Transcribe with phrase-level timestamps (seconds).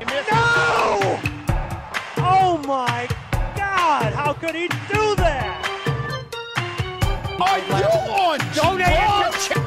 [0.00, 1.18] No!
[2.18, 3.08] Oh my
[3.56, 4.12] God!
[4.12, 5.64] How could he do that?
[7.40, 9.60] Are you on Don't answer.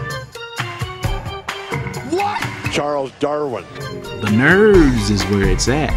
[2.16, 2.42] What?
[2.72, 3.66] Charles Darwin.
[4.22, 5.92] The nerves is where it's at.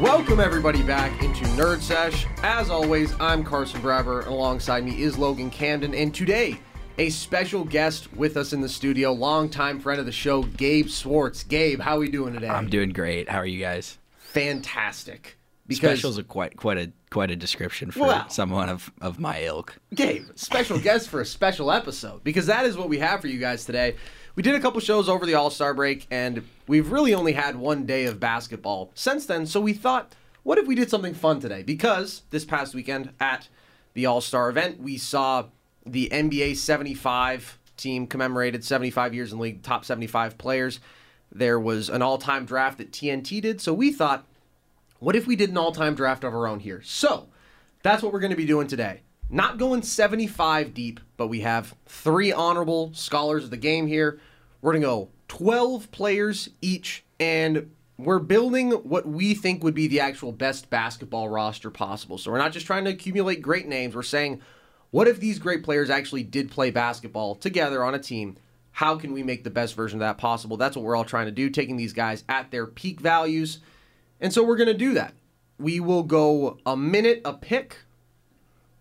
[0.00, 2.26] Welcome everybody back into Nerd Sesh.
[2.42, 6.60] As always, I'm Carson Braver, and alongside me is Logan Camden, and today
[6.98, 11.42] a special guest with us in the studio, longtime friend of the show, Gabe Swartz.
[11.42, 12.48] Gabe, how are we doing today?
[12.48, 13.28] I'm doing great.
[13.28, 13.98] How are you guys?
[14.16, 15.36] fantastic.
[15.66, 19.42] Because Special's a quite quite a quite a description for Well- someone of, of my
[19.42, 19.76] ilk.
[19.94, 23.38] Gabe, special guest for a special episode because that is what we have for you
[23.38, 23.96] guys today.
[24.34, 27.56] We did a couple shows over the All Star break, and we've really only had
[27.56, 29.46] one day of basketball since then.
[29.46, 31.62] So we thought, what if we did something fun today?
[31.62, 33.48] Because this past weekend at
[33.94, 35.44] the All Star event, we saw
[35.84, 40.80] the NBA 75 team commemorated 75 years in league, top 75 players.
[41.30, 43.60] There was an all time draft that TNT did.
[43.60, 44.26] So we thought,
[44.98, 46.82] what if we did an all time draft of our own here?
[46.82, 47.28] So
[47.82, 49.02] that's what we're going to be doing today.
[49.28, 54.20] Not going 75 deep, but we have three honorable scholars of the game here.
[54.60, 59.88] We're going to go 12 players each, and we're building what we think would be
[59.88, 62.18] the actual best basketball roster possible.
[62.18, 63.94] So we're not just trying to accumulate great names.
[63.94, 64.42] We're saying,
[64.92, 68.36] what if these great players actually did play basketball together on a team?
[68.72, 70.56] How can we make the best version of that possible?
[70.56, 73.58] That's what we're all trying to do, taking these guys at their peak values.
[74.20, 75.14] And so we're going to do that.
[75.58, 77.78] We will go a minute a pick,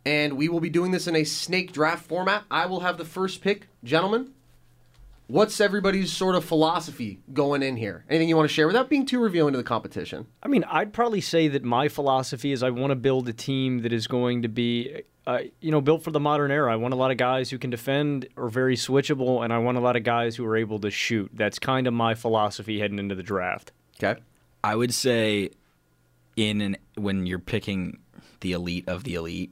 [0.05, 2.43] and we will be doing this in a snake draft format.
[2.51, 3.69] I will have the first pick.
[3.83, 4.31] Gentlemen,
[5.27, 8.03] what's everybody's sort of philosophy going in here?
[8.09, 10.27] Anything you want to share without being too revealing to the competition?
[10.43, 13.79] I mean, I'd probably say that my philosophy is I want to build a team
[13.83, 16.71] that is going to be, uh, you know, built for the modern era.
[16.73, 19.77] I want a lot of guys who can defend, are very switchable, and I want
[19.77, 21.29] a lot of guys who are able to shoot.
[21.33, 23.71] That's kind of my philosophy heading into the draft.
[24.03, 24.19] Okay.
[24.63, 25.51] I would say
[26.35, 27.99] in an when you're picking
[28.41, 29.51] the elite of the elite,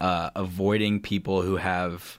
[0.00, 2.18] uh, avoiding people who have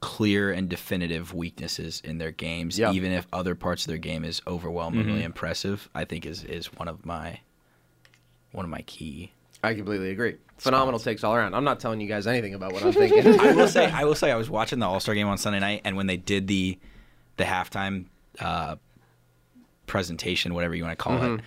[0.00, 2.92] clear and definitive weaknesses in their games, Yeah.
[2.92, 6.86] even if other parts of their game is overwhelmingly impressive, I think is is one
[6.86, 7.40] of my
[8.52, 9.32] one of my key.
[9.62, 10.36] I completely agree.
[10.58, 11.54] Phenomenal takes all around.
[11.54, 13.38] I'm not telling you guys anything about what I'm thinking.
[13.40, 15.60] I will say, I will say, I was watching the All Star game on Sunday
[15.60, 16.78] night, and when they did the
[17.36, 18.06] the halftime
[18.40, 18.76] uh,
[19.86, 21.40] presentation, whatever you want to call it,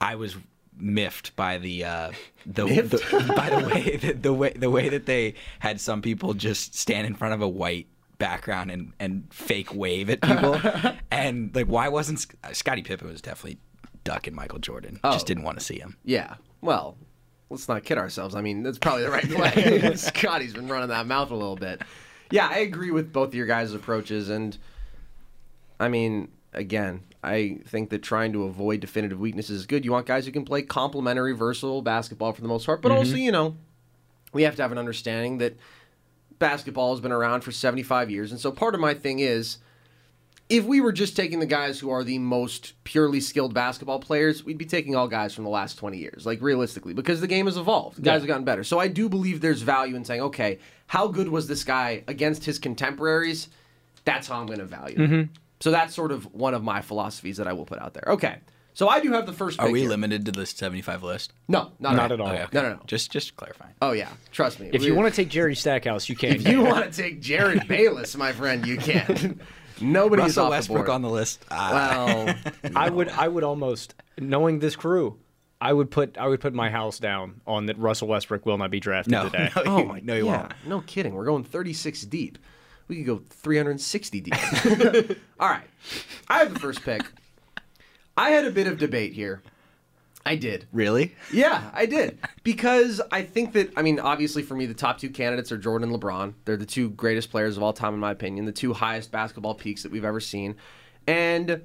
[0.00, 0.36] I was
[0.76, 2.12] miffed by the uh,
[2.46, 6.34] the, the by the way that the way the way that they had some people
[6.34, 7.86] just stand in front of a white
[8.18, 10.60] background and and fake wave at people,
[11.10, 13.58] and like why wasn't Sc- Scottie Pippen was definitely
[14.04, 15.96] ducking Michael Jordan, just didn't want to see him.
[16.04, 16.34] yeah.
[16.62, 16.96] Well,
[17.50, 18.34] let's not kid ourselves.
[18.34, 19.94] I mean, that's probably the right play.
[19.96, 21.82] Scottie's been running that mouth a little bit.
[22.30, 24.56] Yeah, I agree with both of your guys' approaches, and
[25.80, 29.84] I mean, again, I think that trying to avoid definitive weaknesses is good.
[29.84, 33.12] You want guys who can play complementary, versatile basketball for the most part, but also,
[33.12, 33.18] mm-hmm.
[33.18, 33.56] you know,
[34.32, 35.58] we have to have an understanding that
[36.38, 39.58] basketball has been around for 75 years, and so part of my thing is
[40.50, 44.44] if we were just taking the guys who are the most purely skilled basketball players,
[44.44, 47.46] we'd be taking all guys from the last 20 years, like realistically, because the game
[47.46, 48.02] has evolved.
[48.02, 48.64] Guys have gotten better.
[48.64, 50.58] So I do believe there's value in saying, okay,
[50.88, 53.48] how good was this guy against his contemporaries?
[54.04, 54.96] That's how I'm going to value.
[54.96, 55.10] him.
[55.10, 55.32] Mm-hmm.
[55.60, 58.04] So that's sort of one of my philosophies that I will put out there.
[58.08, 58.38] Okay.
[58.74, 59.60] So I do have the first.
[59.60, 59.90] Are we here.
[59.90, 61.32] limited to the 75 list?
[61.48, 62.28] No, not, Not at all.
[62.28, 62.50] Okay, okay.
[62.54, 62.80] No, no, no.
[62.86, 63.74] Just just clarifying.
[63.82, 64.70] Oh yeah, trust me.
[64.72, 66.34] If you want to take Jerry Stackhouse, you can.
[66.36, 69.40] if you want to take Jerryd Bayless, my friend, you can.
[69.80, 70.94] Nobody's Russell off Westbrook the board.
[70.94, 71.44] on the list.
[71.50, 72.24] Ah.
[72.24, 72.34] Well,
[72.76, 75.18] I would I would almost knowing this crew,
[75.60, 78.70] I would put I would put my house down on that Russell Westbrook will not
[78.70, 79.50] be drafted no, today.
[79.56, 80.52] no, oh you, my, no, you yeah, won't.
[80.66, 81.14] no kidding.
[81.14, 82.38] We're going 36 deep.
[82.88, 84.34] We could go 360 deep.
[85.40, 85.68] All right,
[86.28, 87.02] I have the first pick.
[88.16, 89.42] I had a bit of debate here.
[90.24, 90.66] I did.
[90.72, 91.14] Really?
[91.32, 92.18] Yeah, I did.
[92.42, 95.90] Because I think that, I mean, obviously for me, the top two candidates are Jordan
[95.90, 96.34] and LeBron.
[96.44, 99.54] They're the two greatest players of all time, in my opinion, the two highest basketball
[99.54, 100.56] peaks that we've ever seen.
[101.06, 101.62] And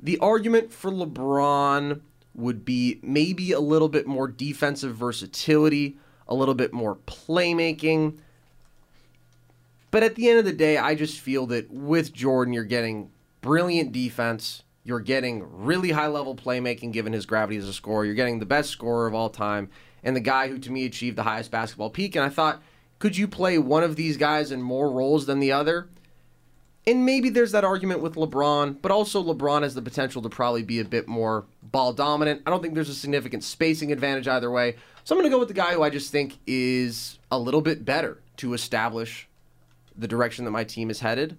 [0.00, 2.00] the argument for LeBron
[2.34, 8.18] would be maybe a little bit more defensive versatility, a little bit more playmaking.
[9.90, 13.10] But at the end of the day, I just feel that with Jordan, you're getting
[13.40, 14.62] brilliant defense.
[14.82, 18.04] You're getting really high level playmaking given his gravity as a scorer.
[18.04, 19.70] You're getting the best scorer of all time
[20.02, 22.16] and the guy who to me achieved the highest basketball peak.
[22.16, 22.62] And I thought,
[22.98, 25.88] could you play one of these guys in more roles than the other?
[26.86, 30.62] And maybe there's that argument with LeBron, but also LeBron has the potential to probably
[30.62, 32.42] be a bit more ball dominant.
[32.46, 34.76] I don't think there's a significant spacing advantage either way.
[35.04, 37.60] So I'm going to go with the guy who I just think is a little
[37.60, 39.28] bit better to establish
[39.94, 41.36] the direction that my team is headed.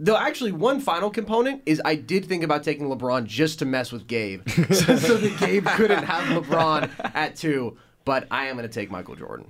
[0.00, 3.92] Though actually, one final component is I did think about taking LeBron just to mess
[3.92, 7.76] with Gabe, so, so that Gabe couldn't have LeBron at two.
[8.04, 9.46] But I am going to take Michael Jordan.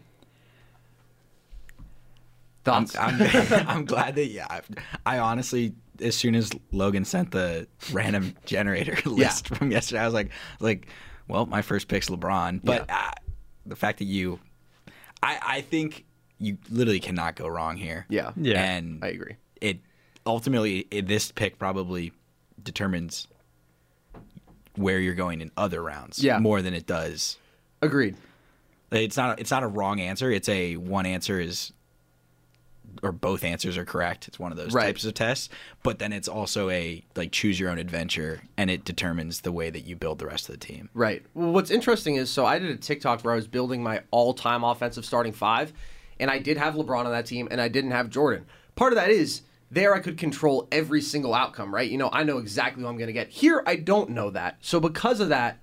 [2.66, 3.16] I'm, I'm,
[3.68, 4.46] I'm glad that yeah.
[4.48, 4.60] I,
[5.06, 10.14] I honestly, as soon as Logan sent the random generator list from yesterday, I was
[10.14, 10.30] like,
[10.60, 10.86] like,
[11.28, 12.60] well, my first pick's LeBron.
[12.62, 13.10] But uh,
[13.66, 14.38] the fact that you,
[15.22, 16.04] I, I think
[16.38, 18.06] you literally cannot go wrong here.
[18.08, 18.32] Yeah.
[18.36, 18.62] Yeah.
[18.62, 19.36] and I agree.
[19.60, 19.78] It
[20.26, 22.12] ultimately this pick probably
[22.62, 23.26] determines
[24.76, 26.22] where you're going in other rounds.
[26.22, 26.38] Yeah.
[26.38, 27.36] more than it does.
[27.80, 28.16] Agreed.
[28.90, 29.40] It's not.
[29.40, 30.30] It's not a wrong answer.
[30.30, 31.72] It's a one answer is,
[33.02, 34.28] or both answers are correct.
[34.28, 34.84] It's one of those Right.
[34.84, 35.48] types of tests.
[35.82, 39.70] But then it's also a like choose your own adventure, and it determines the way
[39.70, 40.90] that you build the rest of the team.
[40.94, 41.24] Right.
[41.34, 44.62] Well, what's interesting is so I did a TikTok where I was building my all-time
[44.62, 45.72] offensive starting five,
[46.20, 48.44] and I did have LeBron on that team, and I didn't have Jordan.
[48.76, 49.40] Part of that is
[49.72, 51.90] there I could control every single outcome, right?
[51.90, 53.30] You know, I know exactly who I'm going to get.
[53.30, 54.58] Here, I don't know that.
[54.60, 55.58] So because of that,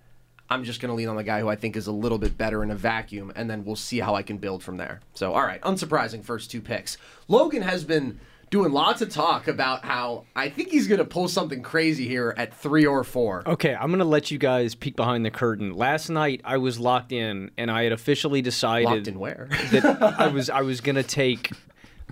[0.49, 2.35] I'm just going to lean on the guy who I think is a little bit
[2.35, 5.01] better in a vacuum, and then we'll see how I can build from there.
[5.13, 6.97] So, all right, unsurprising first two picks.
[7.27, 8.19] Logan has been
[8.49, 12.33] doing lots of talk about how I think he's going to pull something crazy here
[12.35, 13.43] at three or four.
[13.47, 15.73] Okay, I'm gonna let you guys peek behind the curtain.
[15.73, 19.49] Last night I was locked in, and I had officially decided Locked in where?
[19.71, 21.51] that I was I was gonna take.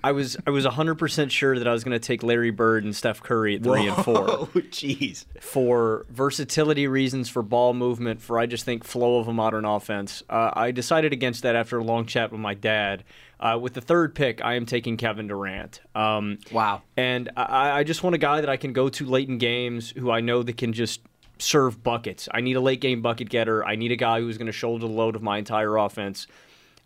[0.04, 2.96] I was I was 100% sure that I was going to take Larry Bird and
[2.96, 5.26] Steph Curry at 3 and 4 Oh, jeez.
[5.42, 10.22] for versatility reasons, for ball movement, for I just think flow of a modern offense.
[10.30, 13.04] Uh, I decided against that after a long chat with my dad.
[13.40, 15.82] Uh, with the third pick, I am taking Kevin Durant.
[15.96, 16.82] Um, Wow.
[16.96, 19.92] and I, I just want a guy that I can go to late in games
[19.98, 21.02] who I know that can just
[21.40, 22.28] serve buckets.
[22.34, 23.64] I need a late game bucket getter.
[23.64, 26.26] I need a guy who's going to shoulder the load of my entire offense.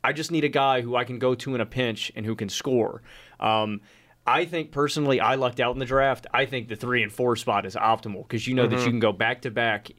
[0.03, 2.35] I just need a guy who I can go to in a pinch and who
[2.35, 3.01] can score.
[3.39, 3.81] Um,
[4.25, 6.27] I think personally, I lucked out in the draft.
[6.33, 8.99] I think the three and four spot is optimal because you know that you can
[8.99, 9.89] go back to back,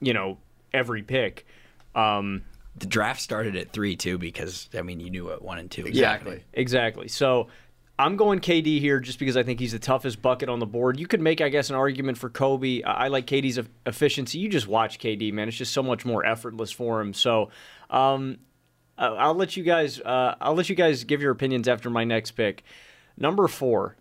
[0.00, 0.38] you know,
[0.72, 1.46] every pick.
[1.94, 2.42] Um,
[2.76, 5.86] The draft started at three too because I mean you knew what one and two.
[5.86, 6.42] Exactly.
[6.52, 7.08] Exactly.
[7.08, 7.48] So
[8.00, 11.00] I'm going KD here just because I think he's the toughest bucket on the board.
[11.00, 12.82] You could make, I guess, an argument for Kobe.
[12.82, 14.38] I I like KD's efficiency.
[14.38, 15.48] You just watch KD, man.
[15.48, 17.12] It's just so much more effortless for him.
[17.14, 17.50] So
[17.90, 18.38] um,
[18.98, 20.00] I- I'll let you guys.
[20.00, 22.64] Uh, I'll let you guys give your opinions after my next pick.
[23.16, 23.96] Number four.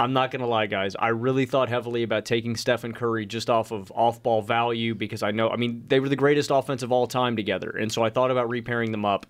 [0.00, 0.96] I'm not gonna lie, guys.
[0.98, 5.30] I really thought heavily about taking Stephen Curry just off of off-ball value because I
[5.30, 5.48] know.
[5.48, 8.32] I mean, they were the greatest offense of all time together, and so I thought
[8.32, 9.26] about repairing them up.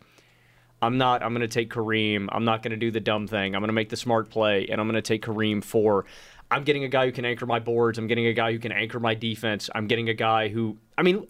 [0.81, 1.23] I'm not.
[1.23, 2.29] I'm to take Kareem.
[2.33, 3.55] I'm not to do the dumb thing.
[3.55, 6.07] I'm to make the smart play, and I'm to take Kareem for.
[6.51, 7.99] I'm getting a guy who can anchor my boards.
[7.99, 9.69] I'm getting a guy who can anchor my defense.
[9.75, 10.79] I'm getting a guy who.
[10.97, 11.27] I mean,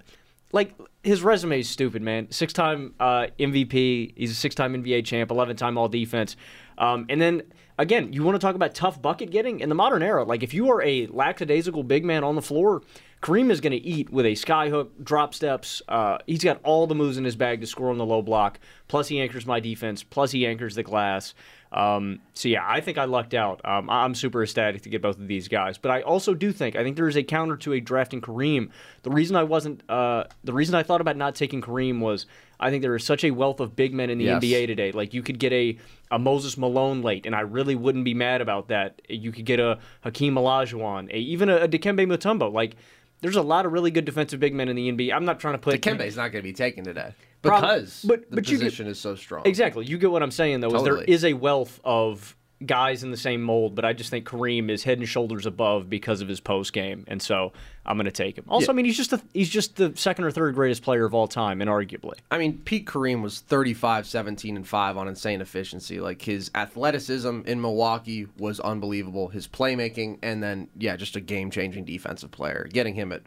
[0.53, 2.31] like his resume is stupid, man.
[2.31, 4.13] Six-time uh, MVP.
[4.17, 5.31] He's a six-time NBA champ.
[5.31, 6.37] Eleven-time All Defense.
[6.79, 7.43] Um, and then
[7.79, 10.25] again, you want to talk about tough bucket getting in the modern era.
[10.25, 12.83] Like if you are a lackadaisical big man on the floor,
[13.23, 15.81] Kareem is going to eat with a skyhook, drop steps.
[15.89, 18.59] Uh, he's got all the moves in his bag to score on the low block.
[18.89, 20.03] Plus, he anchors my defense.
[20.03, 21.35] Plus, he anchors the glass.
[21.73, 23.61] Um, so yeah, I think I lucked out.
[23.65, 26.77] Um, I'm super ecstatic to get both of these guys, but I also do think
[26.77, 28.69] I think there is a counter to a drafting Kareem.
[29.05, 32.27] The reason I wasn't, uh, the reason I thought about not taking Kareem was
[32.61, 34.43] I think there is such a wealth of big men in the Yes.
[34.43, 34.93] NBA today.
[34.93, 35.79] Like you could get a
[36.11, 39.01] a Moses Malone late, and I really wouldn't be mad about that.
[39.09, 42.53] You could get a Hakeem Olajuwon, a, even a, a Dikembe Mutombo.
[42.53, 42.77] Like
[43.23, 45.13] there's a lot of really good defensive big men in the NBA.
[45.15, 48.37] I'm not trying to put Dikembe's not going to be taken today because but- the
[48.37, 49.43] but you get- position is so strong.
[49.45, 49.85] Exactly.
[49.87, 50.75] You get what I'm saying though.
[50.75, 54.25] Is there is a wealth of guys in the same mold, but I just think
[54.25, 57.53] Kareem is head and shoulders above because of his post game, and so
[57.85, 58.45] I'm going to take him.
[58.47, 58.71] Also, Yeah.
[58.71, 61.27] I mean, he's just the, he's just the second or third greatest player of all
[61.27, 62.21] time, inarguably.
[62.31, 65.99] I mean, Pete Kareem was 35, 17, and 5 on insane efficiency.
[65.99, 69.27] Like, his athleticism in Milwaukee was unbelievable.
[69.27, 72.69] His playmaking, and then, yeah, just a game changing defensive player.
[72.73, 73.23] Getting him at,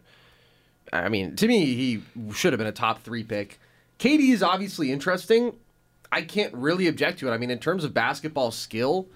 [0.93, 2.03] I mean, to me, he
[2.34, 3.60] should have been a top three pick.
[4.00, 5.56] KD is obviously interesting.
[6.12, 7.32] I can't really object to it.
[7.32, 9.10] I mean, in terms of basketball skill,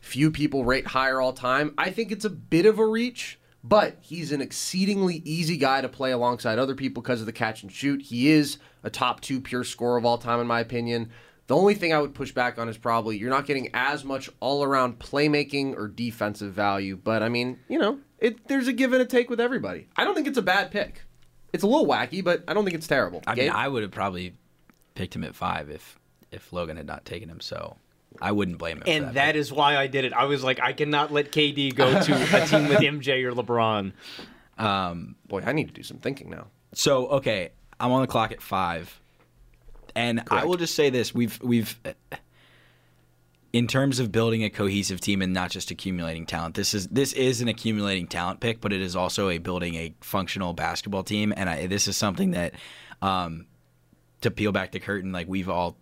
[0.00, 1.74] few people rate higher all time.
[1.76, 5.88] I think it's a bit of a reach, but he's an exceedingly easy guy to
[5.88, 8.02] play alongside other people because of the catch and shoot.
[8.02, 11.10] He is a top two pure scorer of all time, in my opinion.
[11.46, 14.30] The only thing I would push back on is probably you're not getting as much
[14.38, 16.96] all around playmaking or defensive value.
[16.96, 19.88] But I mean, you know, it, there's a give and a take with everybody.
[19.96, 21.02] I don't think it's a bad pick.
[21.52, 23.22] It's a little wacky, but I don't think it's terrible.
[23.26, 24.34] I mean, I would have probably
[24.94, 25.98] picked him at five if
[26.30, 27.40] if Logan had not taken him.
[27.40, 27.76] So
[28.20, 28.82] I wouldn't blame him.
[28.82, 30.12] for And that that is why I did it.
[30.12, 33.92] I was like, I cannot let KD go to a team with MJ or LeBron.
[34.58, 36.46] Um, Boy, I need to do some thinking now.
[36.74, 39.00] So okay, I'm on the clock at five,
[39.94, 41.78] and I will just say this: we've we've,
[43.52, 47.12] in terms of building a cohesive team and not just accumulating talent, this is this
[47.14, 51.32] is an accumulating talent pick, but it is also a building a functional basketball team,
[51.36, 52.54] and I, this is something that,
[53.02, 53.46] um,
[54.20, 55.76] to peel back the curtain, like we've all,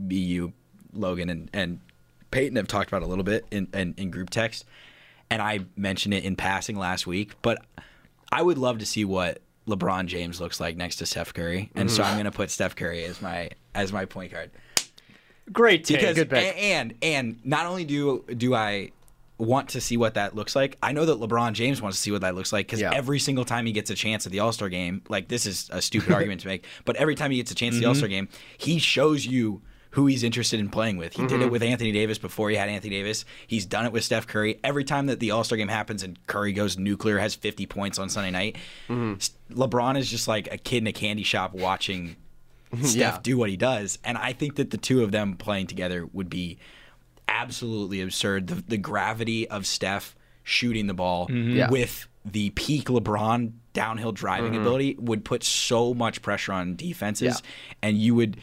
[0.00, 0.52] me, you,
[0.92, 1.80] Logan, and and
[2.30, 4.64] Peyton have talked about a little bit in, in, in group text,
[5.30, 7.58] and I mentioned it in passing last week, but
[8.32, 11.90] I would love to see what LeBron James looks like next to Steph Curry, and
[11.90, 12.06] so Mhm.
[12.06, 14.50] I'm going to put Steph Curry as my as my point guard.
[15.52, 16.00] Great take.
[16.00, 16.54] Because Good pick.
[16.58, 18.90] and and not only do do I
[19.38, 22.10] want to see what that looks like, I know that LeBron James wants to see
[22.10, 22.90] what that looks like because Yeah.
[22.92, 25.70] every single time he gets a chance at the All Star game, like this is
[25.72, 27.88] a stupid argument to make, but every time he gets a chance at the Mhm.
[27.90, 29.62] All Star game, he shows you
[29.92, 31.14] who he's interested in playing with.
[31.14, 31.44] He did Mhm.
[31.46, 33.24] it with Anthony Davis before he had Anthony Davis.
[33.46, 34.58] He's done it with Steph Curry.
[34.62, 37.98] Every time that the All Star game happens and Curry goes nuclear, has 50 points
[37.98, 38.56] on Sunday night,
[38.90, 42.16] S- LeBron is just like a kid in a candy shop watching
[42.82, 43.18] Steph Yeah.
[43.22, 43.98] do what he does.
[44.04, 46.58] And I think that the two of them playing together would be
[47.28, 48.46] absolutely absurd.
[48.48, 51.54] The, the gravity of Steph shooting the ball Mhm.
[51.54, 51.70] Yeah.
[51.70, 54.60] with the peak LeBron downhill driving Mhm.
[54.60, 57.78] ability would put so much pressure on defenses, Yeah.
[57.82, 58.38] and you would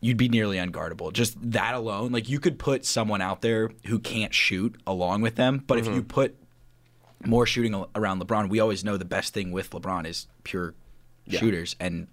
[0.00, 1.12] you'd be nearly unguardable.
[1.12, 5.34] Just that alone, like you could put someone out there who can't shoot along with
[5.34, 6.36] them, but if you put
[7.26, 10.74] more shooting around LeBron, we always know the best thing with LeBron is pure
[11.26, 11.40] Yeah.
[11.40, 12.06] shooters, and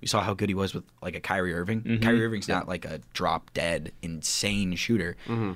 [0.00, 1.82] we saw how good he was with like a Kyrie Irving.
[1.82, 2.02] Mhm.
[2.02, 5.16] Kyrie Irving's not like a drop dead insane shooter.
[5.26, 5.52] Mm-hmm.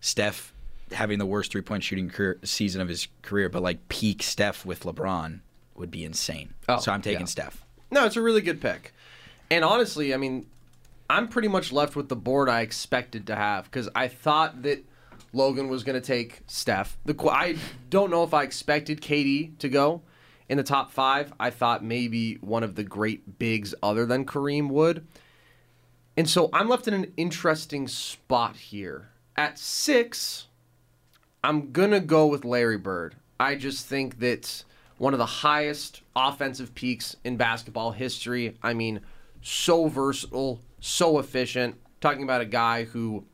[0.00, 0.52] Steph
[0.92, 4.64] having the worst three point shooting career, season of his career, but like peak Steph
[4.64, 5.40] with LeBron
[5.74, 6.54] would be insane.
[6.68, 7.26] Oh, so I'm taking yeah.
[7.26, 7.64] Steph.
[7.90, 8.92] No, it's a really good pick.
[9.50, 10.46] And honestly, I mean,
[11.08, 14.84] I'm pretty much left with the board I expected to have because I thought that
[15.32, 16.96] Logan was going to take Steph.
[17.04, 17.56] The I
[17.88, 20.02] don't know if I expected KD to go
[20.50, 21.32] in the top five.
[21.38, 25.06] I thought maybe one of the great bigs other than Kareem would.
[26.16, 29.10] And so I'm left in an interesting spot here.
[29.36, 30.48] At six,
[31.44, 33.14] I'm going to go with Larry Bird.
[33.38, 34.64] I just think that
[34.98, 38.58] one of the highest offensive peaks in basketball history.
[38.60, 39.00] I mean,
[39.40, 41.76] so versatile, so efficient.
[42.00, 43.24] Talking about a guy who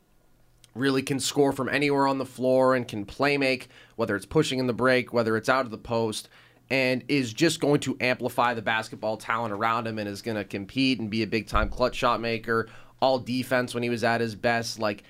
[0.75, 4.59] really can score from anywhere on the floor and can play make, whether it's pushing
[4.59, 6.29] in the break, whether it's out of the post,
[6.71, 10.45] and is just going to amplify the basketball talent around him and is going to
[10.45, 12.69] compete and be a big time clutch shot maker,
[13.01, 14.79] all defense when he was at his best.
[14.79, 15.05] Like,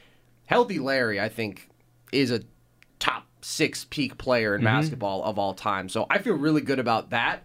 [0.47, 1.69] healthy Larry, I think,
[2.13, 2.43] is a
[2.99, 4.65] top six peak player in Mhm.
[4.65, 5.89] basketball of all time.
[5.89, 7.43] So I feel really good about that.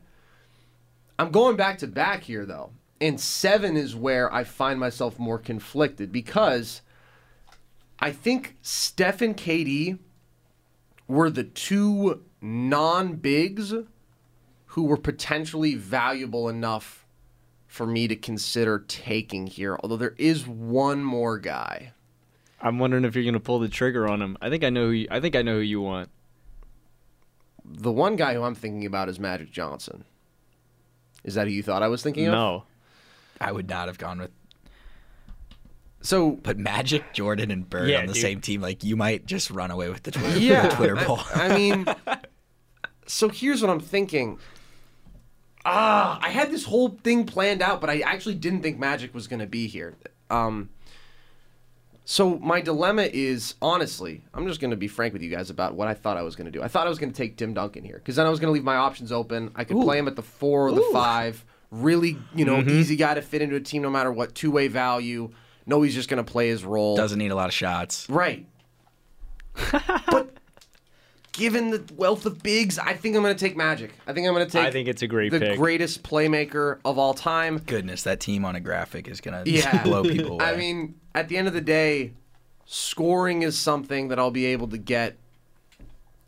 [1.19, 2.71] I'm going back to back here, though.
[2.99, 6.81] And seven is where I find myself more conflicted because
[7.99, 9.97] I think Steph and KD
[11.07, 13.73] were the two non bigs
[14.71, 17.05] who were potentially valuable enough
[17.67, 19.77] for me to consider taking here.
[19.81, 21.91] Although there is one more guy.
[22.61, 24.37] I'm wondering if you're going to pull the trigger on him.
[24.41, 26.09] I think I know who you, I think I know who you want.
[27.65, 30.03] The one guy who I'm thinking about is Magic Johnson.
[31.23, 32.31] Is that who you thought I was thinking of?
[32.33, 32.63] No.
[33.39, 34.31] I would not have gone with.
[36.01, 38.21] So, but Magic, Jordan, and Bird Yeah, on the dude.
[38.21, 41.03] same team, like you might just run away with the Twitter, Yeah, the Twitter I-
[41.03, 41.19] poll.
[41.35, 41.85] I, mean,
[43.05, 44.39] so here's what I'm thinking.
[45.63, 49.27] Ah, I had this whole thing planned out, but I actually didn't think Magic was
[49.27, 49.95] going to be here.
[50.29, 50.69] Um,
[52.03, 55.75] So my dilemma is honestly, I'm just going to be frank with you guys about
[55.75, 56.63] what I thought I was going to do.
[56.63, 58.49] I thought I was going to take Tim Duncan here because then I was going
[58.49, 59.51] to leave my options open.
[59.55, 61.45] I could play him at the four or the five.
[61.69, 64.35] Really, you know, easy guy to fit into a team no matter what.
[64.35, 65.29] Two way value.
[65.65, 66.97] No, he's just going to play his role.
[66.97, 68.09] Doesn't need a lot of shots.
[68.09, 68.45] Right.
[69.71, 70.35] but
[71.33, 73.91] given the wealth of bigs, I think I'm going to take Magic.
[74.07, 74.65] I think I'm going to take.
[74.65, 75.57] I think it's a great the pick.
[75.57, 77.57] greatest playmaker of all time.
[77.59, 79.83] Goodness, that team on a graphic is gonna Yeah.
[79.83, 80.45] blow people away.
[80.45, 82.13] I mean, at the end of the day,
[82.65, 85.17] scoring is something that I'll be able to get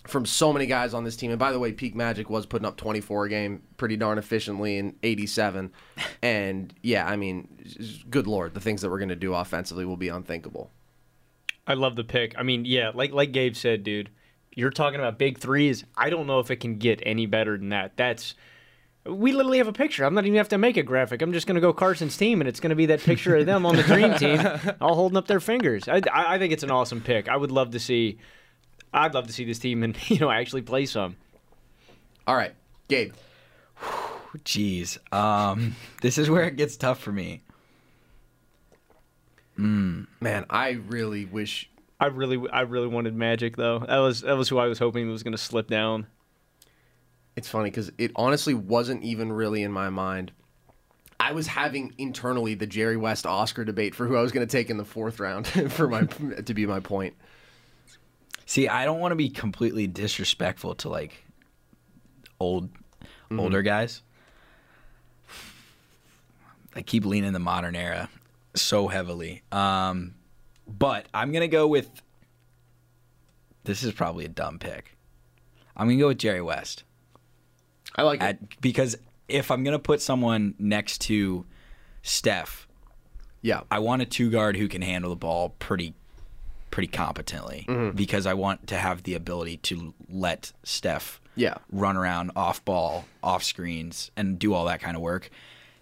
[0.06, 1.32] from so many guys on this team.
[1.32, 4.78] And by the way, Peak Magic was putting up 24 a game pretty darn efficiently
[4.78, 5.72] in 87.
[6.22, 7.50] And yeah, I mean,
[8.10, 10.72] good lord, the things that we're going to do offensively will be unthinkable.
[11.68, 12.34] I love the pick.
[12.38, 14.10] I mean, yeah, like like Gabe said, dude,
[14.56, 15.84] you're talking about big threes.
[15.98, 17.98] I don't know if it can get any better than that.
[17.98, 18.36] That's
[19.06, 20.06] we literally have a picture.
[20.06, 21.22] I'm not even have to make a graphic.
[21.22, 23.76] I'm just gonna go Carson's team, and it's gonna be that picture of them on
[23.76, 24.40] the dream team,
[24.82, 25.88] all holding up their fingers.
[25.88, 27.28] I, I, I think it's an awesome pick.
[27.28, 28.18] I would love to see.
[28.94, 31.18] I'd love to see this team and you know actually play some.
[32.28, 32.54] All right,
[32.88, 33.14] Gabe.
[34.40, 37.44] Jeez, um, this is where it gets tough for me.
[39.58, 41.70] Man, I really wish
[42.04, 43.80] I really, I really wanted Magic though.
[43.80, 46.08] That was that was who I was hoping was gonna slip down.
[47.38, 50.34] It's funny because it honestly wasn't even really in my mind.
[51.18, 54.52] I was having internally the Jerry West Oscar debate for who I was going to
[54.52, 57.16] take in the fourth round for my to be my point.
[58.46, 61.24] See, I don't want to be completely disrespectful to like
[62.38, 62.70] old
[63.32, 64.02] older guys.
[66.76, 68.10] I keep leaning the modern era
[68.56, 69.44] so heavily.
[69.54, 70.16] Um,
[70.78, 71.90] but I'm gonna go with
[73.64, 74.98] this is probably a dumb pick.
[75.76, 76.84] I'm gonna go with Jerry West.
[77.96, 78.40] I like it.
[78.62, 78.96] Because
[79.28, 81.46] if I'm gonna put someone next to
[82.02, 82.68] Steph,
[83.42, 85.94] Yeah, I want a two guard who can handle the ball pretty
[86.72, 87.96] pretty competently Mm-hmm.
[87.96, 91.56] because I want to have the ability to let Steph Yeah.
[91.72, 95.30] run around off ball, off screens, and do all that kind of work.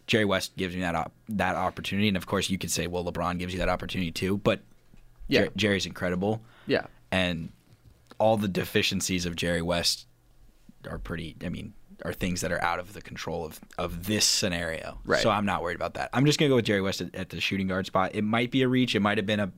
[0.05, 3.05] Jerry West gives me that op- that opportunity, and of course you could say, well,
[3.05, 4.37] LeBron gives you that opportunity too.
[4.39, 4.61] But
[5.31, 5.45] Yeah.
[5.45, 6.85] Jer- Jerry's incredible, yeah.
[7.11, 7.51] and
[8.19, 10.05] all the deficiencies of Jerry West
[10.89, 11.35] are pretty.
[11.43, 14.99] I mean, are things that are out of the control of of this scenario.
[15.05, 15.21] Right.
[15.21, 16.09] So I'm not worried about that.
[16.13, 18.11] I'm just gonna go with Jerry West at, at the shooting guard spot.
[18.13, 18.95] It might be a reach.
[18.95, 19.51] It might have been a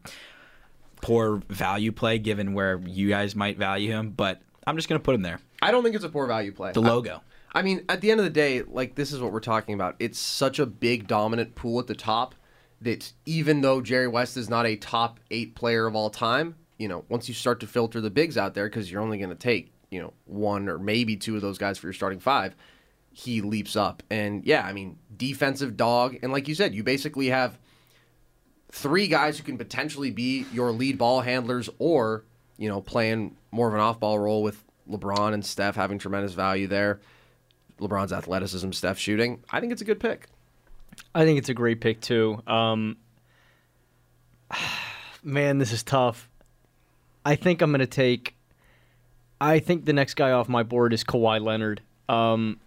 [1.01, 5.15] poor value play given where you guys might value him, but I'm just gonna put
[5.15, 5.39] him there.
[5.61, 6.71] I don't think it's a poor value play.
[6.71, 7.21] The I- logo.
[7.55, 9.95] I mean, at the end of the day, like this is what we're talking about.
[9.99, 12.33] It's such a big dominant pool at the top
[12.83, 16.87] that even though Jerry West is not a top eight player of all time, you
[16.87, 19.35] know, once you start to filter the bigs out there, because you're only going to
[19.35, 22.55] take you know one or maybe two of those guys for your starting five,
[23.11, 24.03] he leaps up.
[24.09, 27.57] And yeah, I mean, defensive dog, and like you said, you basically have
[28.71, 32.25] three guys who can potentially be your lead ball handlers, or
[32.57, 36.67] you know, playing more of an off-ball role with LeBron and Steph having tremendous value
[36.67, 36.99] there.
[37.79, 39.43] LeBron's athleticism, Steph shooting.
[39.51, 40.27] I think it's a good pick.
[41.15, 42.41] I think it's a great pick too.
[42.47, 42.97] Um,
[45.23, 46.29] man, this is tough.
[47.25, 48.35] I think I'm gonna take.
[49.39, 51.81] I think the next guy off my board is Kawhi Leonard.
[52.07, 52.59] Um,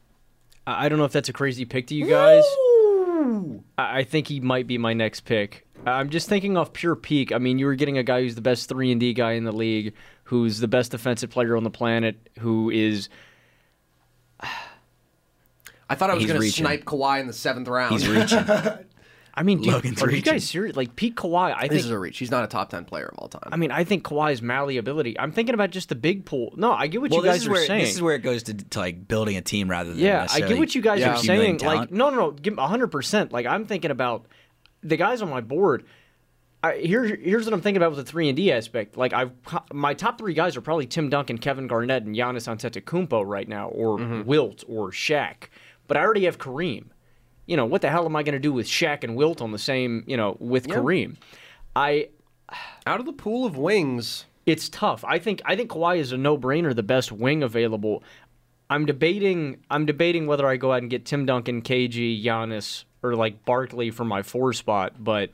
[0.66, 2.44] I don't know if that's a crazy pick to you guys.
[3.78, 5.66] I I think he might be my next pick.
[5.84, 7.32] I'm just thinking off pure peak.
[7.32, 9.44] I mean, you were getting a guy who's the best three and D guy in
[9.44, 13.08] the league, who's the best defensive player on the planet, who is
[15.88, 16.64] I thought I was He's going to reaching.
[16.64, 17.92] snipe Kawhi in the seventh round.
[17.92, 18.44] He's reaching.
[19.38, 20.32] I mean, dude, Logan's are you reaching.
[20.32, 20.76] guys serious?
[20.76, 21.72] Like Pete Kawhi, I think.
[21.72, 22.18] this think is a reach.
[22.18, 23.50] He's not a top ten player of all time.
[23.52, 25.18] I mean, I think Kawhi's malleability.
[25.20, 26.54] I'm thinking about just the big pool.
[26.56, 27.84] No, I get what well, you guys this is are where saying.
[27.84, 30.40] this is where it goes to, to like building a team rather than yeah, I
[30.40, 31.10] get what you guys Yeah.
[31.10, 31.68] are accumulating saying.
[31.68, 31.92] Like, talent.
[31.92, 32.86] no, no, no, give 100.
[32.88, 34.26] percent Like, I'm thinking about
[34.82, 35.84] the guys on my board.
[36.62, 38.96] I, here, here's what I'm thinking about with the three and D aspect.
[38.96, 39.32] Like, I've
[39.70, 43.68] my top three guys are probably Tim Duncan, Kevin Garnett, and Giannis Antetokounmpo right now,
[43.68, 44.22] or mm-hmm.
[44.26, 45.48] Wilt or Shaq.
[45.86, 46.86] But I already have Kareem.
[47.46, 49.52] You know, what the hell am I going to do with Shaq and Wilt on
[49.52, 50.04] the same?
[50.06, 51.16] You know, with Kareem.
[51.74, 52.08] I
[52.86, 55.04] out of the pool of wings, it's tough.
[55.04, 58.02] I think I think Kawhi is a no-brainer, the best wing available.
[58.68, 63.14] I'm debating I'm debating whether I go out and get Tim Duncan, KG, Giannis, or
[63.14, 65.30] like Barkley for my four spot, but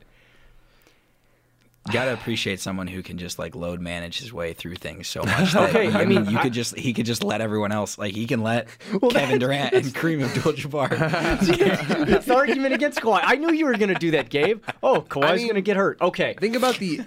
[1.87, 5.21] You gotta appreciate someone who can just like load manage his way through things so
[5.23, 5.51] much.
[5.53, 8.13] That, Okay, I mean, you I- could just he could just let everyone else like
[8.15, 8.67] he can let
[9.01, 10.89] well, Kevin Durant and Kareem Abdul-Jabbar.
[12.07, 13.19] it's the argument against Kawhi.
[13.21, 14.63] I knew you were gonna do that, Gabe.
[14.81, 15.99] Oh, Kawhi's mean- gonna get hurt.
[16.01, 16.35] Okay.
[16.39, 17.01] think about the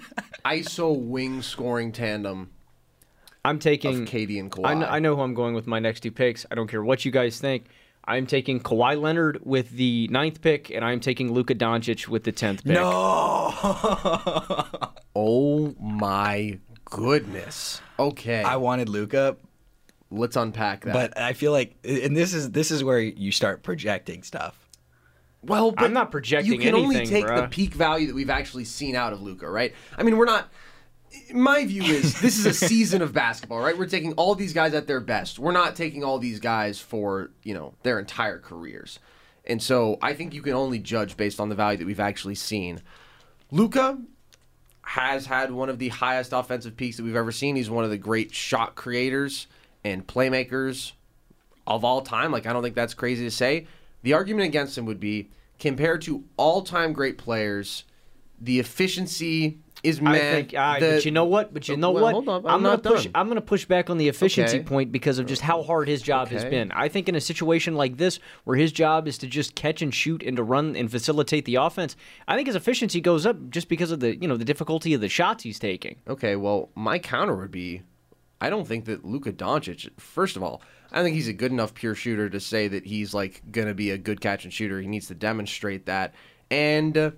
[0.45, 2.51] ISO wing scoring tandem
[3.43, 4.65] I'm of taking KD and Kawhi.
[4.67, 6.45] I know, I know who I'm going with my next two picks.
[6.51, 7.65] I don't care what you guys think.
[8.07, 12.31] I'm taking Kawhi Leonard with the ninth pick, and I'm taking Luka Doncic with the
[12.31, 12.73] tenth pick.
[12.73, 13.53] no.
[15.19, 17.81] Oh my goodness.
[17.97, 18.43] Okay.
[18.43, 19.35] I wanted Luka,
[20.11, 20.93] Let's unpack that.
[20.93, 24.69] but I feel like, and this is this is where you start projecting stuff.
[25.41, 26.65] well, but I'm not projecting anything.
[26.67, 29.49] You can only anything, take the peak value that we've actually seen out of Luka,
[29.49, 29.73] right?
[29.97, 30.49] I mean, we're not.
[31.33, 33.77] My view is this is a season of basketball, right?
[33.77, 35.39] We're taking all these guys at their best.
[35.39, 38.99] We're not taking all these guys for you know their entire careers,
[39.45, 42.35] and so I think you can only judge based on the value that we've actually
[42.35, 42.81] seen.
[43.51, 43.99] Luka
[44.81, 47.55] has had one of the highest offensive peaks that we've ever seen.
[47.55, 49.47] He's one of the great shot creators
[49.83, 50.93] and playmakers
[51.65, 52.31] of all time.
[52.31, 53.67] Like, I don't think that's crazy to say.
[54.03, 57.83] The argument against him would be compared to all time great players,
[58.39, 60.11] the efficiency is meh.
[60.11, 61.53] I think, all right, The- but you know what?
[61.53, 62.13] But you know Well, what?
[62.13, 63.03] hold on, I'm gonna not push.
[63.03, 63.11] done.
[63.15, 64.65] I'm gonna push back on the efficiency Okay.
[64.65, 66.71] point because of just how hard his job has been.
[66.71, 69.93] I think in a situation like this, where his job is to just catch and
[69.93, 71.95] shoot and to run and facilitate the offense,
[72.27, 75.01] I think his efficiency goes up just because of the you know the difficulty of
[75.01, 75.95] the shots he's taking.
[76.07, 77.81] Okay, well, my counter would be
[78.39, 80.61] I don't think that Luka Doncic, first of all,
[80.91, 83.73] I think he's a good enough pure shooter to say that he's like going to
[83.73, 84.79] be a good catch and shooter.
[84.79, 86.13] He needs to demonstrate that.
[86.51, 87.11] And uh,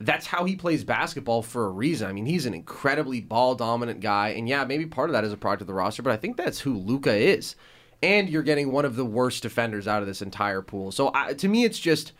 [0.00, 2.08] that's how he plays basketball for a reason.
[2.08, 4.28] I mean, he's an incredibly ball dominant guy.
[4.30, 6.36] And yeah, maybe part of that is a product of the roster, but I think
[6.36, 7.56] that's who Luka is.
[8.00, 10.92] And you're getting one of the worst defenders out of this entire pool.
[10.92, 12.12] So I, to me, it's just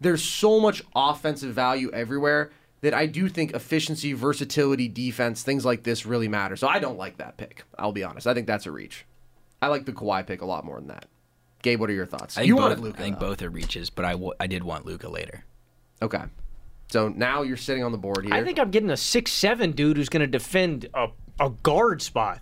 [0.00, 5.82] there's so much offensive value everywhere that I do think efficiency, versatility, defense, things like
[5.82, 6.56] this really matter.
[6.56, 7.64] So I don't like that pick.
[7.78, 8.26] I'll be honest.
[8.26, 9.04] I think that's a reach.
[9.60, 11.06] I like the Kawhi pick a lot more than that.
[11.62, 12.36] Gabe, what are your thoughts?
[12.36, 12.98] I think you both, wanted Luka.
[12.98, 15.44] I think both are reaches, but I, w- I did want Luka later.
[16.00, 16.22] Okay.
[16.88, 18.34] So now you're sitting on the board here.
[18.34, 21.08] I think I'm getting a six seven dude who's gonna defend a
[21.40, 22.40] a guard spot.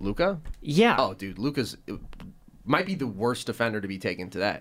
[0.00, 0.40] Luka.
[0.60, 0.96] Yeah.
[0.98, 1.76] Oh, dude, Luka's
[2.64, 4.60] might be the worst defender to be taken today.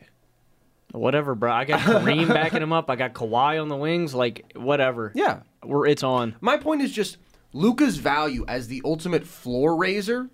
[0.92, 1.52] Whatever, bro.
[1.52, 2.90] I got Kareem backing him up.
[2.90, 4.14] I got Kawhi on the wings.
[4.14, 5.12] Like whatever.
[5.16, 5.42] Yeah.
[5.64, 6.36] We're it's on.
[6.40, 7.18] My point is just
[7.52, 10.30] Luka's value as the ultimate floor raiser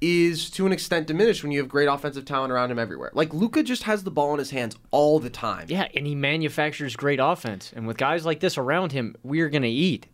[0.00, 3.10] is to an extent diminished when you have great offensive talent around him everywhere.
[3.14, 5.66] Like Luka just has the ball in his hands all the time.
[5.68, 7.72] Yeah, and he manufactures great offense.
[7.74, 10.06] And with guys like this around him, we're gonna eat.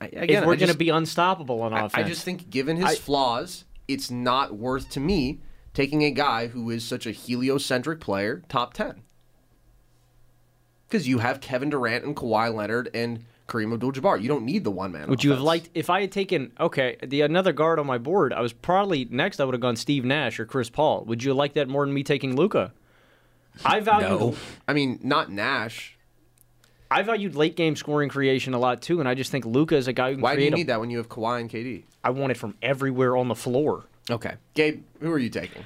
[0.00, 2.06] I, If again, we're I gonna be unstoppable on I, offense.
[2.06, 5.40] I just think, given his I- flaws, it's not worth to me
[5.74, 9.02] taking a guy who is such a heliocentric player top ten.
[10.88, 14.22] Because you have Kevin Durant and Kawhi Leonard and Kareem Abdul-Jabbar.
[14.22, 15.08] You don't need the one man.
[15.10, 18.32] Would you have liked if I had taken okay the another guard on my board?
[18.32, 19.40] I was probably next.
[19.40, 21.04] I would have gone Steve Nash or Chris Paul.
[21.04, 22.72] Would you like that more than me taking Luka?
[23.64, 24.36] I valued
[24.68, 25.96] I mean, not Nash.
[26.90, 29.86] I valued late game scoring creation a lot too, and I just think Luka is
[29.88, 30.46] a guy who can Why do create.
[30.50, 31.84] you a- need that when you have Kawhi and KD?
[32.02, 33.84] I want it from everywhere on the floor.
[34.10, 35.64] Okay, Gabe, who are you taking?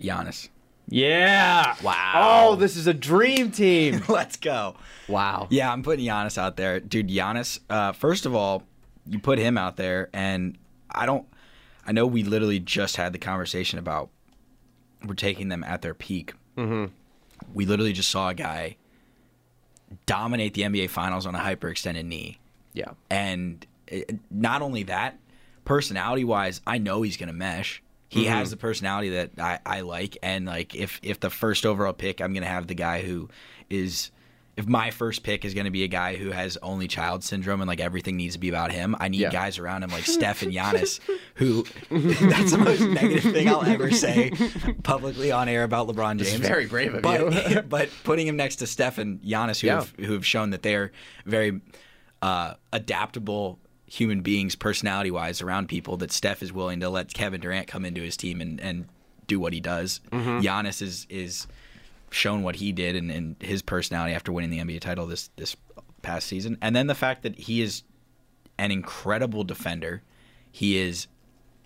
[0.00, 0.48] Giannis.
[0.88, 1.74] Yeah.
[1.82, 2.12] Wow.
[2.50, 4.02] Oh, this is a dream team.
[4.08, 4.76] Let's go.
[5.08, 5.48] Wow.
[5.50, 7.08] Yeah, I'm putting Giannis out there, dude.
[7.08, 7.60] Giannis.
[7.68, 8.62] Uh, first of all,
[9.06, 10.58] you put him out there, and
[10.90, 11.26] I don't.
[11.86, 14.08] I know we literally just had the conversation about
[15.04, 16.34] we're taking them at their peak.
[16.56, 16.92] Mm-hmm.
[17.52, 18.76] We literally just saw a guy
[20.06, 22.38] dominate the NBA Finals on a hyperextended knee.
[22.72, 22.92] Yeah.
[23.10, 25.18] And it, not only that,
[25.64, 27.82] personality wise, I know he's going to mesh.
[28.14, 28.28] He Mhm.
[28.28, 32.20] has the personality that I, I like, and like if if the first overall pick,
[32.20, 33.28] I'm going to have the guy who
[33.68, 34.10] is.
[34.56, 37.60] If my first pick is going to be a guy who has only child syndrome
[37.60, 39.30] and like everything needs to be about him, I need Yeah.
[39.32, 41.00] guys around him like Steph and Giannis,
[41.34, 44.30] who that's the most negative thing I'll ever say
[44.84, 46.46] publicly on air about LeBron It's James.
[46.46, 47.62] very brave of but, you.
[47.68, 49.74] but putting him next to Steph and Giannis, who Yeah.
[49.80, 50.92] have who have shown that they're
[51.26, 51.60] very
[52.22, 53.58] uh, adaptable
[53.94, 55.96] human beings, personality wise, around people.
[55.96, 58.86] That Steph is willing to let Kevin Durant come into his team and, and
[59.26, 60.00] do what he does.
[60.10, 60.42] Mhm.
[60.42, 61.46] Giannis is is
[62.10, 65.56] shown what he did and, and his personality after winning the NBA title this this
[66.02, 67.82] past season, and then the fact that he is
[68.58, 70.02] an incredible defender.
[70.52, 71.06] He is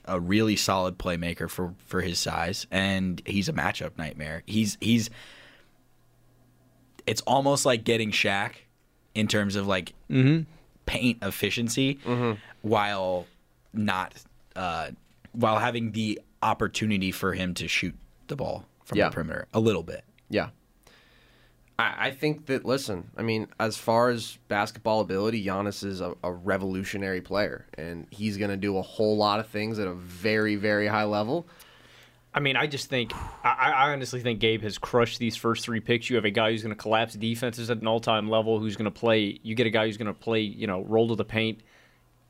[0.06, 4.42] a really solid playmaker for for his size, and he's a matchup nightmare.
[4.46, 5.10] He's he's
[7.06, 8.52] it's almost like getting Shaq
[9.14, 10.50] in terms of like Mm-hmm.
[10.88, 11.98] Paint efficiency,
[12.62, 13.26] while
[13.72, 14.14] not
[14.56, 14.90] uh,
[15.32, 17.94] while having the opportunity for him to shoot
[18.28, 19.08] the ball from Yeah.
[19.10, 20.02] the perimeter a little bit.
[20.30, 20.48] Yeah.
[21.78, 26.14] I, I think that, listen, I mean, as far as basketball ability, Giannis is a,
[26.24, 29.94] a revolutionary player, and he's going to do a whole lot of things at a
[29.94, 31.46] very, very high level.
[32.34, 33.12] I mean, I just think
[33.44, 36.08] I, I honestly think Gabe has crushed these first three picks.
[36.10, 38.84] You have a guy who's going to collapse defenses at an all-time level, who's going
[38.84, 39.38] to play.
[39.42, 41.60] You get a guy who's going to play, you know, roll to the paint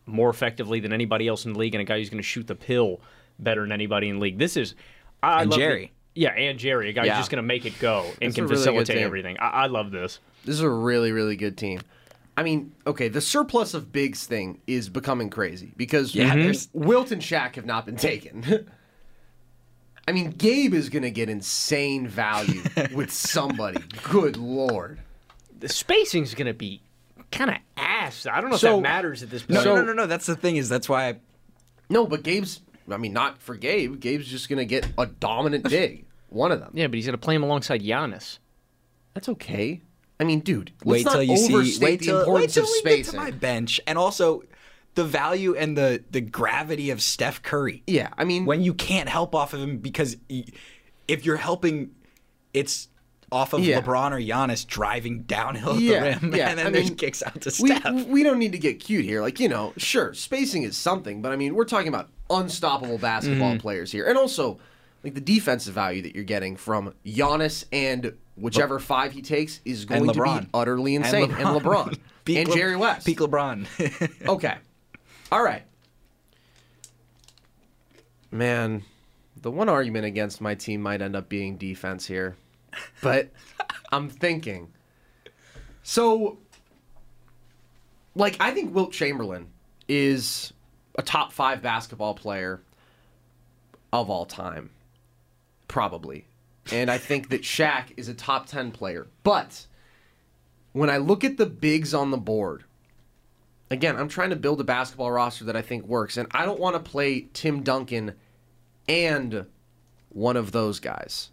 [0.07, 2.47] more effectively than anybody else in the league, and a guy who's going to shoot
[2.47, 3.01] the pill
[3.39, 4.39] better than anybody in the league.
[4.39, 4.75] This is
[5.23, 5.93] I And love the- Jerry.
[6.15, 7.13] yeah, and Jerry, a guy Yeah.
[7.15, 9.37] who's just going to make it go and can really facilitate everything.
[9.39, 10.21] I, I love this.
[10.45, 11.81] This is a really, really good team.
[12.37, 17.21] I mean, okay, the surplus of bigs thing is becoming crazy because Yeah, Wilt and
[17.21, 18.67] Shaq have not been taken.
[20.09, 22.63] I mean, Gabe is going to get insane value
[22.95, 23.79] with somebody.
[24.05, 25.01] Good lord.
[25.61, 26.81] The spacing's gonna be
[27.31, 28.25] kind of ass.
[28.27, 29.63] I don't know So- if that matters at this point.
[29.65, 30.07] no, no, no, no.
[30.07, 31.17] That's the thing is that's why I,
[31.91, 32.61] No, but Gabe's.
[32.91, 34.01] I mean, not for Gabe.
[34.01, 36.07] Gabe's just going to get a dominant big.
[36.31, 36.71] One of them.
[36.73, 38.39] Yeah, but he's gonna play him alongside Giannis.
[39.15, 39.83] That's okay.
[40.21, 41.55] I mean, dude, wait let's till not you see.
[41.55, 44.43] overstate Wait the till, wait importance till of we get to my bench, and also
[44.99, 47.85] the value and the the gravity of Steph Curry.
[47.87, 50.17] Yeah, I mean, when you can't help off of him because
[51.07, 51.93] if you're helping,
[52.53, 52.89] it's
[53.31, 53.81] off of Yeah.
[53.81, 56.97] LeBron or Giannis driving downhill at Yeah, the rim, yeah, and then I there's mean,
[56.97, 58.07] kicks out to we, Steph.
[58.07, 59.21] we don't need to get cute here.
[59.23, 63.51] Like, you know, sure, spacing is something, but I mean, we're talking about unstoppable basketball
[63.53, 63.61] Mm-hmm.
[63.61, 64.05] players here.
[64.07, 64.59] And also,
[65.05, 69.85] like, the defensive value that you're getting from Giannis and whichever five he takes is
[69.85, 71.31] going to be utterly insane.
[71.31, 71.97] And LeBron.
[72.29, 73.07] And Le- Jerry West.
[73.07, 73.67] peak LeBron.
[74.29, 74.55] Okay.
[75.31, 75.63] All right.
[78.31, 78.83] Man,
[79.37, 82.37] the one argument against my team might end up being defense here.
[83.03, 83.31] But
[83.93, 84.73] I'm thinking.
[85.83, 86.39] So,
[88.15, 89.49] like, I think Wilt Chamberlain
[89.89, 90.53] is
[90.97, 92.61] a top five basketball player
[93.93, 94.71] of all time.
[95.67, 96.27] Probably.
[96.73, 99.07] And I think that Shaq is a top 10 player.
[99.23, 99.67] But
[100.73, 102.65] when I look at the bigs on the board,
[103.71, 106.61] again, I'm trying to build a basketball roster that I think works, and I don't
[106.61, 108.15] want to play Tim Duncan
[108.89, 109.47] and
[110.09, 111.31] one of those guys.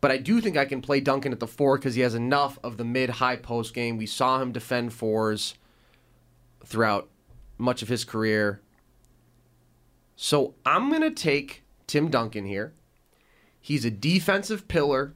[0.00, 2.58] But I do think I can play Duncan at the four because he has enough
[2.62, 3.96] of the mid high post game.
[3.96, 5.54] We saw him defend fours
[6.64, 7.08] throughout
[7.56, 8.60] much of his career.
[10.14, 12.72] So I'm going to take Tim Duncan here.
[13.60, 15.14] He's a defensive pillar.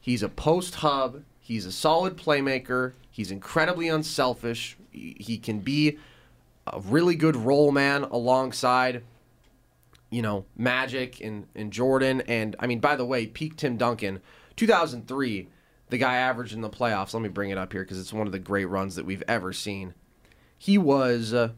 [0.00, 1.22] He's a post hub.
[1.40, 2.92] He's a solid playmaker.
[3.10, 4.76] He's incredibly unselfish.
[4.94, 5.98] He can be
[6.66, 9.02] a really good role man alongside,
[10.10, 12.22] you know, Magic and, and Jordan.
[12.22, 14.20] And I mean, by the way, peak Tim Duncan,
[14.56, 15.48] 2003,
[15.90, 17.12] the guy averaged in the playoffs.
[17.12, 19.22] Let me bring it up here because it's one of the great runs that we've
[19.28, 19.94] ever seen.
[20.56, 21.50] He was uh,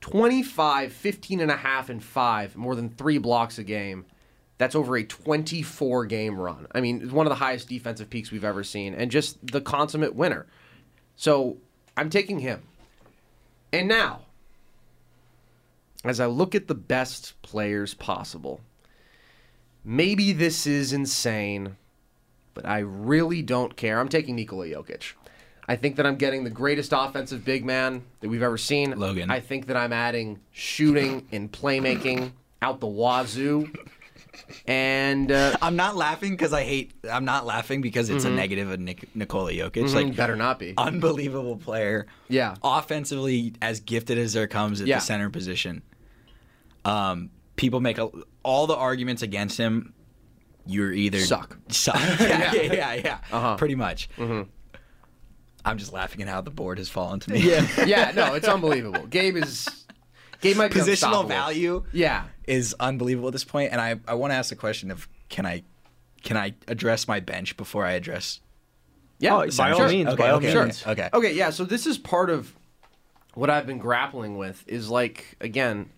[0.00, 4.06] 25, 15 and a half, and 5, more than three blocks a game.
[4.58, 6.66] That's over a 24 game run.
[6.72, 10.14] I mean, one of the highest defensive peaks we've ever seen, and just the consummate
[10.14, 10.46] winner.
[11.16, 11.58] So
[11.96, 12.62] I'm taking him.
[13.72, 14.20] And now,
[16.04, 18.60] as I look at the best players possible,
[19.84, 21.76] maybe this is insane,
[22.52, 23.98] but I really don't care.
[23.98, 25.14] I'm taking Nikola Jokic.
[25.66, 28.90] I think that I'm getting the greatest offensive big man that we've ever seen.
[28.98, 29.30] Logan.
[29.30, 33.70] I think that I'm adding shooting and playmaking out the wazoo.
[34.66, 36.92] And uh, I'm not laughing because I hate.
[37.10, 39.84] I'm not laughing because it's a negative of Nik- Nikola Jokic.
[39.84, 40.74] Mhm, Like better not be.
[40.76, 42.06] Unbelievable player.
[42.28, 42.54] Yeah.
[42.62, 44.96] Offensively, as gifted as there comes at Yeah.
[44.98, 45.82] the center position.
[46.84, 48.10] Um, people make a,
[48.42, 49.94] all the arguments against him.
[50.66, 51.58] You're either Suck.
[51.68, 51.94] suck.
[52.20, 53.18] yeah, yeah, yeah, yeah.
[53.30, 53.56] Uh-huh.
[53.56, 54.08] Pretty much.
[54.16, 54.48] Mhm.
[55.64, 57.38] I'm just laughing at how the board has fallen to me.
[57.40, 59.06] yeah, yeah, no, it's unbelievable.
[59.06, 59.66] Gabe is
[60.40, 61.28] Gabe might be Positional unstoppable.
[61.28, 61.84] value.
[61.92, 62.24] Yeah.
[62.46, 63.72] Is unbelievable at this point.
[63.72, 65.62] And I, I want to ask the question of can I
[66.22, 68.40] can I address my bench before I address
[69.18, 70.82] Yeah, Oh, by all means, Okay, by all okay, means.
[70.82, 71.08] okay, okay.
[71.12, 72.54] Okay, yeah, so this is part of
[73.34, 75.90] what I've been grappling with is like again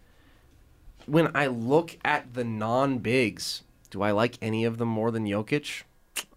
[1.07, 5.83] when I look at the non-bigs, do I like any of them more than Jokic?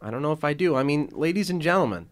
[0.01, 0.75] I don't know if I do.
[0.75, 2.07] I mean, ladies and gentlemen,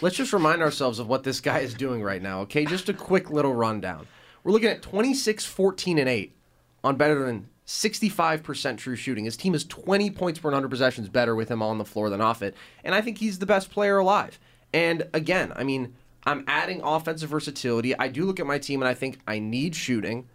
[0.00, 2.64] let's just remind ourselves of what this guy is doing right now, okay?
[2.64, 4.06] Just a quick little rundown.
[4.42, 6.34] We're looking at 26, 14, and 8
[6.82, 9.24] on better than 65% true shooting.
[9.24, 12.20] His team is 20 points per 100 possessions better with him on the floor than
[12.20, 12.56] off it.
[12.82, 14.40] And I think he's the best player alive.
[14.72, 17.96] And again, I mean, I'm adding offensive versatility.
[17.96, 20.28] I do look at my team and I think I need shooting.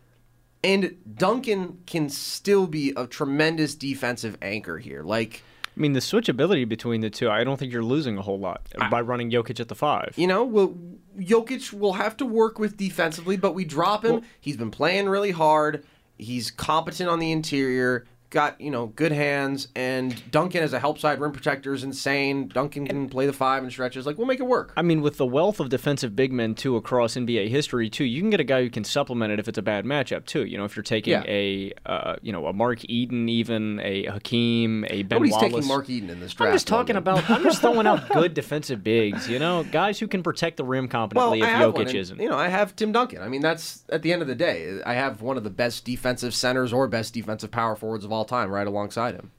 [0.64, 5.04] And Duncan can still be a tremendous defensive anchor here.
[5.04, 5.44] Like,
[5.78, 8.68] I mean, the switchability between the two, I don't think you're losing a whole lot
[8.90, 10.14] by running Jokic at the five.
[10.16, 10.74] You know, well,
[11.20, 14.22] Jokic will have to work with defensively, but we drop him.
[14.40, 15.86] He's been playing really hard.
[16.18, 18.06] He's competent on the interior.
[18.32, 22.48] Got you know good hands, and Duncan as a help side rim protector is insane.
[22.50, 24.06] Duncan can play the five and stretches.
[24.06, 24.74] Like we'll make it work.
[24.76, 28.20] I mean, with the wealth of defensive big men too across NBA history too, you
[28.22, 30.44] can get a guy who can supplement it if it's a bad matchup too.
[30.44, 31.24] You know, if you're taking Yeah.
[31.28, 35.52] a uh, you know a Mark Eaton, even a Hakeem, a Ben Nobody's Wallace.
[35.54, 36.50] taking Mark Eaton in this draft.
[36.50, 37.30] I'm just talking about.
[37.30, 39.30] I'm just throwing out good defensive bigs.
[39.30, 42.20] You know, guys who can protect the rim competently well, if one, Jokic isn't.
[42.20, 43.22] You know, I have Tim Duncan.
[43.22, 45.86] I mean, that's at the end of the day, I have one of the best
[45.86, 49.32] defensive centers or best defensive power forwards of all time right alongside him.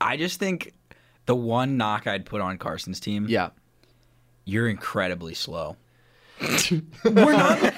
[0.00, 0.72] I just think
[1.26, 3.26] the one knock I'd put on Carson's team.
[3.28, 3.50] Yeah.
[4.44, 5.76] You're incredibly slow.
[7.04, 7.60] we're not.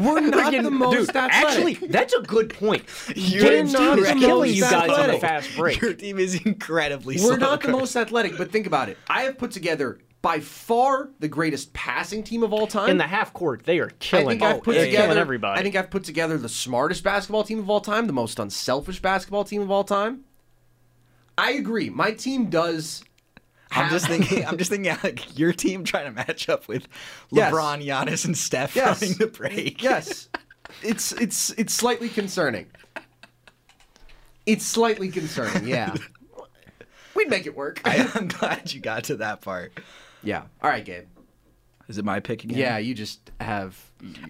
[0.00, 1.34] we're not the most Dude, athletic.
[1.34, 2.84] actually, that's a good point.
[3.16, 5.80] Your James not team is killing you guys on the fast break.
[5.80, 7.36] Your team is incredibly We're slow.
[7.36, 8.98] not the most athletic, but think about it.
[9.08, 12.88] I have put together by far the greatest passing team of all time.
[12.88, 14.26] In the half court, they are killing.
[14.26, 14.38] I killing.
[14.40, 15.02] think I've put they're together.
[15.08, 15.60] killing everybody.
[15.60, 19.02] I think I've put together the smartest basketball team of all time, the most unselfish
[19.02, 20.24] basketball team of all time.
[21.36, 21.90] I agree.
[21.90, 23.04] My team does.
[23.70, 24.44] I'm just thinking.
[24.46, 26.88] I'm just thinking like your team trying to match up with
[27.30, 27.52] Yes.
[27.52, 29.02] LeBron, Giannis, and Steph Yes.
[29.02, 29.82] running the break.
[29.82, 30.30] Yes,
[30.82, 32.66] it's it's it's slightly concerning.
[34.46, 35.66] It's slightly concerning.
[35.68, 35.94] Yeah,
[37.14, 37.80] we'd make it work.
[37.84, 39.72] I, I'm glad you got to that part.
[40.24, 40.42] Yeah.
[40.62, 41.04] All right, Gabe.
[41.88, 42.58] Is it my pick again?
[42.58, 43.78] Yeah, you just have.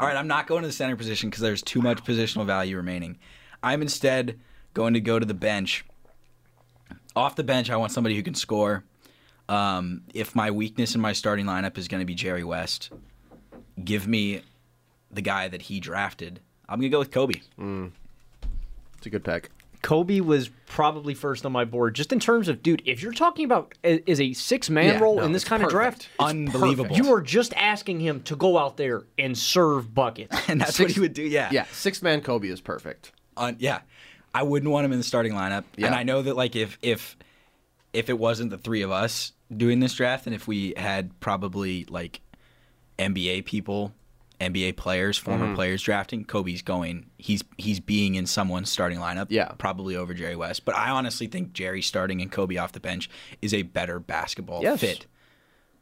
[0.00, 2.76] All right, I'm not going to the center position because there's too much positional value
[2.76, 3.18] remaining.
[3.62, 4.40] I'm instead
[4.74, 5.84] going to go to the bench.
[7.14, 8.82] Off the bench, I want somebody who can score.
[9.48, 12.90] Um, if my weakness in my starting lineup is going to be Jerry West,
[13.84, 14.42] give me
[15.12, 16.40] the guy that he drafted.
[16.68, 17.34] I'm going to go with Kobe.
[18.98, 19.50] It's a good pick.
[19.84, 23.44] Kobe was probably first on my board, just in terms of, dude, if you're talking
[23.44, 26.08] about a- is a six man Yeah, role no, in this it's kind of draft,
[26.18, 26.84] It's Unbelievable.
[26.88, 27.06] perfect.
[27.06, 30.34] you are just asking him to go out there and serve buckets.
[30.48, 31.22] And that's Six- what he would do.
[31.22, 31.50] Yeah.
[31.52, 33.12] Yeah, six man Kobe is perfect.
[33.36, 33.80] On, yeah.
[34.34, 35.64] I wouldn't want him in the starting lineup.
[35.76, 35.86] Yeah.
[35.86, 37.16] And I know that like if if
[37.92, 41.84] if it wasn't the three of us doing this draft and if we had probably
[41.88, 42.20] like
[42.98, 43.92] NBA people,
[44.50, 45.54] NBA players, former Mm-hmm.
[45.54, 49.26] players drafting, Kobe's going he's he's being in someone's starting lineup.
[49.30, 49.48] Yeah.
[49.58, 50.64] Probably over Jerry West.
[50.64, 53.08] But I honestly think Jerry starting and Kobe off the bench
[53.42, 54.80] is a better basketball Yes.
[54.80, 55.06] fit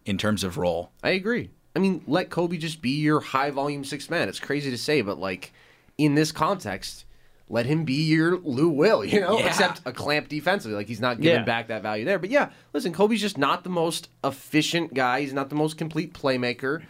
[0.05, 0.91] in terms of role.
[1.03, 1.51] I agree.
[1.75, 4.29] I mean, let Kobe just be your high volume six man.
[4.29, 5.53] It's crazy to say, but like
[5.99, 7.05] in this context,
[7.49, 9.47] let him be your Lou Will, you know, Yeah.
[9.47, 10.75] except a clamp defensively.
[10.77, 11.45] Like he's not giving Yeah.
[11.45, 12.19] back that value there.
[12.19, 15.21] But yeah, listen, Kobe's just not the most efficient guy.
[15.21, 16.83] He's not the most complete playmaker.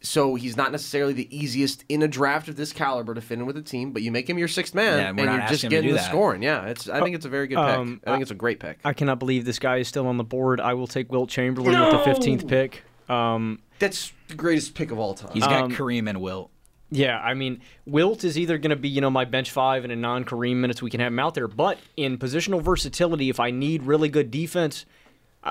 [0.00, 3.46] So he's not necessarily the easiest in a draft of this caliber to fit in
[3.46, 5.52] with a team, but you make him your sixth man, Yeah, and we're you're just
[5.54, 6.08] asking him to getting the that.
[6.08, 6.42] scoring.
[6.42, 6.88] Yeah, it's.
[6.88, 7.64] I think it's a very good pick.
[7.64, 8.78] Um, I think it's a great pick.
[8.84, 10.60] I cannot believe this guy is still on the board.
[10.60, 12.84] I will take Wilt Chamberlain with the 15th pick.
[13.08, 15.30] Um, That's the greatest pick of all time.
[15.34, 16.50] He's got Um, Kareem and Wilt.
[16.90, 19.92] Yeah, I mean, Wilt is either going to be, you know, my bench five and
[19.92, 21.48] in non Kareem minutes we can have him out there.
[21.48, 24.86] But in positional versatility, if I need really good defense,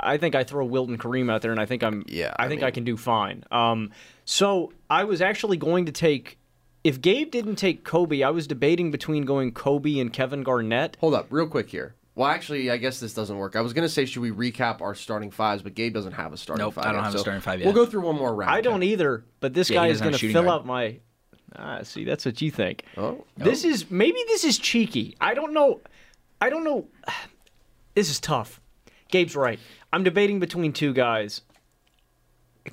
[0.03, 2.33] I I think I throw Wilton and Kareem out there, and I think I'm, Yeah,
[2.37, 3.43] I, I think mean- I can do fine.
[3.51, 3.91] Um,
[4.25, 6.37] so I was actually going to take,
[6.83, 10.97] if Gabe didn't take Kobe, I was debating between going Kobe and Kevin Garnett.
[10.99, 11.95] Hold up, real quick here.
[12.15, 13.55] Well, actually, I guess this doesn't work.
[13.55, 15.61] I was gonna say, should we recap our starting fives?
[15.61, 16.85] But Gabe doesn't have a starting Nope, five.
[16.85, 17.65] I don't yet, have a starting five yet.
[17.65, 18.49] We'll go through one more round.
[18.51, 20.47] I don't either, but this Yeah, guy is gonna fill guard.
[20.61, 20.97] out my.
[21.55, 22.83] Ah, see, that's what you think.
[22.97, 25.15] Oh, This is maybe this is cheeky.
[25.21, 25.79] I don't know.
[26.41, 26.87] I don't know.
[27.95, 28.61] This is tough.
[29.09, 29.59] Gabe's right.
[29.91, 31.41] I'm debating between two guys.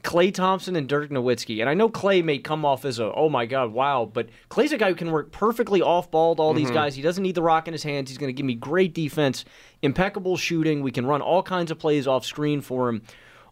[0.03, 1.61] Klay Thompson and Dirk Nowitzki.
[1.61, 4.11] And I know Klay may come off as a, oh my God, wow.
[4.12, 6.97] But Klay's a guy who can work perfectly off ball to all these guys.
[6.97, 8.11] He doesn't need the rock in his hands.
[8.11, 9.44] He's going to give me great defense,
[9.83, 10.83] impeccable shooting.
[10.83, 13.03] We can run all kinds of plays off screen for him.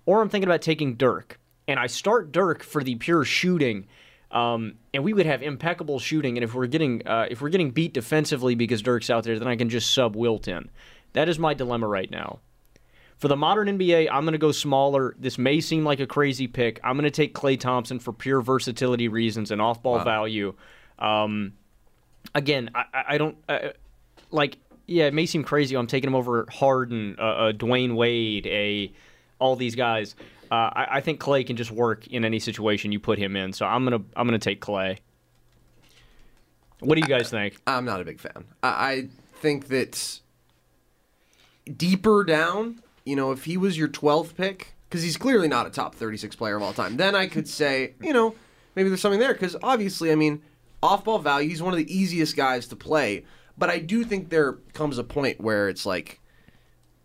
[0.04, 1.38] Or I'm thinking about taking Dirk.
[1.68, 3.86] And I start Dirk for the pure shooting.
[4.32, 6.36] Um, and we would have impeccable shooting.
[6.36, 9.46] And if we're getting uh, if we're getting beat defensively because Dirk's out there, then
[9.46, 10.70] I can just sub Wilt in.
[11.12, 12.40] That is my dilemma right now.
[13.22, 15.14] For the modern NBA, I'm going to go smaller.
[15.16, 16.80] This may seem like a crazy pick.
[16.82, 20.54] I'm going to take Klay Thompson for pure versatility reasons and off-ball value.
[20.98, 21.52] Um,
[22.34, 23.68] again, I, I- I don't uh,
[24.32, 24.58] like.
[24.88, 25.76] Yeah, it may seem crazy.
[25.76, 28.92] I'm taking him over Harden, uh, uh, Dwyane Wade, a
[29.38, 30.16] all these guys.
[30.50, 33.52] Uh, I, I think Klay can just work in any situation you put him in.
[33.52, 34.98] So I'm gonna I'm gonna take Klay.
[36.80, 37.56] What do you guys think?
[37.68, 38.46] I'm not a big fan.
[38.64, 40.18] I, I think that
[41.76, 45.70] deeper down, you know, if he was your 12th pick, because he's clearly not a
[45.70, 48.34] top 36 player of all time, then I could say, you know,
[48.76, 49.32] maybe there's something there.
[49.32, 50.42] Because obviously, I mean,
[50.82, 53.24] off ball value, he's one of the easiest guys to play.
[53.56, 56.20] But I do think there comes a point where it's like,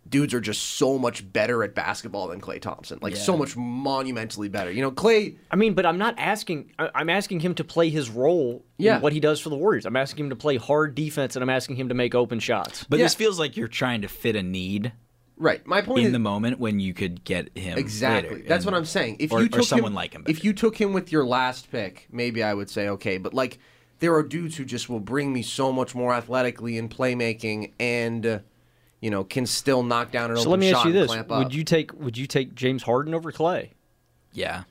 [0.08, 2.98] dudes are just so much better at basketball than Klay Thompson.
[3.02, 4.70] Like, so much monumentally better.
[4.70, 5.36] You know, Klay.
[5.50, 6.72] I mean, but I'm not asking.
[6.78, 8.96] I- I'm asking him to play his role Yeah.
[8.96, 9.84] in what he does for the Warriors.
[9.84, 12.84] I'm asking him to play hard defense, and I'm asking him to make open shots.
[12.88, 13.04] But Yeah.
[13.04, 14.92] this feels like you're trying to fit a need
[15.38, 15.64] Right.
[15.66, 16.12] My point in is.
[16.12, 18.36] the moment when you could get him Exactly.
[18.38, 18.48] later.
[18.48, 19.16] That's And- what I'm saying.
[19.20, 21.24] If or, you or took someone him, like him, if you took him with your
[21.24, 23.18] last pick, maybe I would say okay.
[23.18, 23.58] But like,
[24.00, 28.26] there are dudes who just will bring me so much more athletically in playmaking, and
[28.26, 28.38] uh,
[29.00, 31.00] you know, can still knock down an So open let me shot ask you and
[31.02, 31.38] this: clamp up.
[31.44, 33.70] Would you take Would you take James Harden over Klay?
[34.32, 34.64] yeah,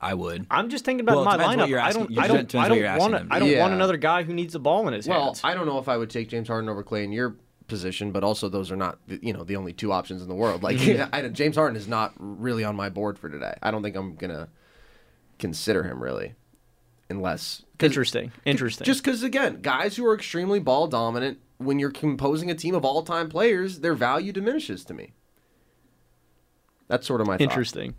[0.00, 0.46] I would.
[0.50, 1.68] I'm just thinking about Well, my lineup.
[1.68, 2.10] you're I don't.
[2.10, 2.54] it I don't.
[2.54, 3.14] I don't want.
[3.14, 3.58] him to I don't do.
[3.58, 5.42] want another guy who needs the ball in his Well, hands.
[5.42, 7.36] Well, I don't know if I would take James Harden over Klay in your
[7.70, 10.34] position, but also those are not the- you know the only two options in the
[10.34, 10.62] world.
[10.62, 11.08] Like Mm-hmm.
[11.14, 13.54] I, James Harden is not really on my board for today.
[13.62, 14.48] I don't think I'm gonna
[15.38, 16.34] consider him really,
[17.08, 18.30] unless Interesting.
[18.44, 18.84] Interesting.
[18.84, 22.84] Just because again, guys who are extremely ball dominant, when you're composing a team of
[22.84, 25.12] all time players, their value diminishes to me.
[26.88, 27.42] That's sort of my thought.
[27.42, 27.94] interesting.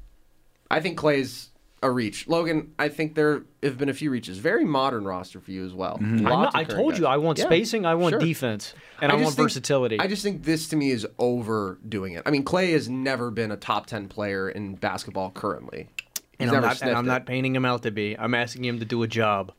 [0.69, 1.49] I think Klay's
[1.83, 2.27] a reach.
[2.27, 4.37] Logan, I think there have been a few reaches.
[4.37, 5.97] Very modern roster for you as well.
[5.97, 6.27] Mm-hmm.
[6.27, 7.07] I'm Lots not- I current told you.
[7.07, 8.19] I want Yeah, spacing, I want sure.
[8.19, 9.99] defense, and I, just want think- versatility.
[9.99, 12.23] I just think this to me is overdoing it.
[12.25, 15.89] I mean, Klay has never been a top ten player in basketball currently.
[16.37, 18.17] He's and I'm, never not, and I'm not painting him out to be.
[18.17, 19.51] I'm asking him to do a job.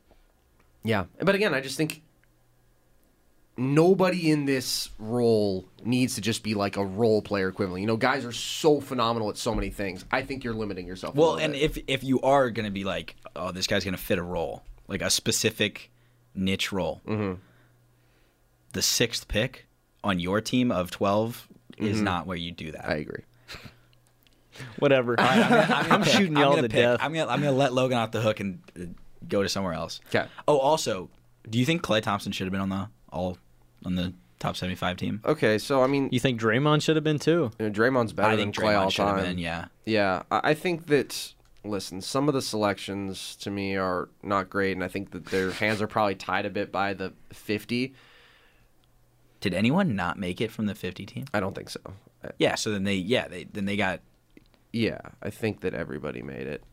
[0.85, 2.03] Yeah, but again, I just think
[3.57, 7.81] nobody in this role needs to just be like a role player equivalent.
[7.83, 10.05] You know, guys are so phenomenal at so many things.
[10.11, 11.15] I think you're limiting yourself.
[11.15, 11.63] Well, little and bit.
[11.63, 14.23] if if you are going to be like, oh, this guy's going to fit a
[14.23, 15.91] role, like a specific
[16.35, 17.35] niche role, Mm-hmm.
[18.73, 19.67] the sixth pick
[20.03, 21.49] on your team of 12
[21.79, 22.83] is not where you do that.
[22.83, 22.91] Mm-hmm.
[22.91, 23.23] I agree.
[24.79, 25.17] Whatever.
[25.19, 26.99] I'm, shooting y'all gonna to pick- death.
[27.03, 28.85] I'm gonna I'm gonna let Logan off the hook and uh,
[29.27, 30.01] go to somewhere else.
[30.11, 30.27] 'Kay.
[30.47, 31.09] Oh, also,
[31.49, 33.39] do you think Klay Thompson should have been on the all
[33.85, 35.21] on the top 75 team?
[35.25, 37.51] Okay, so I mean, you think Draymond should have been too?
[37.59, 39.25] you know, Draymond's better I than think Klay all Draymond should have time.
[39.25, 39.39] been.
[39.39, 39.67] Yeah.
[39.87, 41.35] Yeah, I I think that.
[41.65, 45.53] Listen, some of the selections to me are not great, and I think that their
[45.53, 47.95] hands are probably tied a bit by the 50.
[49.41, 51.25] Did anyone not make it from the 50 team?
[51.33, 51.81] I don't think so.
[52.39, 52.57] Yeah.
[52.57, 54.01] So then they yeah they then they got
[54.73, 56.65] Yeah, I think that everybody made it.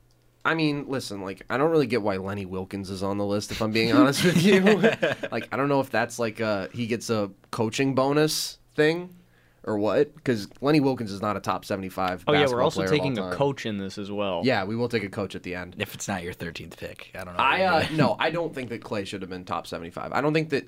[0.46, 3.52] I mean, listen, like I don't really get why Lenny Wilkens is on the list.
[3.52, 4.62] If I'm being honest with you,
[5.32, 9.16] like I don't know if that's like a he gets a coaching bonus thing
[9.64, 10.16] or what.
[10.16, 12.24] Because Lenny Wilkens is not a top 75.
[12.28, 14.42] Oh yeah, we're also player of all taking a coach in this as well.
[14.44, 15.76] Yeah, we will take a coach at the end.
[15.78, 17.12] if it's not your 13th pick.
[17.16, 17.44] I don't know.
[17.44, 20.12] I uh, no, I don't think that Klay should have been top 75.
[20.14, 20.68] I don't think that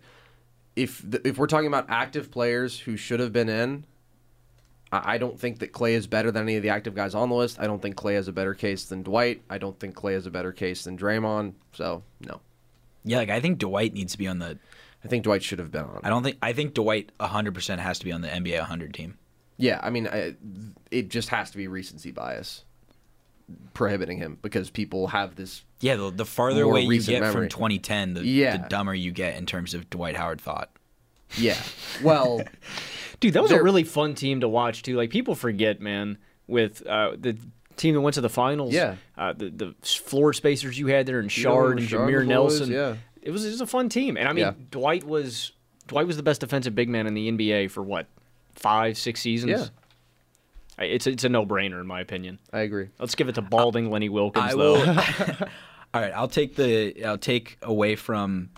[0.76, 3.86] if the, if we're talking about active players who should have been in,
[4.92, 7.36] I, don't think that Klay is better than any of the active guys on the
[7.36, 7.60] list.
[7.60, 9.42] I don't think Klay has a better case than Dwight.
[9.50, 11.54] I don't think Klay has a better case than Draymond.
[11.74, 12.42] So no,
[13.04, 14.58] yeah, like I think Dwight needs to be on the.
[15.04, 16.02] I think Dwight should have been on.
[16.04, 18.94] I don't think I think Dwight 100 percent has to be on the NBA 100
[18.94, 19.18] team.
[19.58, 20.36] Yeah, I mean, I,
[20.90, 22.66] it just has to be recency bias
[23.74, 25.64] prohibiting him because people have this.
[25.80, 27.34] Yeah, the, the farther away you get memory.
[27.34, 28.58] from 2010, the, Yeah.
[28.58, 30.70] the dumber you get in terms of Dwight Howard thought.
[31.38, 31.58] Yeah,
[32.04, 32.42] well,
[33.20, 34.96] Dude, that was They're- a really fun team to watch too.
[34.98, 36.18] Like people forget, man,
[36.48, 37.38] with uh, the
[37.78, 38.74] team that went to the finals.
[38.74, 38.96] Yeah.
[39.18, 42.26] uh, the the floor spacers you had there and You know, Shard and Shard Jameer
[42.28, 42.60] Nelson.
[42.68, 42.96] boys, yeah.
[43.22, 44.54] it was it was a fun team, and I mean Yeah.
[44.72, 45.52] Dwight was
[45.88, 48.08] Dwight was the best defensive big man in the NBA for what
[48.56, 49.52] five six seasons.
[49.52, 49.66] Yeah.
[50.80, 52.40] I- It's it's a no brainer in my opinion.
[52.52, 52.90] I agree.
[53.00, 54.74] Let's give it to balding Lenny Wilkens I though.
[54.74, 54.96] will.
[55.94, 58.50] All right, I'll take the I'll take away from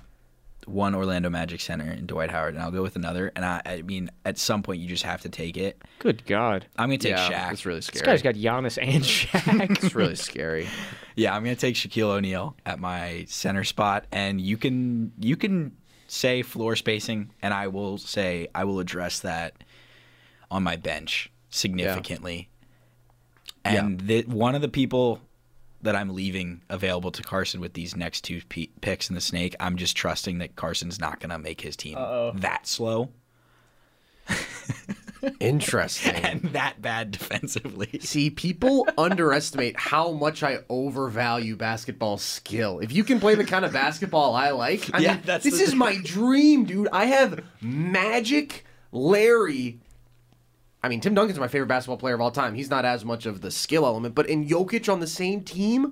[0.68, 3.32] one Orlando Magic center and Dwight Howard, and I'll go with another.
[3.36, 5.82] And I, I mean, at some point, you just have to take it.
[6.00, 7.52] Good God, I'm gonna take yeah, Shaq.
[7.54, 7.94] it's really scary.
[7.94, 8.18] this scary.
[8.18, 9.72] guy's got Giannis and Shaq.
[9.84, 10.68] it's really scary.
[11.16, 15.78] Yeah, I'm gonna take Shaquille O'Neal at my center spot, and you can you can
[16.08, 19.64] say floor spacing, and I will say I will address that
[20.50, 22.50] on my bench significantly.
[23.64, 25.22] And the, one of the people
[25.84, 29.56] that I'm leaving available to Carson with these next two p- picks in the snake,
[29.60, 31.96] I'm just trusting that Carson's not gonna make his team
[32.36, 33.10] that slow
[35.40, 36.16] Interesting.
[36.24, 38.00] and that bad defensively.
[38.02, 42.80] See, people underestimate how much I overvalue basketball skill.
[42.80, 45.58] If you can play the kind of basketball I like, I Yeah, mean, that's this
[45.60, 46.90] the- is my dream, dude.
[46.92, 49.80] I have Magic, Larry.
[50.84, 52.54] I mean, Tim Duncan's my favorite basketball player of all time.
[52.56, 55.86] He's not as much of the skill element, but in Jokic on the same team,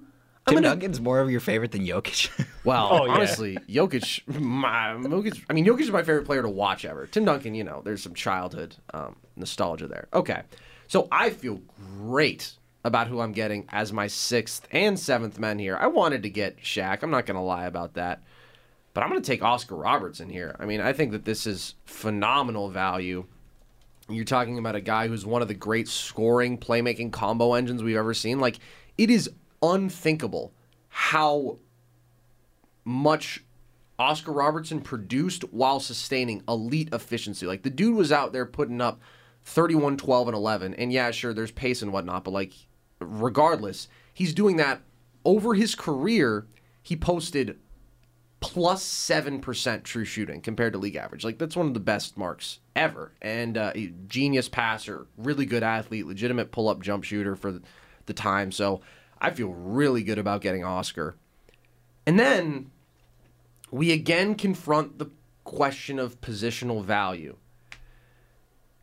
[0.45, 0.67] I'm Tim gonna.
[0.69, 2.29] Duncan's more of your favorite than Jokic.
[2.63, 3.13] Well, Oh, yeah.
[3.13, 5.43] honestly, Jokic, my, Jokic.
[5.49, 7.07] I mean, Jokic is my favorite player to watch ever.
[7.07, 10.07] Tim Duncan, you know, there's some childhood um, nostalgia there.
[10.13, 10.43] Okay,
[10.87, 11.59] so I feel
[11.97, 12.51] great
[12.83, 15.75] about who I'm getting as my sixth and seventh men here.
[15.75, 17.01] I wanted to get Shaq.
[17.01, 18.21] I'm not going to lie about that,
[18.93, 20.55] but I'm going to take Oscar Robertson in here.
[20.59, 23.25] I mean, I think that this is phenomenal value.
[24.13, 27.97] You're talking about a guy who's one of the great scoring, playmaking combo engines we've
[27.97, 28.39] ever seen.
[28.39, 28.59] Like,
[28.97, 29.29] it is
[29.61, 30.53] unthinkable
[30.89, 31.59] how
[32.83, 33.43] much
[34.01, 37.45] Oscar Robertson produced while sustaining elite efficiency.
[37.45, 38.99] Like the dude was out there putting up
[39.45, 40.73] 31, 12, and 11.
[40.73, 42.53] And yeah, sure, there's pace and whatnot, but like,
[42.99, 44.81] regardless, he's doing that
[45.23, 46.47] over his career.
[46.81, 47.59] He posted
[48.41, 51.23] plus 7% true shooting compared to league average.
[51.23, 53.13] Like, that's one of the best marks ever.
[53.21, 53.71] And uh,
[54.07, 57.61] genius passer, really good athlete, legitimate pull up jump shooter for
[58.07, 58.51] the time.
[58.51, 58.81] So
[59.21, 61.15] I feel really good about getting Oscar.
[62.05, 62.71] And then
[63.69, 65.11] we again confront the
[65.43, 67.37] question of positional value.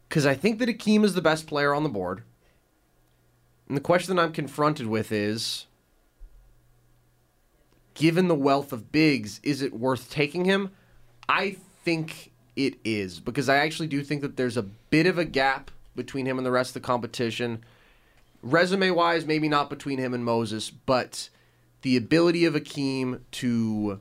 [0.09, 2.23] Because I think that Hakeem is the best player on the board.
[3.67, 5.67] And the question that I'm confronted with is
[7.99, 10.71] given the wealth of bigs, is it worth taking him?
[11.29, 15.25] I think it is because I actually do think that there's a bit of a
[15.25, 17.65] gap between him and the rest of the competition.
[18.43, 21.29] Resume wise, maybe not between him and Moses, but
[21.83, 24.01] the ability of Hakeem to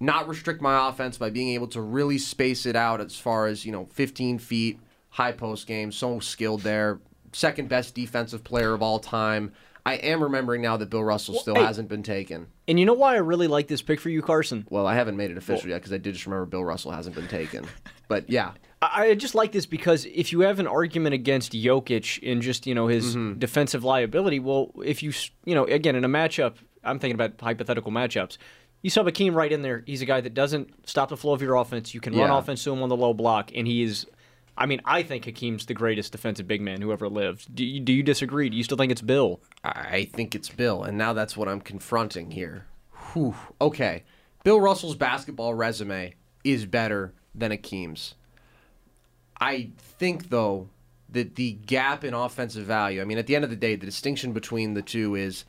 [0.00, 3.64] not restrict my offense by being able to really space it out as far as,
[3.64, 6.98] you know, 15 feet, high post game, so skilled there,
[7.32, 9.52] second best defensive player of all time.
[9.84, 11.64] I am remembering now that Bill Russell still hey.
[11.64, 12.46] hasn't been taken.
[12.68, 14.66] And you know why I really like this pick for you, Carson?
[14.70, 17.16] Well, I haven't made it official yet because I did just remember Bill Russell hasn't
[17.16, 17.66] been taken.
[18.06, 18.52] But yeah,
[18.82, 22.74] I just like this because if you have an argument against Jokic in just you
[22.74, 23.38] know his Mm-hmm.
[23.40, 26.54] defensive liability, well, if you s- you know again in a matchup,
[26.84, 28.38] I'm thinking about hypothetical matchups.
[28.82, 29.82] You sub Hakeem right in there.
[29.86, 31.94] He's a guy that doesn't stop the flow of your offense.
[31.94, 34.06] You can run offense to him on the low block, and he is.
[34.56, 37.54] I mean, I think Hakeem's the greatest defensive big man who ever lived.
[37.54, 38.50] Do you, do you disagree?
[38.50, 39.40] Do you still think it's Bill?
[39.64, 42.66] I think it's Bill, and now that's what I'm confronting here.
[43.12, 43.34] Whew.
[43.60, 44.04] Okay,
[44.44, 48.14] Bill Russell's basketball resume is better than Hakeem's.
[49.40, 50.68] I think though
[51.12, 53.00] that the gap in offensive value.
[53.00, 55.44] I mean, at the end of the day, the distinction between the two is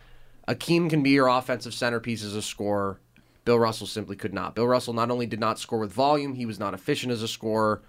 [0.47, 2.99] Hakeem can be your offensive centerpiece as a scorer.
[3.45, 4.56] Bill Russell simply could not.
[4.56, 7.28] Bill Russell not only did not score with volume, he was not efficient as a
[7.28, 7.82] scorer.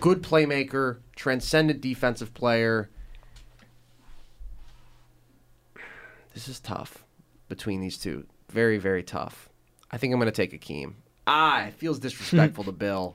[0.00, 2.88] Good playmaker, transcendent defensive player.
[6.34, 7.04] This is tough
[7.48, 8.26] between these two.
[8.48, 9.48] Very, very tough.
[9.90, 10.96] I think I'm going to take Hakeem.
[11.26, 13.14] Ah, it feels disrespectful to Bill.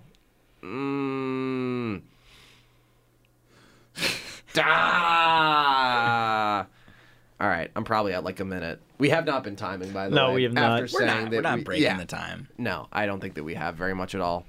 [0.61, 2.01] Mm.
[4.57, 6.65] Ah.
[7.41, 8.79] All right, I'm probably at like a minute.
[8.97, 10.29] We have not been timing, by the No, way.
[10.29, 10.81] No, we have not.
[10.81, 11.97] After We're saying not, that we're not we- breaking yeah.
[11.97, 12.47] the time.
[12.57, 14.45] No, I don't think that we have very much at all.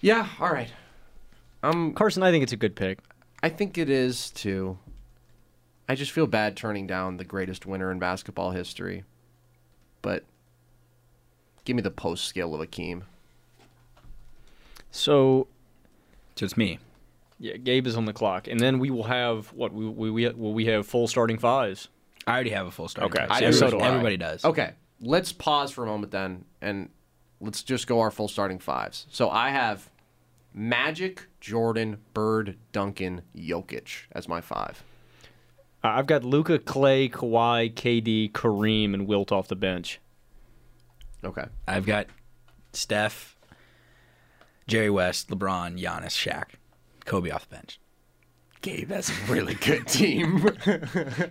[0.00, 0.70] Yeah, all right.
[1.62, 2.98] Um, Carson, I think it's a good pick.
[3.42, 4.78] I think it is too.
[5.88, 9.04] I just feel bad turning down the greatest winner in basketball history.
[10.02, 10.24] But
[11.64, 13.04] give me the post skill of Hakeem.
[14.90, 15.46] So
[16.36, 16.78] So it's me.
[17.38, 20.28] yeah, Gabe is on the clock, and then we will have what we we, we
[20.30, 21.88] will we have full starting fives.
[22.26, 23.38] I already have a full starting Okay, five.
[23.38, 23.88] so- everybody, so do I.
[23.88, 24.44] everybody does.
[24.44, 26.88] Okay, let's pause for a moment then, and
[27.40, 29.06] let's just go our full starting fives.
[29.10, 29.88] So I have
[30.58, 34.82] Magic, Jordan, Bird, Duncan, Jokic as my five.
[35.84, 40.00] Uh, I've got Luka, Klay, Kawhi, KD, Kareem, and Wilt off the bench.
[41.22, 41.44] Okay.
[41.68, 42.06] I've got
[42.72, 43.36] Steph,
[44.66, 46.54] Jerry West, LeBron, Giannis, Shaq,
[47.04, 47.78] Kobe off the bench.
[48.62, 50.38] Gabe, that's a really good team.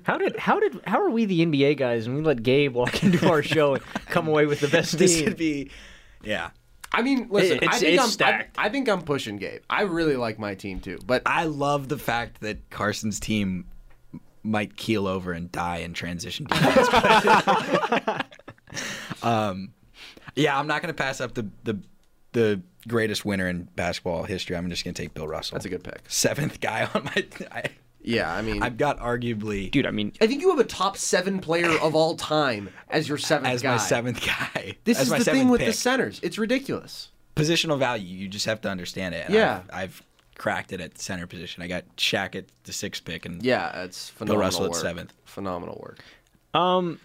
[0.04, 3.04] How did how did how are we the NBA guys and we let Gabe walk
[3.04, 5.26] into our show and come away with the best This team?
[5.26, 5.72] could be,
[6.24, 6.52] yeah.
[6.98, 8.58] I mean, listen, It's- I think I'm, stacked.
[8.58, 9.62] I, I think I'm pushing Gabe.
[9.70, 13.66] I really like my team too, but I love the fact that Carson's team
[14.44, 16.88] might keel over and die in transition defense.
[19.24, 19.74] um,
[20.36, 21.80] yeah, I'm not going to pass up the, the
[22.34, 24.56] the greatest winner in basketball history.
[24.56, 25.56] I'm just going to take Bill Russell.
[25.56, 26.02] that's a good pick.
[26.08, 27.26] seventh guy on my.
[27.52, 27.64] I,
[28.08, 30.96] Yeah, I mean, I've got arguably Dude, I mean, I think you have a top
[30.96, 33.72] seven player of all time as your seventh as guy.
[33.72, 34.78] my seventh guy.
[34.84, 36.20] This as is my the thing seventh with the centers.
[36.22, 37.10] It's ridiculous.
[37.36, 38.06] positional value.
[38.18, 39.26] You just have to understand it.
[39.26, 39.62] and Yeah.
[39.70, 40.04] I've, I've
[40.38, 41.64] cracked it at center position.
[41.64, 44.82] I got Shaq at the sixth pick and Yeah, it's phenomenal Russell at work.
[44.82, 45.14] seventh.
[45.26, 46.00] Phenomenal work.
[46.54, 47.00] um,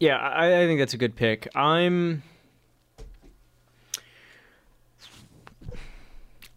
[0.00, 1.48] yeah, I, I think that's a good pick.
[1.56, 2.22] I'm.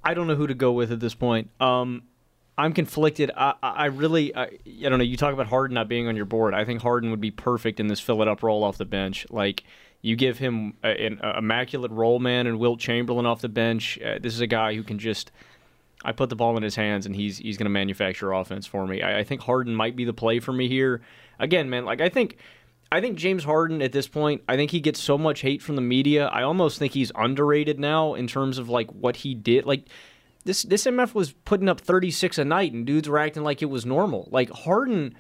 [0.04, 1.50] I don't know who to go with at this point.
[1.60, 2.04] Um,
[2.58, 3.32] I'm conflicted.
[3.36, 5.04] I, I really, I, I don't know.
[5.04, 6.54] You talk about Harden not being on your board.
[6.54, 9.26] I think Harden would be perfect in this fill it up role off the bench.
[9.30, 9.64] Like
[10.02, 14.00] you give him a, an a immaculate roll man and Wilt Chamberlain off the bench.
[14.00, 15.32] Uh, this is a guy who can just.
[16.04, 18.86] I put the ball in his hands and he's he's going to manufacture offense for
[18.86, 19.02] me.
[19.02, 21.02] I, I think Harden might be the play for me here.
[21.40, 22.38] Again, man, like I think.
[22.94, 25.78] I think James Harden at this point, I think he gets so much hate from
[25.78, 26.28] the media.
[26.28, 29.66] I almost think he's underrated now in terms of like what he did.
[29.66, 29.86] Like
[30.42, 33.70] this this MF was putting up 36 a night and dudes were acting like it
[33.70, 34.28] was normal.
[34.32, 35.16] Like Harden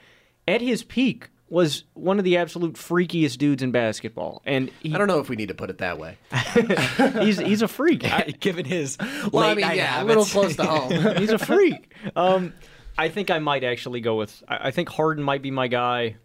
[0.47, 4.41] at his peak was one of the absolute freakiest dudes in basketball.
[4.45, 6.17] And he, I don't know if we need to put it that way.
[7.21, 8.03] he's he's a freak.
[8.11, 8.97] I- given his
[9.31, 10.91] Well, I late mean, night yeah, a little close to home.
[11.17, 11.93] he's a freak.
[12.15, 12.53] Um,
[12.97, 14.41] I think I might actually go with.
[14.47, 16.15] I, I think Harden might be my guy.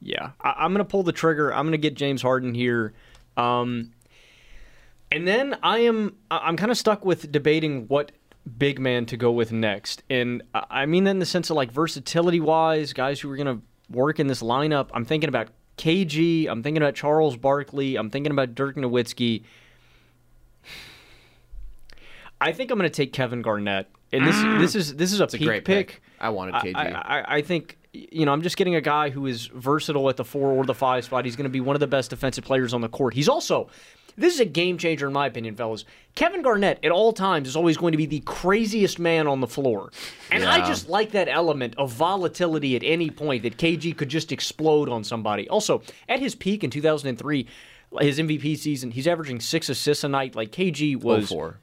[0.00, 1.52] Yeah, I, I'm gonna pull the trigger.
[1.52, 2.94] I'm gonna get James Harden here.
[3.36, 3.92] Um,
[5.10, 6.16] and then I am.
[6.30, 8.12] I'm kind of stuck with debating what
[8.58, 11.70] big man to go with next, and I mean that in the sense of like
[11.72, 14.88] versatility wise, guys who are gonna work in this lineup.
[14.92, 16.48] I'm thinking about KG.
[16.48, 17.96] I'm thinking about Charles Barkley.
[17.96, 19.44] I'm thinking about Dirk Nowitzki.
[22.40, 24.60] I think I'm going to take Kevin Garnett, and this mm.
[24.60, 25.88] this is this is a It's a great pick.
[25.88, 26.02] pick.
[26.20, 26.76] I wanted KG.
[26.76, 30.16] I, I- I think you know, I'm just getting a guy who is versatile at
[30.16, 31.24] the four or the five spot.
[31.24, 33.14] He's going to be one of the best defensive players on the court.
[33.14, 33.68] He's also,
[34.18, 35.84] this is a game changer in my opinion, fellas.
[36.14, 39.46] Kevin Garnett at all times is always going to be the craziest man on the
[39.46, 39.90] floor.
[40.30, 44.32] And I just like that element of volatility at any point that KG could just
[44.32, 45.48] explode on somebody.
[45.48, 47.46] Also, at his peak in 2003,
[48.00, 50.34] his MVP season, he's averaging six assists a night.
[50.34, 51.28] Like KG was.
[51.28, 51.60] 04.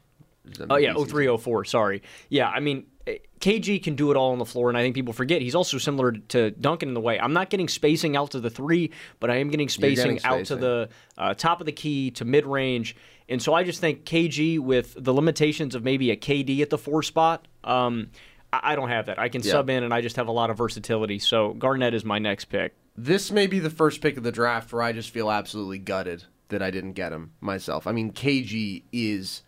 [0.69, 2.01] Oh yeah, 0304, sorry.
[2.29, 4.95] Yeah, I mean eh, KG can do it all on the floor, and I think
[4.95, 8.31] people forget he's also similar to Duncan in the way I'm not getting spacing out
[8.31, 11.65] to the three, but I am getting spacing, getting out to the uh, top of
[11.65, 12.95] the key to mid range,
[13.29, 16.77] and so I just think KG with the limitations of maybe a KD at the
[16.77, 17.47] four spot.
[17.63, 18.09] Um,
[18.53, 19.19] I I don't have that.
[19.19, 19.51] I can Yeah.
[19.51, 21.19] sub in, and I just have a lot of versatility.
[21.19, 22.73] So Garnett is my next pick.
[22.97, 26.23] This may be the first pick of the draft where I just feel absolutely gutted
[26.47, 27.87] that I didn't get him myself.
[27.87, 29.41] I mean, KG is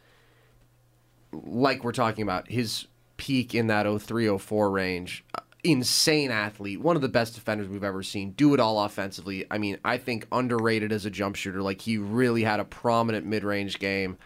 [1.46, 5.26] like we're talking about his peak in that 0304 range.
[5.64, 8.32] Insane athlete, one of the best defenders we've ever seen.
[8.32, 9.46] Do it all offensively.
[9.52, 11.62] I mean, I think underrated as a jump shooter.
[11.62, 14.18] Like he really had a prominent mid-range game.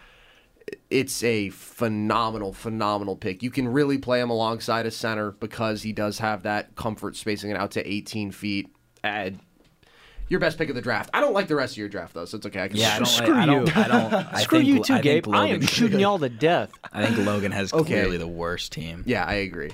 [0.90, 3.42] It's a phenomenal, phenomenal pick.
[3.42, 7.50] You can really play him alongside a center because he does have that comfort spacing
[7.50, 8.70] it out to 18 feet.
[9.02, 9.30] Uh,
[10.32, 11.10] your best pick of the draft.
[11.14, 12.62] I don't like the rest of your draft though, so it's okay.
[12.62, 13.06] I can Yeah, I don't.
[13.06, 13.66] Screw like, I don't.
[13.66, 13.72] you.
[13.76, 14.12] I don't.
[14.34, 15.34] I Screw think, you too, I think Gabe.
[15.34, 16.72] I am shooting y'all to death.
[16.92, 17.84] I think Logan has Okay.
[18.00, 19.04] clearly the worst team.
[19.06, 19.70] Yeah, I agree.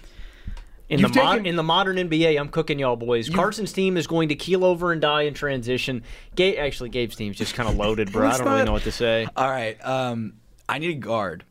[0.91, 3.29] In You've the, mod- taken- in the modern NBA, I'm cooking y'all boys.
[3.31, 6.03] Carson's team is going to keel over and die in transition.
[6.35, 8.27] Gabe, actually, Gabe's team's just kind of loaded, bro.
[8.29, 9.27] I don't really know what to say.
[9.37, 9.77] All right.
[9.87, 10.35] Um,
[10.69, 11.45] I need a guard.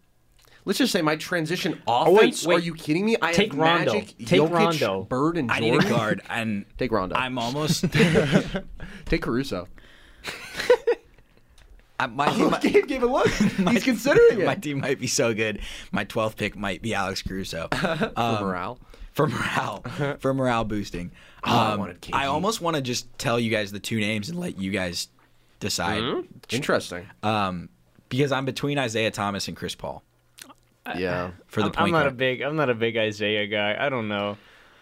[0.68, 2.46] Let's just say my transition Oh, wait, offense.
[2.46, 2.56] wait.
[2.56, 3.16] Are you kidding me?
[3.22, 3.94] I Take have Rondo.
[3.94, 5.04] Magic, Take Jokic, Rondo.
[5.06, 5.80] Bird, and I Jordan.
[5.80, 7.16] need a guard, and Take Rondo.
[7.16, 7.86] I'm almost.
[9.06, 9.68] Take Caruso.
[12.00, 13.28] I, my team, might- Gabe gave a look.
[13.28, 14.46] He's considering it.
[14.46, 15.62] my team might be so good.
[15.92, 17.70] My 12th pick might be Alex Caruso.
[17.72, 18.80] For Um, morale.
[19.14, 19.84] for morale,
[20.20, 21.12] for morale boosting.
[21.44, 22.14] Oh, I Um, wanted KG.
[22.14, 25.08] I almost want to just tell you guys the two names and let you guys
[25.60, 26.56] decide Mm-hmm.
[26.56, 27.08] Interesting.
[27.24, 27.70] um,
[28.10, 30.04] because I'm between Isaiah Thomas and Chris Paul
[30.96, 31.32] yeah.
[31.48, 32.14] for the I'm, point I'm not guard.
[32.14, 32.42] a big.
[32.42, 33.76] I'm not a big Isaiah guy.
[33.80, 34.38] I don't know.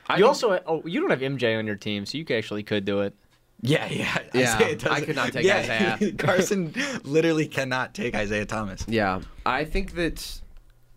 [0.08, 0.60] I you think- also.
[0.68, 3.16] Oh, you don't have MJ on your team, so you actually could do it.
[3.62, 5.58] yeah, yeah, Yeah, I doesn't- could not take yeah,
[5.98, 6.12] Isaiah.
[6.18, 8.86] Carson literally cannot take Isaiah Thomas.
[8.88, 9.22] Yeah.
[9.46, 10.42] I think that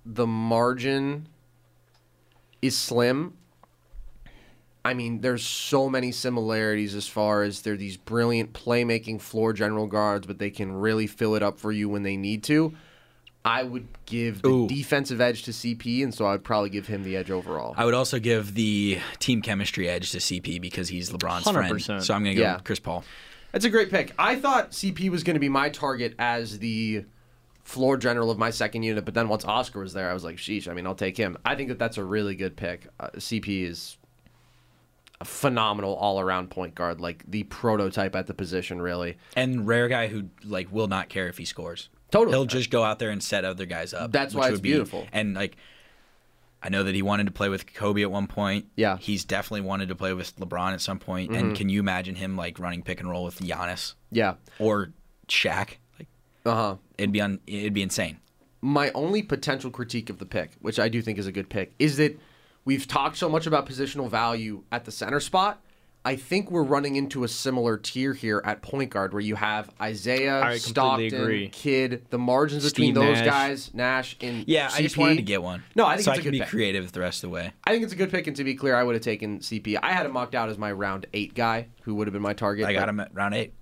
[0.04, 1.28] the margin
[2.60, 3.34] is slim.
[4.84, 9.86] I mean, there's so many similarities as far as they're these brilliant playmaking floor general
[9.86, 12.74] guards, but they can really fill it up for you when they need to.
[13.44, 14.68] I would give the Ooh.
[14.68, 17.74] defensive edge to CP, and so I'd probably give him the edge overall.
[17.76, 21.72] I would also give the team chemistry edge to CP because he's LeBron's friend.
[21.74, 22.02] 100%.
[22.02, 22.56] So I'm going to go Yeah.
[22.56, 23.04] with Chris Paul.
[23.52, 24.12] That's a great pick.
[24.18, 27.04] I thought CP was going to be my target as the
[27.64, 30.36] floor general of my second unit, but then once Oscar was there, I was like,
[30.36, 31.38] sheesh, I mean, I'll take him.
[31.44, 32.88] I think that that's a really good pick.
[33.00, 33.96] Uh, CP is
[35.20, 39.16] a phenomenal all around point guard, like the prototype at the position, really.
[39.36, 41.88] And rare guy who like will not care if he scores.
[42.10, 42.34] Totally.
[42.36, 44.12] He'll just go out there and set other guys up.
[44.12, 45.06] That's why it's would be- beautiful.
[45.12, 45.56] And like
[46.62, 48.66] I know that he wanted to play with Kobe at one point.
[48.76, 48.96] Yeah.
[48.98, 51.30] He's definitely wanted to play with LeBron at some point.
[51.30, 51.38] Mm-hmm.
[51.48, 54.34] And can you imagine him like running pick and roll with Giannis Yeah.
[54.58, 54.90] or
[55.28, 55.74] Shaq?
[55.98, 56.08] Like
[56.44, 56.76] Uh huh.
[56.96, 58.18] it'd be un- it'd be insane.
[58.60, 61.72] my only potential critique of the pick, which I do think is a good pick,
[61.78, 62.18] is that
[62.64, 65.62] we've talked so much about positional value at the center spot.
[66.08, 69.68] I think we're running into a similar tier here at point guard where you have
[69.78, 71.48] Isaiah, I Stockton, agree.
[71.50, 73.26] Kidd, the margins Steve between those Nash.
[73.26, 75.62] guys, Nash and Yeah, I just wanted to get one.
[75.76, 76.48] No, I think so it's I a can good be pick.
[76.48, 77.52] creative the rest of the way.
[77.64, 79.78] I think it's a good pick, and to be clear, I would have taken CP.
[79.82, 82.32] I had him mocked out as my round eight guy, who would have been my
[82.32, 82.64] target.
[82.64, 83.52] I but- got him at round eight.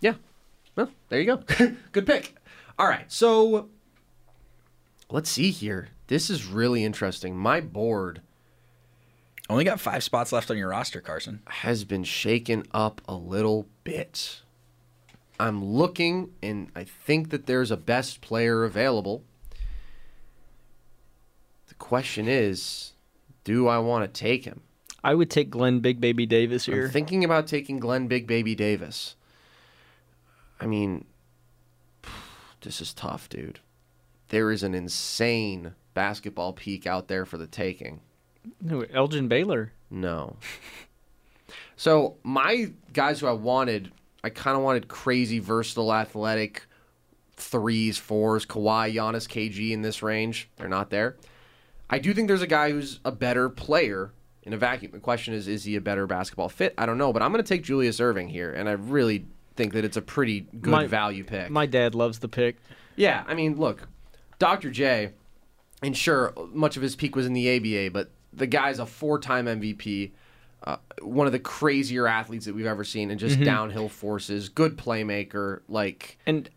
[0.00, 0.14] Yeah.
[0.74, 1.74] Well, there you go.
[1.92, 2.34] Good pick.
[2.78, 3.12] All right.
[3.12, 3.68] So
[5.10, 5.88] let's see here.
[6.06, 7.36] This is really interesting.
[7.36, 8.22] My board
[9.52, 11.42] Only got five spots left on your roster, Carson.
[11.46, 14.40] has been shaken up a little bit.
[15.38, 19.24] I'm looking, and I think that there's a best player available.
[21.68, 22.94] The question is
[23.44, 24.62] do I want to take him?
[25.04, 26.88] I would take Glenn Big Baby Davis I'm here.
[26.88, 29.16] thinking about taking Glenn Big Baby Davis.
[30.58, 31.04] I mean,
[32.62, 33.60] this is tough, dude.
[34.28, 38.00] There is an insane basketball peak out there for the taking.
[38.60, 39.72] No, Elgin Baylor.
[39.90, 40.36] No.
[41.76, 43.92] so my guys who I wanted,
[44.24, 46.64] I kind of wanted crazy, versatile, athletic
[47.36, 50.48] threes, fours, Kawhi, Giannis, KG in this range.
[50.56, 51.16] They're not there.
[51.90, 54.12] I do think there's a guy who's a better player
[54.44, 54.92] in a vacuum.
[54.92, 56.74] The question is, is he a better basketball fit?
[56.78, 59.26] I don't know, but I'm going to take Julius Erving here, and I really
[59.56, 61.50] think that it's a pretty good My- value pick.
[61.50, 62.56] My dad loves the pick.
[62.96, 63.88] Yeah, I mean, look,
[64.38, 64.70] Dr.
[64.70, 65.12] J,
[65.82, 69.46] and sure, much of his peak was in the ABA, but the guy's a four-time
[69.46, 70.12] MVP.
[70.64, 73.44] uh, one of the crazier athletes that we've ever seen, and just Mhm.
[73.44, 74.48] downhill forces.
[74.48, 75.62] Good playmaker.
[75.68, 76.48] Like And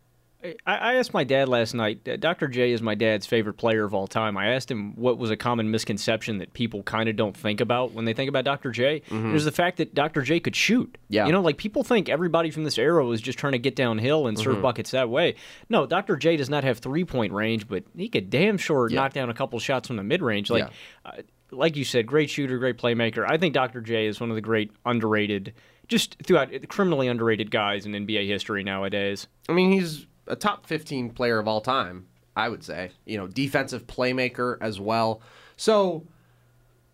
[0.64, 2.08] I, I asked my dad last night.
[2.08, 2.46] uh, Dr.
[2.46, 4.36] J is my dad's favorite player of all time.
[4.36, 7.94] I asked him what was a common misconception that people kind of don't think about
[7.94, 8.70] when they think about Dr.
[8.70, 9.02] J.
[9.10, 9.30] Mhm.
[9.30, 10.22] It was the fact that Dr.
[10.22, 10.96] J could shoot.
[11.08, 11.26] Yeah.
[11.26, 14.28] You know, like people think everybody from this era was just trying to get downhill
[14.28, 14.62] and serve Mhm.
[14.62, 15.34] buckets that way.
[15.68, 16.14] No, Dr.
[16.14, 19.00] J does not have three point range, but he could damn sure Yeah.
[19.00, 20.48] knock down a couple shots from the mid range.
[20.48, 20.68] Like,
[21.04, 21.10] uh,
[21.50, 23.24] like you said, great shooter, great playmaker.
[23.28, 23.80] I think Dr.
[23.80, 25.54] J is one of the great underrated,
[25.88, 29.26] just throughout criminally underrated guys in NBA history nowadays.
[29.48, 32.90] I mean, he's a top 15 player of all time, I would say.
[33.04, 35.20] You know, defensive playmaker as well.
[35.56, 36.06] So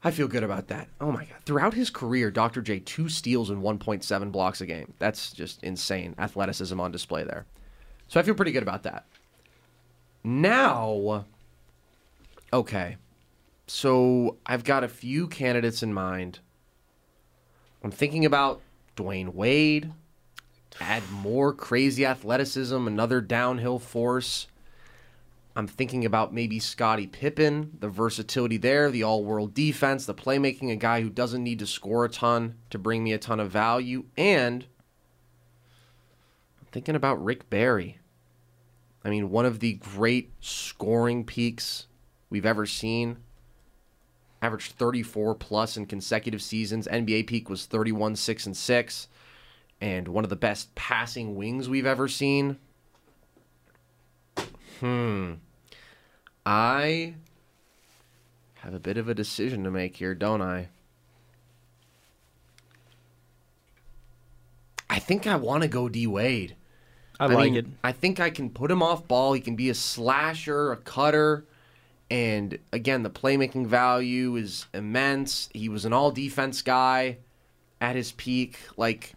[0.04, 0.88] I feel good about that.
[1.00, 1.38] Oh my God.
[1.44, 2.60] Throughout his career, Dr.
[2.60, 4.94] J, two steals and 1.7 blocks a game.
[4.98, 6.14] That's just insane.
[6.18, 7.46] Athleticism on display there.
[8.08, 9.06] So I feel pretty good about that.
[10.24, 11.24] Now,
[12.52, 12.96] okay.
[13.74, 16.40] So I've got a few candidates in mind.
[17.82, 18.60] I'm thinking about
[18.98, 19.90] Dwyane Wade
[20.78, 24.46] add more crazy athleticism, another downhill force.
[25.56, 30.70] I'm thinking about maybe Scottie Pippen, the versatility there, the all world defense, the playmaking,
[30.70, 33.50] a guy who doesn't need to score a ton to bring me a ton of
[33.50, 34.04] value.
[34.18, 34.66] And
[36.60, 38.00] I'm thinking about Rick Barry.
[39.02, 41.86] I mean, one of the great scoring peaks
[42.28, 43.16] we've ever seen.
[44.42, 46.86] Averaged 34 plus in consecutive seasons.
[46.88, 49.08] NBA peak was 31, 6, and 6
[49.82, 52.56] and one of the best passing wings we've ever seen.
[54.78, 55.32] Hmm.
[56.46, 57.14] I
[58.54, 60.68] have a bit of a decision to make here, don't I?
[64.88, 66.54] I think I want to go D Wade.
[67.18, 67.66] I like it.
[67.82, 69.32] I think I can put him off ball.
[69.32, 71.44] He can be a slasher, a cutter.
[72.12, 75.48] And again, the playmaking value is immense.
[75.54, 77.16] He was an all defense guy
[77.80, 78.58] at his peak.
[78.76, 79.14] Like,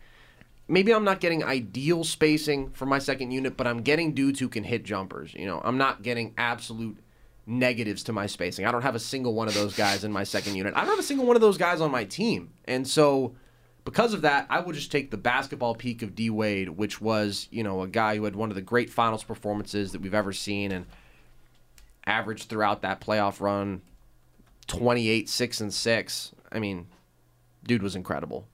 [0.69, 4.47] maybe I'm not getting ideal spacing for my second unit, but I'm getting dudes who
[4.47, 5.33] can hit jumpers.
[5.33, 6.97] You know, I'm not getting absolute
[7.45, 8.65] negatives to my spacing.
[8.65, 10.73] I don't have a single one of those guys in my second unit.
[10.73, 12.53] I don't have a single one of those guys on my team.
[12.63, 13.35] And so
[13.83, 17.49] because of that, I will just take the basketball peak of D Wade, which was,
[17.51, 20.31] you know, a guy who had one of the great finals performances that we've ever
[20.31, 20.85] seen and
[22.07, 23.81] averaged throughout that playoff run
[24.67, 26.31] 28, 6, and 6.
[26.51, 26.87] I mean,
[27.65, 28.47] dude was incredible.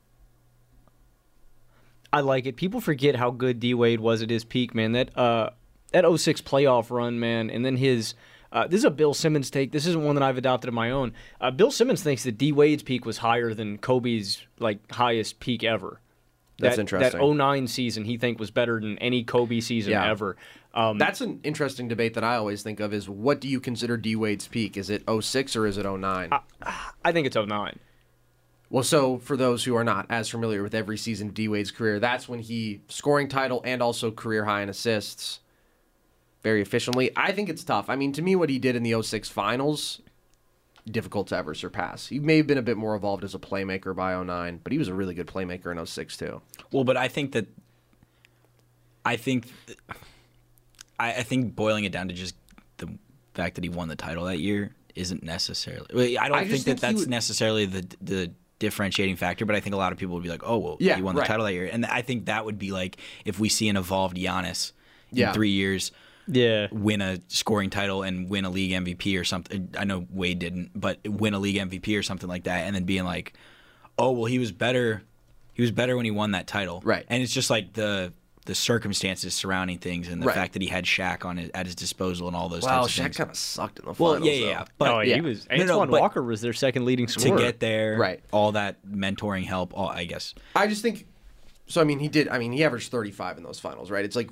[2.13, 2.55] I like it.
[2.55, 4.91] People forget how good D Wade was at his peak, man.
[4.91, 5.51] That uh
[5.91, 8.13] that 06 playoff run, man, and then his
[8.53, 9.71] uh, this is a Bill Simmons take.
[9.71, 11.13] This isn't one that I've adopted of my own.
[11.39, 15.63] Uh, Bill Simmons thinks that D Wade's peak was higher than Kobe's like highest peak
[15.63, 16.01] ever.
[16.59, 17.19] That's interesting.
[17.19, 20.09] That 09 season he think was better than any Kobe season Yeah.
[20.09, 20.35] ever.
[20.73, 23.97] Um, That's an interesting debate that I always think of is what do you consider
[23.97, 24.77] D Wade's peak?
[24.77, 26.31] Is it 06 or is it 09?
[27.03, 27.77] I think it's 09.
[28.69, 31.71] Well, so for those who are not as familiar with every season of D Wade's
[31.71, 35.41] career, that's when he scoring title and also career high in assists
[36.41, 37.11] very efficiently.
[37.17, 37.89] I think it's tough.
[37.89, 40.01] I mean, to me, what he did in the 06 finals,
[40.89, 42.07] difficult to ever surpass.
[42.07, 44.79] He may have been a bit more evolved as a playmaker by 09, but he
[44.79, 46.41] was a really good playmaker in 06 too.
[46.71, 47.47] Well, but I think that
[49.05, 49.51] I think
[51.01, 52.35] I, I think boiling it down to just
[52.77, 52.87] the
[53.33, 56.17] fact that he won the title that year isn't necessarily.
[56.17, 59.45] I don't I think just that that's would- necessarily the the differentiating factor.
[59.45, 61.15] But I think a lot of people would be like, "Oh, well, Yeah, he won
[61.15, 61.27] the right.
[61.27, 64.15] title that year," and I think that would be like if we see an evolved
[64.17, 64.71] Giannis
[65.11, 65.31] in Yeah.
[65.33, 65.91] three years.
[66.27, 66.67] Yeah.
[66.71, 69.69] Win a scoring title and win a league MVP or something.
[69.77, 72.83] I know Wade didn't, but win a league MVP or something like that, and then
[72.83, 73.33] being like,
[73.97, 75.01] "Oh, well, he was better.
[75.53, 77.05] He was better when he won that title." Right.
[77.09, 78.13] And it's just like the
[78.45, 80.35] the circumstances surrounding things and the Right.
[80.35, 82.97] fact that he had Shaq on his, at his disposal and all those Well, types
[82.97, 83.17] of Shaq things.
[83.17, 84.27] kind of sucked in the Well, finals.
[84.27, 84.49] yeah, yeah, though.
[84.51, 84.65] yeah.
[84.79, 85.15] But oh, yeah.
[85.15, 85.47] he was.
[85.49, 88.23] No, no, Antoine Walker was their second leading scorer to get there, Right.
[88.31, 90.33] All that mentoring help, all I guess.
[90.55, 91.05] I just think
[91.67, 91.81] so.
[91.81, 92.27] I mean, he did.
[92.29, 94.03] I mean, he averaged 35 in those finals, right?
[94.03, 94.29] It's like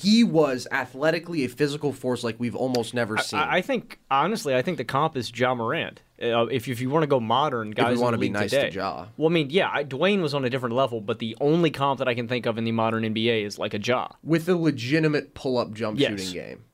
[0.00, 3.38] he was athletically a physical force like we've almost never seen.
[3.40, 6.00] I, I think honestly, I think the comp is Ja Morant.
[6.22, 8.70] Uh, if if you want to go modern, guys, in wanna be nice today.
[8.70, 9.06] to Ja.
[9.16, 11.98] Well, I mean, yeah, I, Dwyane was on a different level, but the only comp
[11.98, 14.08] that I can think of in the modern NBA is like a Ja.
[14.22, 16.10] with a legitimate pull-up jump Yes.
[16.10, 16.64] shooting game.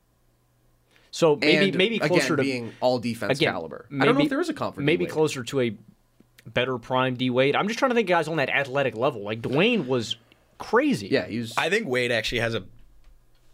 [1.10, 3.86] So maybe And, maybe closer again, to being all defense again, caliber.
[4.00, 5.12] I don't know if there is a comp for maybe D-Wade.
[5.12, 5.76] closer to a
[6.46, 7.54] better prime D Wade.
[7.54, 9.22] I'm just trying to think guys on that athletic level.
[9.22, 10.16] Like Dwyane was
[10.58, 11.08] crazy.
[11.08, 11.52] Yeah, he was.
[11.58, 12.62] I think Wade actually has a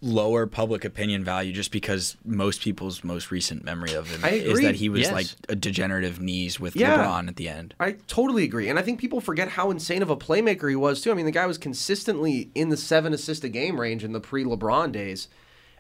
[0.01, 4.77] lower public opinion value just because most people's most recent memory of him is that
[4.77, 5.13] he was Yes.
[5.13, 6.99] like a degenerative knees with Yeah.
[6.99, 7.75] LeBron at the end.
[7.81, 11.01] I totally agree, and I think people forget how insane of a playmaker he was
[11.01, 11.11] too.
[11.11, 14.21] I mean, the guy was consistently in the seven assist a game range in the
[14.21, 15.27] pre-LeBron days,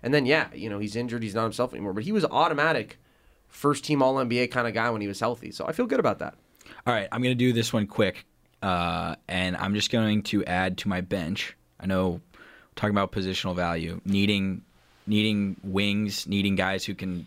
[0.02, 2.98] and then yeah, you know he's injured, he's not himself anymore, but he was automatic
[3.46, 5.52] first team All NBA kind of guy when he was healthy.
[5.52, 6.34] So I feel good about that.
[6.86, 8.26] All right, I'm going to do this one quick,
[8.62, 11.56] uh, and I'm just going to add to my bench.
[11.80, 12.20] I know
[12.78, 14.62] talking about positional value, needing
[15.06, 17.26] needing wings, needing guys who can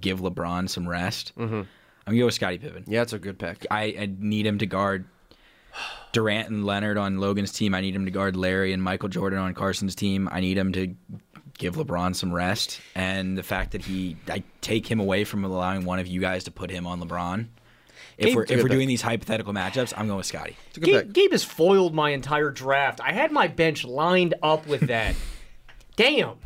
[0.00, 1.32] give LeBron some rest.
[1.38, 1.54] Mm-hmm.
[1.54, 1.66] I'm
[2.06, 2.84] gonna go with Scottie Pippen.
[2.86, 3.66] Yeah, it's a good pick.
[3.70, 5.06] I, I need him to guard
[6.12, 7.74] Durant and Leonard on Logan's team.
[7.74, 10.28] I need him to guard Larry and Michael Jordan on Carson's team.
[10.30, 10.94] I need him to
[11.56, 12.80] give LeBron some rest.
[12.94, 16.44] And the fact that he, I take him away from allowing one of you guys
[16.44, 17.46] to put him on LeBron.
[18.16, 18.70] If Gabe- we're if we're pick.
[18.72, 20.56] doing these hypothetical matchups, I'm going with Scottie.
[20.74, 23.00] Gabe, Gabe has foiled my entire draft.
[23.00, 25.16] I had my bench lined up with that.
[25.96, 26.36] Damn.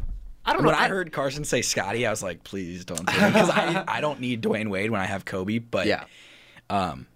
[0.44, 0.68] I don't know.
[0.68, 4.00] When I heard Carson say Scottie, I was like, please don't say because I, I
[4.00, 6.04] don't need Dwyane Wade when I have Kobe, but Yeah.
[6.70, 7.06] um,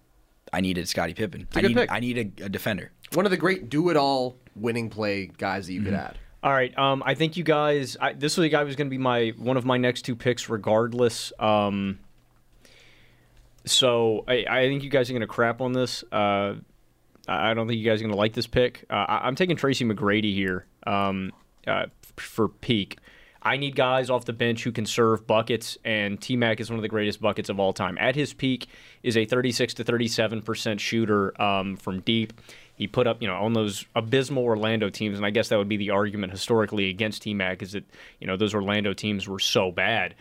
[0.51, 1.47] I needed Scottie Pippen.
[1.53, 1.91] a I good need pick.
[1.91, 2.91] I need a, a defender.
[3.13, 6.17] One of the great do-it-all winning play guys that you could add.
[6.43, 6.77] All right.
[6.77, 7.97] Um, I think you guys.
[7.99, 10.03] I, this was a guy who was going to be my one of my next
[10.03, 11.31] two picks, regardless.
[11.39, 11.99] Um,
[13.65, 16.03] so I, I think you guys are going to crap on this.
[16.11, 16.55] Uh,
[17.27, 18.85] I don't think you guys are going to like this pick.
[18.89, 21.31] Uh, I, I'm taking Tracy McGrady here um,
[21.65, 21.85] uh,
[22.17, 22.97] for peak.
[23.45, 26.79] I need guys off the bench who can serve buckets, and T Mac is one
[26.79, 27.97] of the greatest buckets of all time.
[27.99, 28.67] At his peak,
[29.03, 32.33] is a 36 to 37 percent shooter um, from deep.
[32.75, 35.67] He put up, you know, on those abysmal Orlando teams, and I guess that would
[35.67, 37.83] be the argument historically against T Mac is that
[38.19, 40.15] you know those Orlando teams were so bad.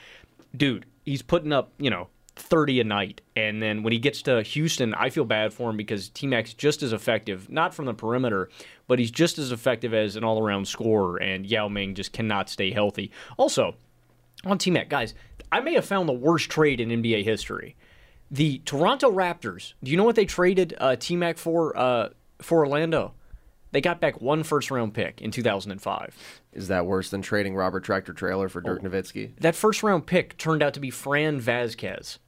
[0.55, 3.21] Dude, he's putting up, you know, 30 a night.
[3.37, 6.55] And then when he gets to Houston, I feel bad for him because T Mac's
[6.55, 8.49] just as effective, not from the perimeter,
[8.89, 11.17] but he's just as effective as an all around scorer.
[11.19, 13.11] And Yao Ming just cannot stay healthy.
[13.37, 13.75] Also,
[14.45, 15.15] on T Mac, guys,
[15.51, 17.77] I may have found the worst trade in NBA history.
[18.31, 22.09] The Toronto Raptors, do you know what they traded uh, T Mac for, uh,
[22.41, 23.13] for Orlando?
[23.73, 26.17] They got back one first round pick in 2005.
[26.53, 28.75] Is that worse than trading Robert Tractor Traylor for Oh.
[28.75, 29.33] Dirk Nowitzki?
[29.41, 32.19] That first round pick turned out to be Fran Vasquez,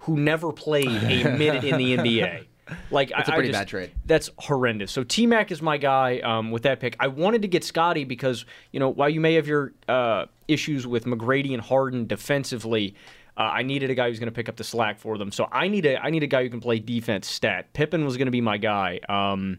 [0.00, 2.46] who never played a minute in the NBA.
[2.90, 3.90] Like That's a I- I pretty just- bad trade.
[4.06, 4.92] That's horrendous.
[4.92, 6.96] So T Mac is my guy um, with that pick.
[7.00, 10.86] I wanted to get Scottie because you know while you may have your uh, issues
[10.86, 12.94] with McGrady and Harden defensively.
[13.34, 15.48] Uh, I needed a guy who's going to pick up the slack for them, so
[15.50, 17.26] I need a I need a guy who can play defense.
[17.26, 19.00] Stat Pippen was going to be my guy.
[19.08, 19.58] Um,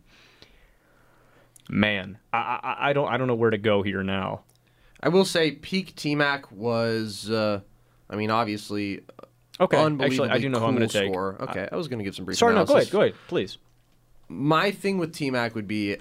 [1.70, 4.44] man, I, I I don't I don't know where to go here now.
[5.02, 7.60] I will say peak T-Mac was, uh,
[8.10, 9.02] I mean, obviously,
[9.60, 11.12] Okay, unbelievably actually, I do know who I'm gonna take.
[11.12, 11.36] scorer.
[11.42, 13.58] Okay, I was going to give some brief Sorry, no, go ahead, go ahead, please.
[14.30, 15.98] My thing with T-Mac would be,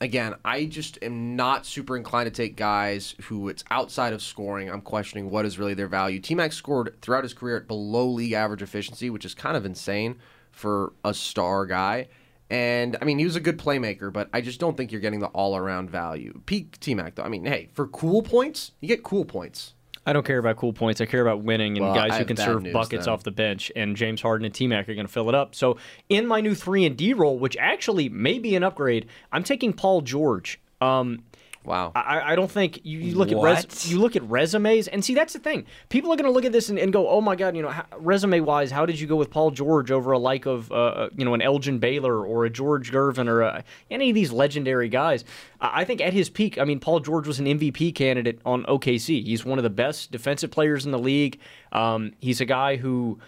[0.00, 4.70] again, I just am not super inclined to take guys who it's outside of scoring.
[4.70, 6.18] I'm questioning what is really their value.
[6.18, 10.16] T-Mac scored throughout his career at below league average efficiency, which is kind of insane
[10.50, 12.08] for a star guy.
[12.50, 15.20] And I mean, he was a good playmaker, but I just don't think you're getting
[15.20, 16.40] the all-around value.
[16.46, 17.24] Peak T-Mac, though.
[17.24, 19.74] I mean, hey, for cool points, you get cool points.
[20.08, 21.00] I don't care about cool points.
[21.00, 23.14] I care about winning and Well, guys who can serve news buckets then.
[23.14, 23.72] off the bench.
[23.74, 25.56] And James Harden and T Mac are going to fill it up.
[25.56, 25.78] So
[26.08, 29.72] in my new three and D role, which actually may be an upgrade, I'm taking
[29.72, 30.60] Paul George.
[30.80, 31.24] Um,
[31.66, 31.92] wow.
[31.94, 35.14] I, I don't think you, you look at res, you look at resumes and see
[35.14, 35.66] that's the thing.
[35.88, 37.74] People are going to look at this and, and go, "Oh my God, you know,
[37.98, 41.24] resume wise, how did you go with Paul George over a like of uh, you
[41.24, 45.24] know an Elgin Baylor or a George Gervin or a, any of these legendary guys?"
[45.60, 48.64] I I think at his peak, I mean, Paul George was an MVP candidate on
[48.64, 49.24] OKC.
[49.24, 51.38] He's one of the best defensive players in the league.
[51.70, 53.18] Um, he's a guy who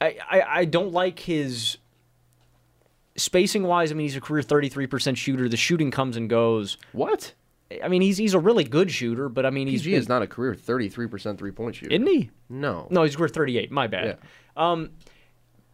[0.00, 1.78] I, I, I don't like his
[3.16, 3.90] spacing wise.
[3.90, 5.48] I mean, he's a career 33% shooter.
[5.48, 6.78] The shooting comes and goes.
[6.92, 7.34] What?
[7.82, 10.22] I mean, he's he's a really good shooter, but I mean, he's PG is not
[10.22, 11.92] a career 33% three-point shooter.
[11.92, 12.30] isn't he?
[12.48, 12.86] No.
[12.90, 13.70] No, he's career 38.
[13.70, 14.18] My bad.
[14.56, 14.90] Um,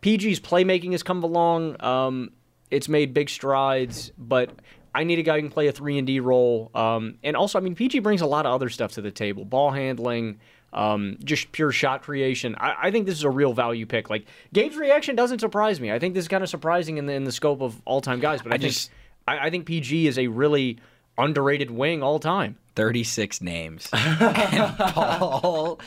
[0.02, 1.82] PG's playmaking has come along.
[1.82, 2.30] Um,
[2.70, 4.50] it's made big strides, but
[4.94, 6.70] I need a guy who can play a three and D role.
[6.74, 9.44] Um, and also, I mean, PG brings a lot of other stuff to the table:
[9.44, 10.38] ball handling,
[10.72, 12.54] um, just pure shot creation.
[12.58, 14.10] I, I think this is a real value pick.
[14.10, 15.90] Like Gabe's reaction doesn't surprise me.
[15.90, 18.20] I think this is kind of surprising in the in the scope of all time
[18.20, 18.42] guys.
[18.42, 18.90] But I, I think just-
[19.26, 20.78] I, I think PG is a really
[21.18, 22.56] underrated wing all time.
[22.76, 23.88] 36 names.
[23.92, 25.80] and Paul,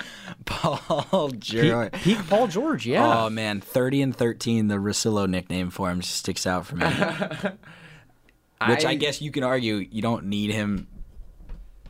[0.46, 1.92] Paul George.
[1.94, 3.24] Peak, peak Paul George, yeah.
[3.26, 6.86] Oh man, 30 and 13, the Rosillo nickname for him sticks out for me.
[8.68, 10.88] Which I, I- guess you can argue you don't need him.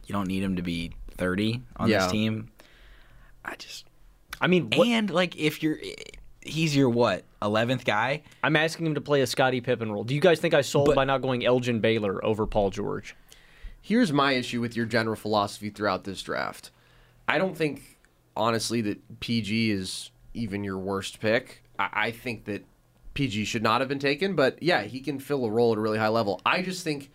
[0.05, 1.99] You don't need him to be 30 on Yeah.
[2.03, 2.49] this team.
[3.43, 3.85] I just
[4.39, 5.77] I mean, what, and like if you're,
[6.41, 8.21] he's your what 11th guy.
[8.43, 10.03] I'm asking him to play a Scottie Pippen role.
[10.03, 13.15] Do you guys think I sold But- by not going Elgin Baylor over Paul George?
[13.81, 16.69] Here's my issue with your general philosophy throughout this draft.
[17.27, 17.97] I don't think,
[18.35, 21.63] honestly, that PG is even your worst pick.
[21.79, 22.65] I, I think that
[23.13, 25.81] PG should not have been taken, but yeah, he can fill a role at a
[25.81, 26.41] really high level.
[26.45, 27.11] I just think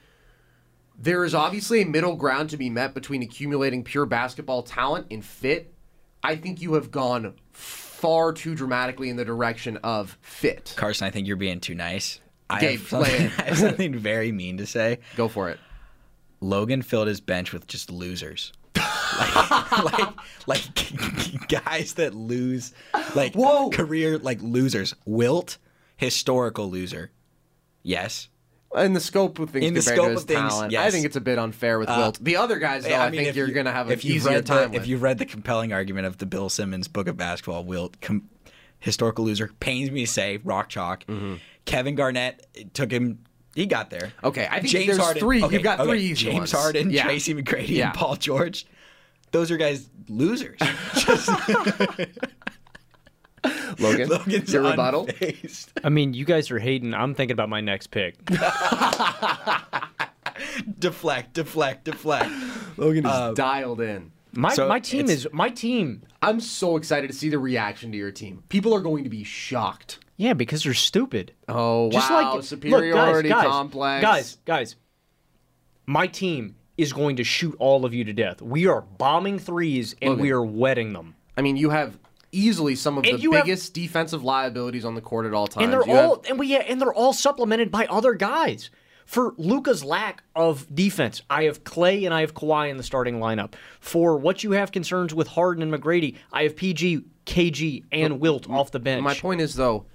[0.99, 5.25] there is obviously a middle ground to be met between accumulating pure basketball talent and
[5.25, 5.73] fit.
[6.23, 10.75] I think you have gone far too dramatically in the direction of fit.
[10.77, 12.21] Carson, I think you're being too nice.
[12.49, 13.33] I have, something, lay in.
[13.39, 14.99] I have something very mean to say.
[15.17, 15.59] Go for it.
[16.47, 18.53] Logan filled his bench with just losers.
[18.77, 19.37] like,
[20.47, 22.73] like, like guys that lose,
[23.15, 23.71] like Whoa.
[23.71, 24.95] career like losers.
[25.05, 25.59] Wilt,
[25.97, 27.11] historical loser.
[27.83, 28.29] Yes.
[28.77, 31.21] In the scope of things, In the scope of things, talent, I think it's a
[31.21, 32.19] bit unfair with Uh, Wilt.
[32.23, 34.77] The other guys, though, I, think you're you- going to have an easier time the.
[34.77, 38.29] If you read the compelling argument of the Bill Simmons book of basketball, Wilt, com-
[38.81, 41.07] historical loser, pains me to say, rock chalk.
[41.07, 41.35] Mm-hmm.
[41.65, 43.21] Kevin Garnett took him.
[43.57, 44.13] He got there.
[44.23, 46.53] Okay, I think James there's Harden, three- you've got okay, three easy James ones.
[46.53, 47.05] Harden, Yeah.
[47.05, 47.87] Tracy McGrady, Yeah.
[47.87, 48.67] and Paul George.
[49.33, 50.59] Those are guys losers.
[53.79, 55.07] Logan, Logan's your rebuttal.
[55.07, 55.69] unfazed.
[55.85, 56.95] I mean, you guys are hating.
[56.95, 58.17] I'm thinking about my next pick.
[60.79, 62.31] deflect, deflect, deflect.
[62.77, 64.11] Logan is Uh, dialed in.
[64.33, 66.03] My So my team is my team.
[66.21, 68.43] I'm so excited to see the reaction to your team.
[68.49, 69.99] People are going to be shocked.
[70.17, 71.33] Yeah, because they're stupid.
[71.49, 74.03] Oh Just wow, like superiority look, guys, guys, complex.
[74.03, 74.77] Guys, guys,
[75.87, 78.43] my team is going to shoot all of you to death.
[78.43, 80.23] We are bombing threes and Logan.
[80.23, 81.15] we are wetting them.
[81.37, 81.99] I mean, you have
[82.33, 85.47] easily some of And the you have- biggest defensive liabilities on the court at all
[85.47, 85.65] times.
[85.65, 88.71] and they're You have- all and we yeah, and they're all supplemented by other guys.
[89.07, 93.21] For Luka's lack of defense, I have Klay and I have Kawhi in the starting
[93.21, 93.53] lineup.
[93.79, 98.51] For what you have concerns with Harden and McGrady, I have PG, KG, and Wilt
[98.51, 99.05] off the bench.
[99.05, 99.87] My point is though,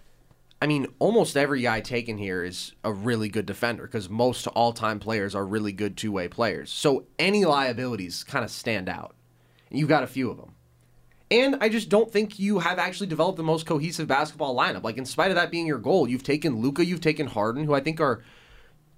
[0.61, 4.99] I mean, almost every guy taken here is a really good defender because most all-time
[4.99, 6.71] players are really good two-way players.
[6.71, 9.15] So any liabilities kind of stand out,
[9.71, 10.53] you've got a few of them.
[11.31, 14.83] And I just don't think you have actually developed the most cohesive basketball lineup.
[14.83, 17.73] Like in spite of that being your goal, you've taken Luka, you've taken Harden, who
[17.73, 18.21] I think are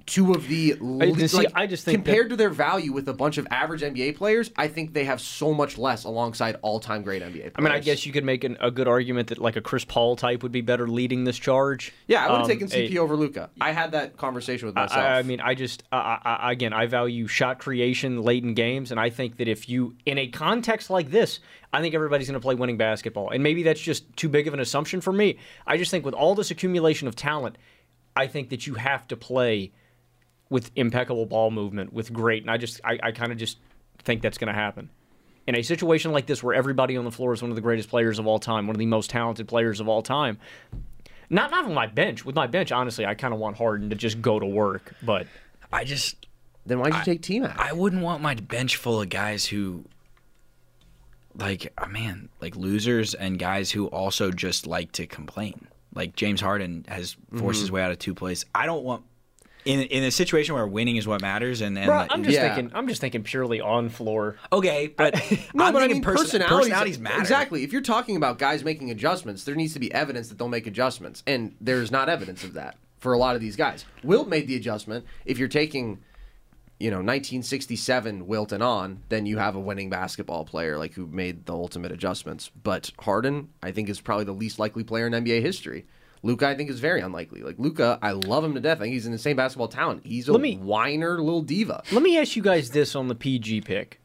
[0.05, 3.13] two of the I- see, like, I just think compared to their value with a
[3.13, 7.21] bunch of average NBA players, I think they have so much less alongside all-time great
[7.21, 7.51] NBA players.
[7.55, 9.85] I mean, I guess you could make an, a good argument that like a Chris
[9.85, 11.93] Paul type would be better leading this charge.
[12.07, 13.49] Yeah, I would have Um, taken a- CP over Luka.
[13.61, 14.99] I had that conversation with myself.
[14.99, 18.91] I, I mean, I just I, I, again, I value shot creation late in games,
[18.91, 21.39] and I think that if you in a context like this,
[21.71, 24.53] I think everybody's going to play winning basketball, and maybe that's just too big of
[24.53, 25.37] an assumption for me.
[25.65, 27.57] I just think with all this accumulation of talent,
[28.15, 29.71] I think that you have to play
[30.53, 33.57] with impeccable ball movement, with great, and I just I, I kind of just
[34.03, 34.89] think that's going to happen.
[35.47, 37.89] In a situation like this, where everybody on the floor is one of the greatest
[37.89, 40.37] players of all time, one of the most talented players of all time,
[41.29, 42.23] not not on my bench.
[42.23, 45.27] With my bench, honestly, I kind of want Harden to just go to work, but.
[45.71, 46.27] I just
[46.67, 47.57] then why'd you take T Mac?
[47.59, 49.85] I wouldn't want my bench full of guys who,
[51.35, 55.67] like, oh, man, like losers and guys who also just like to complain.
[55.95, 57.75] Like James Harden has forced his Mm-hmm.
[57.75, 58.45] way out of two plays.
[58.53, 59.03] I don't want
[59.66, 61.61] in in a situation where winning is what matters.
[61.61, 62.53] And, and Bro, like- I'm just Yeah.
[62.55, 62.76] thinking.
[62.76, 64.38] I'm just thinking purely on floor.
[64.51, 65.14] okay, but
[65.53, 67.20] No, I'm but I mean, person- personalities, personalities matter.
[67.22, 67.64] Exactly.
[67.64, 70.68] If you're talking about guys making adjustments, there needs to be evidence that they'll make
[70.68, 73.86] adjustments, and there's not evidence of that for a lot of these guys.
[74.03, 75.05] Wilt made the adjustment.
[75.26, 75.99] If you're taking,
[76.80, 81.07] you know, 1967 Wilt and on, then you have a winning basketball player like who
[81.07, 82.49] made the ultimate adjustments.
[82.64, 85.86] But Harden, I think, is probably the least likely player in NBA history.
[86.24, 87.41] Luka, I think, is very unlikely.
[87.43, 88.78] Like Luka, I love him to death.
[88.78, 90.05] I think he's in the same basketball talent.
[90.05, 91.84] He's a Let me- whiner little diva.
[91.91, 93.99] Let me ask you guys this on the PG pick.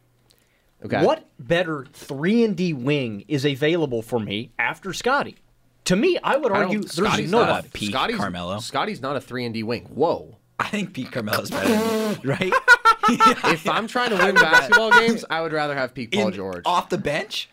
[0.85, 1.05] Okay.
[1.05, 5.37] What better three and D wing is available for me after Scottie?
[5.87, 8.59] To me, I would I argue there's Scottie's no not Peak Scottie's, Carmelo.
[8.61, 9.85] Scottie's not a three and D wing.
[9.87, 10.37] Whoa.
[10.61, 12.53] I think Pete Carmelo's better, than me, right?
[13.53, 16.63] if I'm trying to win basketball games, I would rather have Pete Paul In- George.
[16.67, 17.49] off the bench.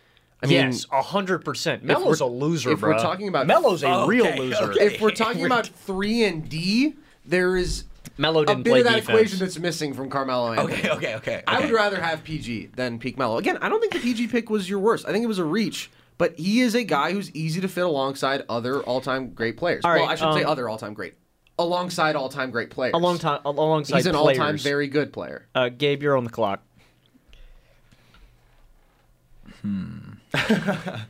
[0.45, 1.83] I mean, yes, hundred percent.
[1.83, 4.71] Melo's a loser, if we're talking about- Melo's a Okay, real loser.
[4.71, 4.85] okay.
[4.85, 7.83] if we're talking about three and D, there is
[8.17, 9.09] Melo a didn't a bit play of that defense.
[9.19, 10.53] equation that's missing from Carmelo.
[10.53, 10.73] Anthony.
[10.73, 11.43] Okay, okay, okay.
[11.47, 13.37] I would rather have PG than Peak Melo.
[13.37, 15.05] Again, I don't think the PG pick was your worst.
[15.07, 17.83] I think it was a reach, but he is a guy who's easy to fit
[17.83, 19.83] alongside other all-time great players.
[19.83, 21.15] All well, I should say um, other all-time great,
[21.59, 22.93] alongside all-time great players.
[22.93, 24.39] a long time, alongside He's an players.
[24.39, 25.47] all-time very good player.
[25.55, 26.61] Uh, Gabe, you're on the clock.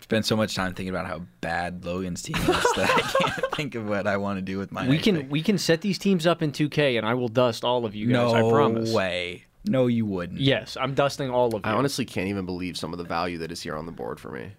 [0.00, 3.74] spent so much time thinking about how bad Logan's team is that I can't think
[3.74, 4.86] of what I want to do with my.
[4.88, 5.30] We can pick.
[5.30, 8.06] we can set these teams up in 2K, and I will dust all of you
[8.08, 8.32] guys.
[8.32, 8.92] no I promise.
[8.92, 9.44] way.
[9.66, 10.40] No, you wouldn't.
[10.40, 11.60] Yes, I'm dusting all of you.
[11.64, 14.20] I honestly can't even believe some of the value that is here on the board
[14.20, 14.52] for me.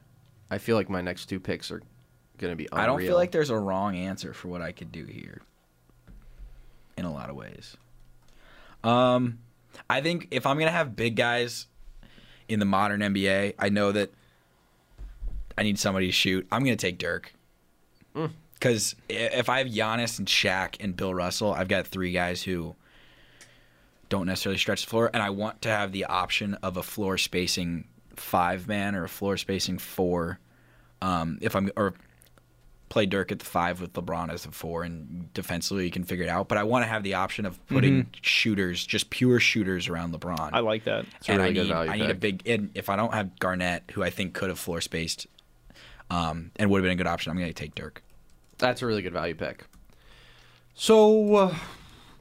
[0.49, 1.82] I feel like my next two picks are
[2.39, 2.84] going to be unreal.
[2.84, 5.41] I don't feel like there's a wrong answer for what I could do here.
[6.97, 7.78] In a lot of ways.
[8.84, 9.39] Um,
[9.89, 11.67] I think if I'm gonna have big guys
[12.48, 14.12] in the modern NBA, I know that
[15.58, 16.48] I need somebody to shoot.
[16.52, 17.34] I'm gonna take Dirk.
[18.54, 22.76] Because if I have Giannis and Shaq and Bill Russell, I've got three guys who
[24.10, 27.18] don't necessarily stretch the floor, and I want to have the option of a floor
[27.18, 30.39] spacing five man or a floor spacing four.
[31.02, 31.93] Um, if I'm or
[32.89, 36.25] play Dirk at the five with LeBron as a four, and defensively you can figure
[36.25, 36.47] it out.
[36.47, 40.51] But I want to have the option of putting shooters, just pure shooters around LeBron.
[40.53, 41.05] I like that.
[41.11, 42.47] That's a and really I good need, value I need a big.
[42.47, 45.27] And if I don't have Garnett, who I think could have floor spaced,
[46.09, 48.03] um, and would have been a good option, I'm going to take Dirk.
[48.57, 49.65] That's a really good value pick.
[50.75, 51.55] So uh,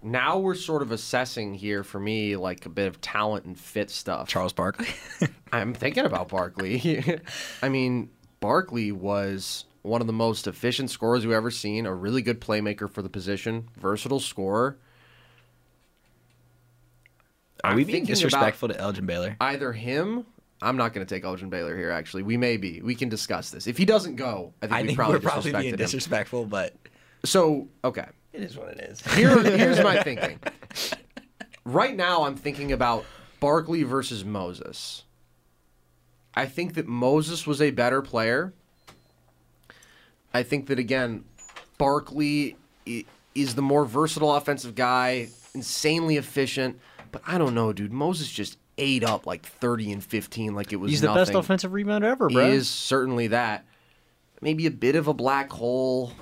[0.02, 3.90] now we're sort of assessing here for me like a bit of talent and fit
[3.90, 4.28] stuff.
[4.28, 4.88] Charles Barkley.
[5.52, 7.20] I'm thinking about Barkley.
[7.62, 8.10] I mean,
[8.40, 12.90] Barkley was one of the most efficient scorers we've ever seen, a really good playmaker
[12.90, 14.78] for the position, versatile scorer.
[17.62, 19.36] Are I'm we being thinking about disrespectful to Elgin Baylor?
[19.40, 20.24] Either him.
[20.62, 21.90] I'm not going to take Elgin Baylor here.
[21.90, 22.80] Actually, we may be.
[22.80, 23.66] We can discuss this.
[23.66, 25.78] If he doesn't go, I think, I we think probably we're probably disrespected being him.
[25.78, 26.74] disrespectful, but
[27.24, 29.00] So okay, it is what it is.
[29.14, 30.40] Here, here's my thinking.
[31.66, 33.04] Right now, I'm thinking about
[33.40, 35.04] Barkley versus Moses.
[36.34, 38.54] I think that Moses was a better player.
[40.34, 41.24] I think that again,
[41.78, 42.56] Barkley
[43.34, 46.78] is the more versatile offensive guy, insanely efficient.
[47.12, 47.92] But I don't know, dude.
[47.92, 51.70] Moses just ate up like 30 and 15, like it was He's the best offensive
[51.70, 53.64] rebounder ever, He is certainly that.
[54.40, 56.12] Maybe a bit of a black hole,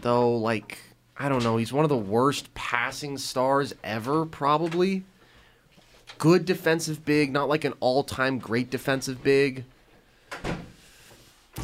[0.00, 0.34] though.
[0.36, 0.78] Like
[1.16, 1.56] I don't know.
[1.58, 5.04] He's one of the worst passing stars ever, probably.
[6.18, 9.64] Good defensive big, not like an all-time great defensive big.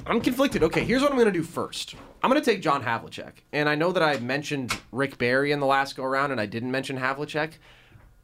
[0.06, 0.62] I'm conflicted.
[0.62, 1.94] Okay, here's what I'm going to do first.
[2.22, 3.32] I'm going to take John Havlicek.
[3.52, 6.46] And I know that I mentioned Rick Barry in the last go around and I
[6.46, 7.52] didn't mention Havlicek.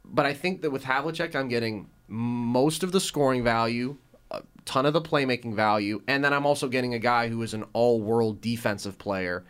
[0.03, 3.97] But I think that with Havlicek, I'm getting most of the scoring value,
[4.31, 7.53] a ton of the playmaking value, and then I'm also getting a guy who is
[7.53, 9.43] an all-world defensive player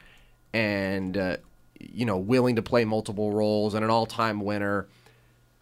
[0.53, 1.37] and, uh,
[1.79, 4.87] you know, willing to play multiple roles and an all-time winner.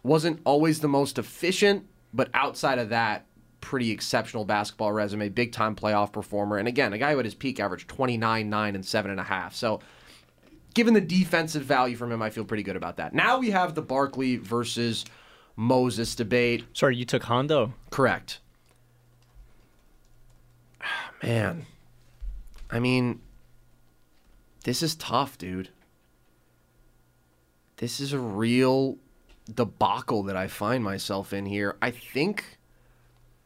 [0.04, 3.26] Wasn't always the most efficient, but outside of that,
[3.64, 7.34] pretty exceptional basketball resume, big time playoff performer, and again, a guy who at his
[7.34, 9.54] peak averaged 29, 9, and 7.5.
[9.54, 9.80] So,
[10.74, 13.14] given the defensive value from him, I feel pretty good about that.
[13.14, 15.06] Now we have the Barkley versus
[15.56, 16.64] Moses debate.
[16.74, 17.72] Sorry, you took Hondo.
[17.90, 18.40] Correct.
[21.22, 21.64] Man,
[22.70, 23.22] I mean,
[24.64, 25.70] this is tough, dude.
[27.78, 28.98] This is a real
[29.52, 31.78] debacle that I find myself in here.
[31.80, 32.58] I think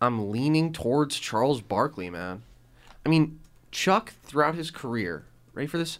[0.00, 2.42] I'm leaning towards Charles Barkley, man.
[3.04, 3.40] I mean,
[3.70, 5.24] Chuck throughout his career,
[5.54, 5.98] ready for this?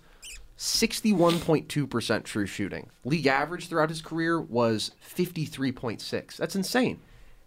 [0.57, 2.91] 61.2% true shooting.
[3.05, 6.37] League average throughout his career was 53.6.
[6.37, 7.01] That's insane.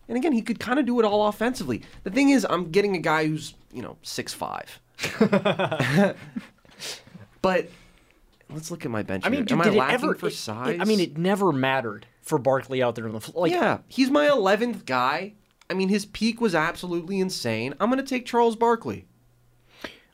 [0.08, 1.84] And again, he could kind of do it all offensively.
[2.04, 4.66] The thing is, I'm getting a guy who's, you know, 6'5.
[7.42, 7.70] but
[8.50, 9.26] let's look at my bench.
[9.26, 10.16] I mean, dude, am I lacking ever?
[10.16, 10.80] for it- size?
[10.80, 13.48] I mean, it never mattered for Barkley out there on the floor.
[13.48, 15.34] Like, yeah, he's my 11th guy.
[15.72, 17.74] I mean, his peak was absolutely insane.
[17.80, 19.06] I'm going to take Charles Barkley.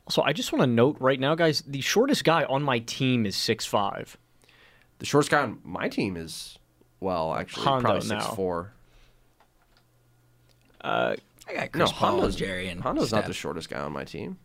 [0.07, 3.25] So I just want to note right now, guys, the shortest guy on my team
[3.25, 4.17] is six five.
[4.99, 6.59] The shortest guy on my team is,
[6.99, 8.29] well, actually, Hondo probably now.
[8.29, 8.67] 6'4.
[10.81, 11.15] Uh,
[11.47, 14.03] I got No, Chris Paul, Hondo's, Jerry, and Hondo's not the shortest guy on my
[14.03, 14.37] team.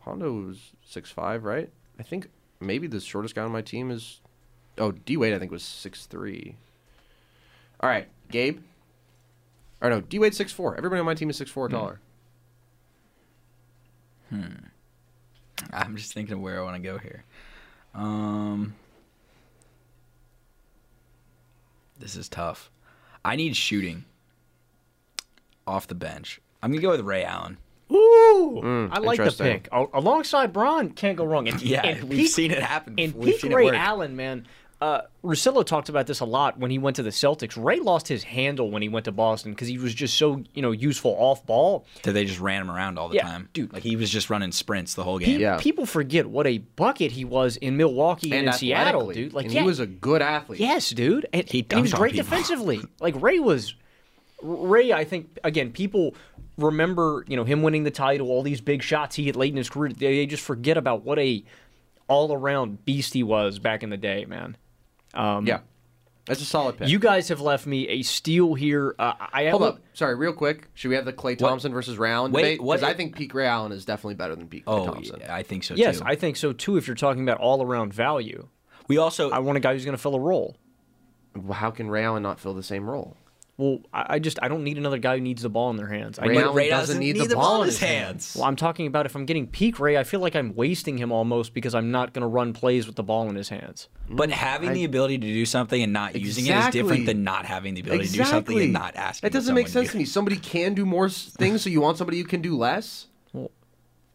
[0.00, 1.68] Hondo was 6'5", right?
[1.98, 2.28] I think
[2.60, 4.20] maybe the shortest guy on my team is...
[4.78, 6.54] Oh, D Wade I think was 6'3".
[7.80, 8.60] All right, Gabe?
[9.80, 10.76] Or no, D Wade 6'4".
[10.76, 12.00] Everybody on my team is 6'4" or taller.
[14.30, 14.42] Hmm.
[15.72, 17.24] I'm just thinking of where I want to go here.
[17.94, 18.74] Um,
[21.98, 22.70] this is tough.
[23.24, 24.04] I need shooting
[25.66, 26.40] off the bench.
[26.62, 27.58] I'm gonna go with Ray Allen.
[27.90, 29.68] Ooh, Mm, I like the pick.
[29.72, 31.48] Alongside Braun, can't go wrong.
[31.48, 33.14] And, Yeah, and we've seen it happen And.
[33.14, 33.74] We've peak seen it Ray work.
[33.74, 34.46] Allen, man.
[34.80, 37.62] Uh, Russillo talked about this a lot when he went to the Celtics.
[37.62, 40.62] Ray lost his handle when he went to Boston because he was just so you
[40.62, 41.84] know useful off ball.
[42.04, 43.72] That they just ran him around all the Yeah, time, dude.
[43.72, 45.40] Like he was just running sprints the whole Pe- game.
[45.40, 45.58] Yeah.
[45.58, 49.32] People forget what a bucket he was in Milwaukee and, And in Seattle, dude.
[49.32, 50.60] Like and yeah, he was a good athlete.
[50.60, 51.26] Yes, dude.
[51.32, 52.24] And He and he was dunked great people.
[52.30, 52.80] defensively.
[53.00, 53.74] Like Ray was
[54.42, 56.14] Ray, I think again, people
[56.56, 59.56] remember, you know, him winning the title, all these big shots he hit late in
[59.56, 59.92] his career.
[59.92, 61.42] They, they just forget about what a
[62.06, 64.56] all around beast he was back in the day, man.
[65.14, 65.60] Um, Yeah.
[66.26, 66.88] That's a solid pick.
[66.88, 68.94] You guys have left me a steal here.
[68.98, 69.80] Uh, I Hold have up.
[69.94, 70.68] Sorry, real quick.
[70.74, 72.58] Should we have the Klay Thompson versus Round Wait, debate?
[72.60, 75.20] Because I i- think peak Ray Allen is definitely better than peak Klay Oh, Thompson.
[75.20, 76.04] yeah, I think so Yes, too.
[76.06, 76.76] I think so too.
[76.76, 78.46] If you're talking about all around value,
[78.88, 80.58] we also I want a guy who's going to fill a role.
[81.50, 83.16] How can Ray Allen not fill the same role?
[83.58, 85.88] Well, I, I just I don't need another guy who needs the ball in their
[85.88, 86.20] hands.
[86.20, 87.66] I Ray need, Allen Ray doesn't doesn't need, need the the ball ball in in
[87.66, 88.06] his his hands.
[88.06, 88.36] hands.
[88.36, 91.10] well, I'm talking about if I'm getting peak Ray, I feel like I'm wasting him
[91.10, 93.88] almost because I'm not going to run plays with the ball in his hands.
[94.08, 97.24] But having I- the ability to do something and not using it is different than
[97.24, 99.26] not having the ability to do something and not asking.
[99.26, 100.04] That doesn't make sense to me.
[100.04, 103.07] Somebody can do more things, so you want somebody who can do less.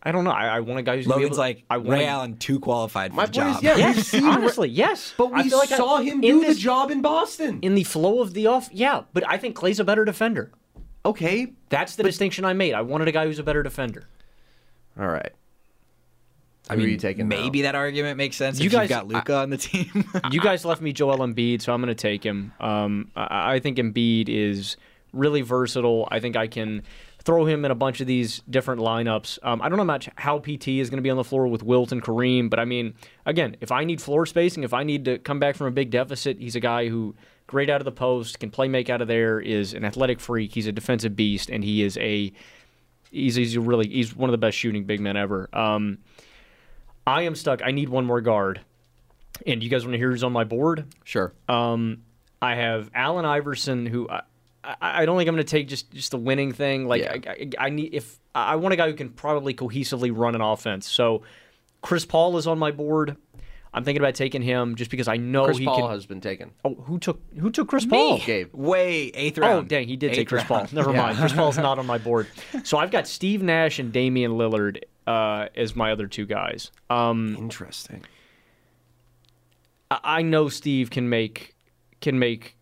[0.05, 0.31] I don't know.
[0.31, 2.59] I, I want a guy who's gonna be Logan's able, like I Ray Allen too
[2.59, 3.63] qualified for My the point is, job.
[3.63, 5.13] yeah, Yes, seen honestly, yes.
[5.17, 7.59] But I we feel like I- saw him do this- the job in Boston.
[7.61, 8.69] in the flow of the off.
[8.73, 10.51] Yeah, but I think Klay's a better defender.
[11.05, 12.73] okay, That's the distinction I made.
[12.73, 14.03] I wanted a guy who's a better defender.
[14.99, 15.31] all right.
[16.69, 17.35] I are mean, you taking now?
[17.41, 18.59] maybe that argument makes sense.
[18.59, 20.05] You if guys- you've got Luka on the team.
[20.31, 22.53] you guys left me Joel Embiid, so I'm going to take him.
[22.59, 24.77] Um, I, I think Embiid is
[25.11, 26.07] really versatile.
[26.09, 26.83] I think I can
[27.25, 29.39] throw him in a bunch of these different lineups.
[29.43, 31.63] Um, I don't know much how PT is going to be on the floor with
[31.63, 32.95] Wilt and Kareem, but I mean,
[33.25, 35.89] again, if I need floor spacing, if I need to come back from a big
[35.89, 37.15] deficit, he's a guy who
[37.47, 40.53] great out of the post, can play make out of there, is an athletic freak.
[40.53, 42.33] He's a defensive beast, and he is a
[43.11, 45.49] he's he's really he's one of the best shooting big men ever.
[45.53, 45.99] Um,
[47.05, 47.61] I am stuck.
[47.63, 48.61] I need one more guard.
[49.47, 50.85] And you guys want to hear who's on my board?
[51.03, 51.33] Sure.
[51.49, 52.03] Um,
[52.41, 54.21] I have Allen Iverson, who I,
[54.63, 56.87] I, I don't think I'm going to take just just the winning thing.
[56.87, 57.13] Like Yeah.
[57.13, 60.41] I, I, I need if I want a guy who can probably cohesively run an
[60.41, 60.89] offense.
[60.89, 61.23] So
[61.81, 63.17] Chris Paul is on my board.
[63.75, 65.89] I'm thinking about taking him just because I know Chris he Paul can.
[65.89, 66.51] has been taken.
[66.63, 68.19] Oh, who took who took Chris Paul?
[68.19, 68.53] Gabe.
[68.53, 69.65] Way eighth round.
[69.65, 70.57] Oh, dang, he did Eighth take Chris Paul.
[70.59, 70.73] round.
[70.73, 71.17] Never mind.
[71.17, 72.27] Chris Paul's not on my board.
[72.63, 76.71] So I've got Steve Nash and Damian Lillard uh, as my other two guys.
[76.91, 78.03] Um, Interesting.
[79.91, 81.55] I I know Steve can make
[82.01, 82.55] can make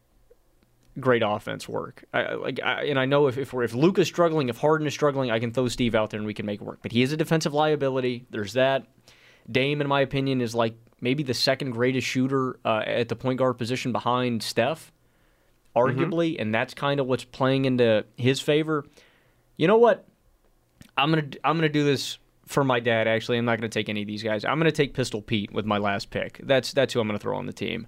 [1.01, 2.05] great offense work.
[2.13, 5.31] I, like, I, and I know if if, if Luka's struggling, if Harden is struggling,
[5.31, 6.79] I can throw Steve out there and we can make it work.
[6.81, 8.25] But he is a defensive liability.
[8.29, 8.87] There's that.
[9.51, 13.39] Dame, in my opinion, is like maybe the second greatest shooter uh, at the point
[13.39, 14.91] guard position behind Steph,
[15.75, 18.85] arguably, and that's kind of what's playing into his favor.
[19.57, 20.07] You know what?
[20.97, 23.07] I'm gonna I'm gonna do this for my dad.
[23.07, 24.45] Actually, I'm not gonna take any of these guys.
[24.45, 26.39] I'm gonna take Pistol Pete with my last pick.
[26.43, 27.87] That's that's who I'm gonna throw on the team.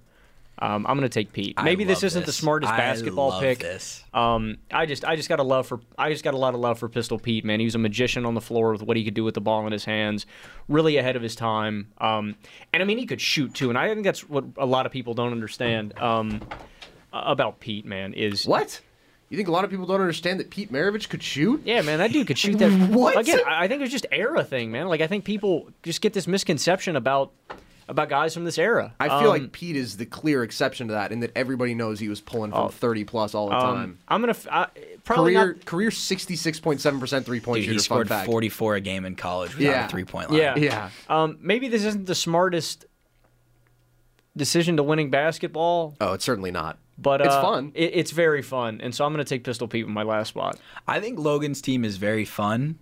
[0.58, 1.56] Um, I'm gonna take Pete.
[1.62, 2.36] Maybe this isn't the this.
[2.36, 3.58] smartest I basketball pick.
[3.58, 4.04] this.
[4.14, 6.60] Um, I just I just got a love for I just got a lot of
[6.60, 7.44] love for Pistol Pete.
[7.44, 9.40] Man, he was a magician on the floor with what he could do with the
[9.40, 10.26] ball in his hands.
[10.68, 11.88] Really ahead of his time.
[11.98, 12.36] Um,
[12.72, 13.68] and I mean he could shoot too.
[13.68, 16.40] And I think that's what a lot of people don't understand um,
[17.12, 17.84] about Pete.
[17.84, 18.80] Man, is What?
[19.30, 21.62] You think a lot of people don't understand that Pete Maravich could shoot?
[21.64, 22.70] yeah, man, that dude could shoot that.
[22.90, 23.18] What?
[23.18, 24.86] Again, I I think it's just era thing, man.
[24.86, 27.32] Like I think people just get this misconception about
[27.88, 28.94] about guys from this era.
[28.98, 32.00] I feel Um, like Pete is the clear exception to that, in that everybody knows
[32.00, 33.98] he was pulling from 30 plus all the um, time.
[34.08, 34.66] I'm gonna f- I,
[35.04, 37.72] probably Career not, career 66.7 percent three point Dude, shooter.
[37.74, 39.84] he scored 44 a game in college without Yeah.
[39.86, 40.40] a three point line.
[40.40, 40.56] Yeah.
[40.56, 40.90] Yeah.
[41.08, 42.86] Um, maybe this isn't the smartest
[44.36, 46.78] decision to winning basketball, Oh, it's certainly not.
[46.98, 47.72] but It's uh, fun.
[47.74, 50.28] It, it's very fun, and so I'm going to take Pistol Pete with my last
[50.28, 50.58] spot.
[50.88, 52.78] I think Logan's team is very fun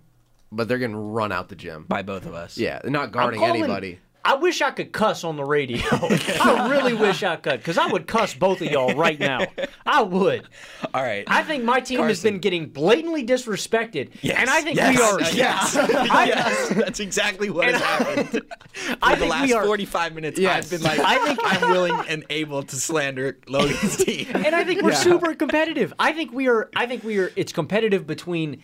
[0.51, 1.85] But they're gonna run out the gym.
[1.87, 2.57] by both of us.
[2.57, 3.99] Yeah, they're not I'm guarding calling- anybody.
[4.25, 5.81] I wish I could cuss on the radio.
[5.91, 9.45] I really wish I could, because I would cuss both of y'all right now.
[9.85, 10.47] I would.
[10.93, 11.25] All right.
[11.27, 15.01] I think my team has been getting blatantly disrespected, Yes, and I think yes, we
[15.03, 15.19] are.
[15.33, 18.29] Yes, yes, that's exactly what has happened.
[18.73, 19.65] For I the think last are.
[19.65, 20.65] 45 minutes, Yes.
[20.65, 24.27] I've been like, I think- I'm willing and able to slander Logan's team.
[24.33, 25.93] and I think we're super competitive.
[25.99, 26.69] I think we are.
[26.75, 27.31] I think we are.
[27.35, 28.63] It's competitive between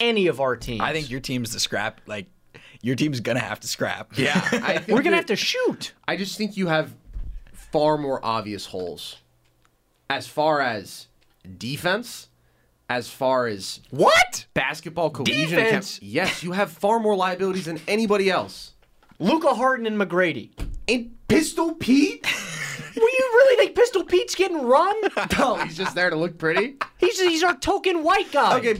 [0.00, 0.82] any of our teams.
[0.82, 2.00] I think your team's the scrap.
[2.06, 2.26] Like,
[2.82, 4.16] your team's gonna have to scrap.
[4.18, 5.92] Yeah, I think we're gonna that- have to shoot.
[6.06, 6.94] I just think you have
[7.52, 9.16] far more obvious holes.
[10.10, 11.08] As far as
[11.58, 12.28] defense,
[12.88, 14.46] as far as What?
[14.54, 15.98] basketball cohesion, Defense?
[15.98, 18.72] chem- yes, you have far more liabilities than anybody else.
[19.18, 20.50] Luka Harden and McGrady.
[20.88, 22.24] And Pistol Pete?
[22.96, 24.94] Will you really think Pistol Pete's getting run?
[25.38, 26.76] no, he's just there to look pretty.
[26.98, 28.56] He's he's our token white guy.
[28.58, 28.74] Okay.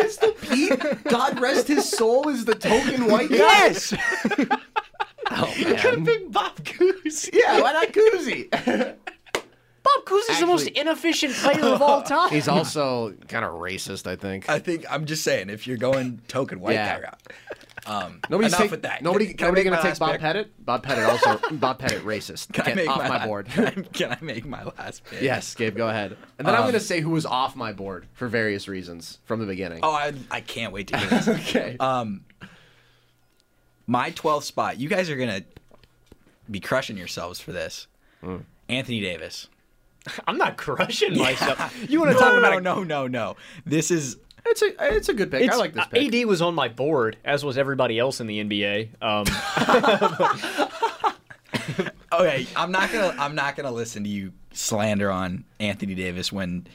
[0.00, 3.36] Pistol Pete, God rest his soul, is the token white guy.
[3.36, 3.94] Yes.
[5.32, 6.02] Oh, man.
[6.02, 7.30] Big Bob Goose.
[7.32, 8.96] Yeah, why not Cousy?
[9.82, 12.30] Bob Cousy's the most inefficient player of all time.
[12.30, 14.48] He's also kind of racist, I think.
[14.48, 16.96] I think I'm just saying, if you're going token white Yeah.
[16.96, 17.22] guy route,
[17.86, 19.02] um, Nobody's enough take, with that.
[19.02, 20.20] Nobody, Can- can I nobody make gonna my take last Bob pick?
[20.20, 20.64] Pettit.
[20.66, 21.56] Bob Pettit also.
[21.56, 22.52] Bob Pettit racist.
[22.52, 23.46] Can I Get make off my, my, la- board.
[23.50, 25.22] Can I, can I make my last pick?
[25.22, 26.14] yes, Gabe, go ahead.
[26.38, 29.40] And then I'm Um, gonna say who was off my board for various reasons from
[29.40, 29.80] the beginning.
[29.82, 31.28] Oh, I, I can't wait to hear this.
[31.28, 31.76] okay.
[31.80, 32.24] Um,
[33.86, 34.78] my 12th spot.
[34.78, 35.42] You guys are gonna
[36.50, 37.86] be crushing yourselves for this.
[38.22, 38.42] Mm.
[38.68, 39.48] Anthony Davis.
[40.26, 41.74] I'm not crushing myself.
[41.88, 43.36] You want to no, talk about no, a- no, no, no.
[43.66, 44.16] This is
[44.46, 45.50] it's a it's a good pick.
[45.50, 46.14] I like this pick.
[46.14, 48.90] AD was on my board, as was everybody else in the NBA.
[49.02, 49.26] Um,
[52.12, 56.66] Okay, I'm not gonna I'm not gonna listen to you slander on Anthony Davis when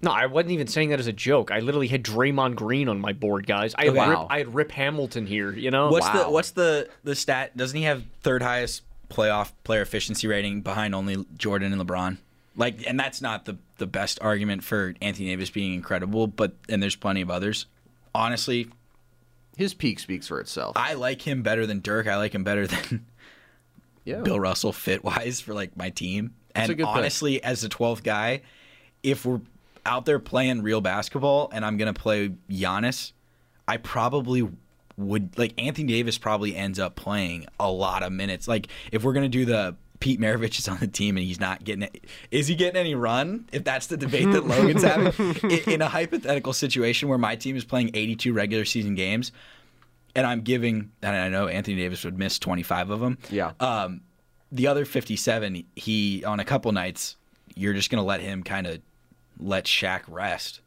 [0.00, 1.50] No, I wasn't even saying that as a joke.
[1.50, 3.74] I literally had Draymond Green on my board, guys.
[3.76, 4.08] I had, Okay.
[4.08, 4.26] Rip, Wow.
[4.30, 5.52] I had Rip Hamilton here.
[5.52, 7.56] You know, what's the what's the the stat?
[7.56, 12.18] Doesn't he have third highest playoff player efficiency rating behind only Jordan and LeBron?
[12.56, 16.82] Like, and that's not the the best argument for Anthony Davis being incredible, but and
[16.82, 17.66] there's plenty of others.
[18.14, 18.68] Honestly,
[19.56, 20.76] His peak speaks for itself.
[20.76, 22.06] I like him better than Dirk.
[22.06, 23.06] I like him better than
[24.04, 24.20] yeah.
[24.20, 26.34] Bill Russell fit wise for like my team.
[26.54, 26.96] That's And good pick.
[26.96, 28.42] honestly, as the 12th guy,
[29.02, 29.40] if we're
[29.86, 33.12] out there playing real basketball and I'm gonna play Giannis,
[33.66, 34.46] I probably
[34.98, 38.46] would like Anthony Davis probably ends up playing a lot of minutes.
[38.46, 41.62] Like if we're gonna do the Pete Maravich is on the team and he's not
[41.62, 42.04] getting it.
[42.32, 43.48] Is he getting any run?
[43.52, 47.54] If that's the debate that Logan's having, in, in a hypothetical situation where my team
[47.56, 49.30] is playing 82 regular season games,
[50.16, 53.16] and I'm giving, and I know Anthony Davis would miss 25 of them.
[53.30, 53.52] Yeah.
[53.60, 54.00] Um,
[54.50, 57.16] the other 57, he on a couple nights,
[57.54, 58.80] you're just gonna let him kind of
[59.38, 60.62] let Shaq rest,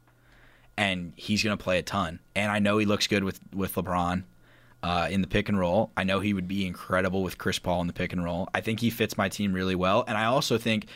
[0.78, 2.20] and he's gonna play a ton.
[2.34, 4.22] And I know he looks good with with LeBron
[4.86, 5.90] uh, in the pick and roll.
[5.96, 8.48] I know he would be incredible with Chris Paul in the pick and roll.
[8.54, 10.86] I think he fits my team really well, and I also think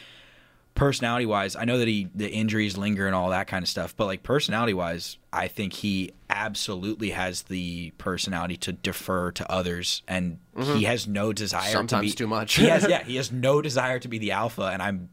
[0.76, 3.96] personality wise, I know that he the injuries linger and all that kind of stuff,
[3.96, 10.02] but like personality wise, I think he absolutely has the personality to defer to others,
[10.06, 11.62] and he has no desire.
[11.62, 11.72] Mm-hmm.
[11.72, 12.54] Sometimes to be, too much.
[12.54, 15.08] he has, yeah, he has no desire to be the alpha, and I'm.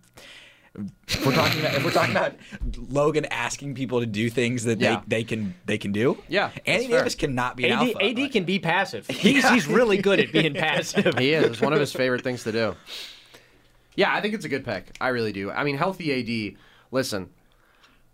[1.08, 2.36] If we're talking about if we're talking about
[2.90, 5.02] Logan asking people to do things that Yeah.
[5.08, 6.18] they, they can they can do.
[6.28, 6.98] Yeah, that's Anthony fair.
[7.00, 8.04] Davis cannot be an AD, alpha.
[8.04, 9.08] AD Like, can be passive.
[9.10, 11.18] He's, he's really good at being passive.
[11.18, 11.46] He is.
[11.46, 12.76] It's one of his favorite things to do.
[13.96, 14.96] Yeah, I think it's a good pick.
[15.02, 15.50] I really do.
[15.52, 16.60] I mean, healthy AD.
[16.92, 17.30] Listen,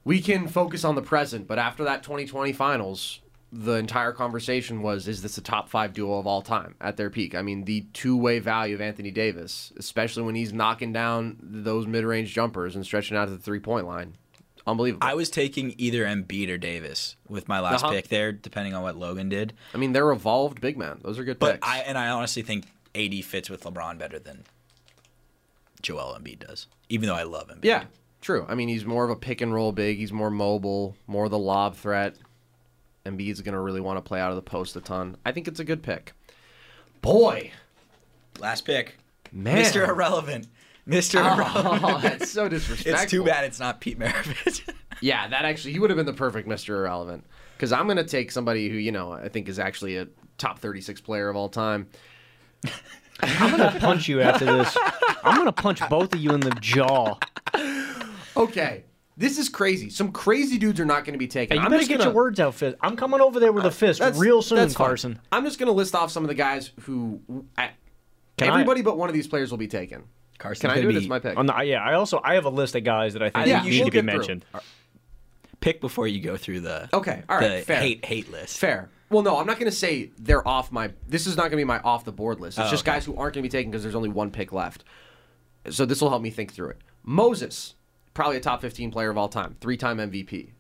[0.06, 3.20] we can focus on the present, but after that 2020 finals,
[3.56, 7.10] the entire conversation was: Is this a top five duo of all time at their
[7.12, 7.36] peak?
[7.36, 12.34] I mean, the two-way value of Anthony Davis, especially when he's knocking down those mid-range
[12.34, 14.16] jumpers and stretching out to the three-point line,
[14.66, 15.06] unbelievable.
[15.08, 17.94] I was taking either Embiid or Davis with my last Uh-huh.
[17.94, 19.54] pick there, depending on what Logan did.
[19.74, 21.00] I mean, they're evolved big men.
[21.04, 21.68] Those are good But picks.
[21.68, 22.66] I and I honestly think
[22.96, 24.46] AD fits with LeBron better than
[25.82, 26.68] Joel Embiid does.
[26.90, 27.66] Even though I love Embiid.
[27.66, 27.84] Yeah,
[28.22, 28.46] true.
[28.48, 29.98] I mean, he's more of a pick and roll big.
[29.98, 32.16] He's more mobile, more the lob threat.
[33.06, 35.18] Embiid's going to really want to play out of the post a ton.
[35.26, 36.14] I think it's a good pick.
[37.02, 37.52] Boy,
[38.40, 38.96] Last pick.
[39.32, 39.58] Man.
[39.58, 39.88] Mr.
[39.88, 40.48] Irrelevant.
[40.88, 41.22] Mr.
[41.24, 41.84] Oh, Irrelevant.
[41.84, 43.02] oh, that's so disrespectful.
[43.04, 44.70] It's too bad it's not Pete Maravich.
[45.02, 46.70] Yeah, that actually he would have been the perfect Mr.
[46.70, 47.26] Irrelevant.
[47.58, 50.08] Because I'm going to take somebody who you know I think is actually a
[50.38, 51.88] top 36 player of all time.
[53.22, 54.78] I'm gonna punch you after this.
[55.24, 57.18] I'm gonna punch both of you in the jaw.
[58.38, 58.84] Okay,
[59.18, 59.90] this is crazy.
[59.90, 61.56] Some crazy dudes are not going to be taken.
[61.58, 62.76] Hey, you I'm better just get gonna- your words out, fist.
[62.82, 64.88] I'm coming over there with a uh, fist That's- real soon, that's fine.
[64.88, 65.20] Carson.
[65.32, 67.22] I'm just going to list off some of the guys who
[67.58, 67.72] I,
[68.38, 70.04] Can I- everybody but one of these players will be taken.
[70.40, 70.94] Carson, Can I gonna do it?
[70.94, 71.38] be- It's my pick.
[71.38, 73.44] On the, yeah, I also I have a list of guys that I think I
[73.46, 74.18] think need you to be get through.
[74.18, 74.46] mentioned.
[75.62, 77.80] Pick before you go through the Okay, all right, the fair.
[77.80, 78.58] hate hate list.
[78.58, 78.90] Fair.
[79.10, 80.92] Well, no, I'm not going to say they're off my.
[81.08, 82.58] This is not going to be my off the board list.
[82.58, 82.96] It's Oh, just okay.
[82.98, 84.84] guys who aren't going to be taken because there's only one pick left.
[85.70, 86.82] So this will help me think through it.
[87.04, 87.76] Moses,
[88.14, 90.52] probably a top 15 player of all time, three time MVP,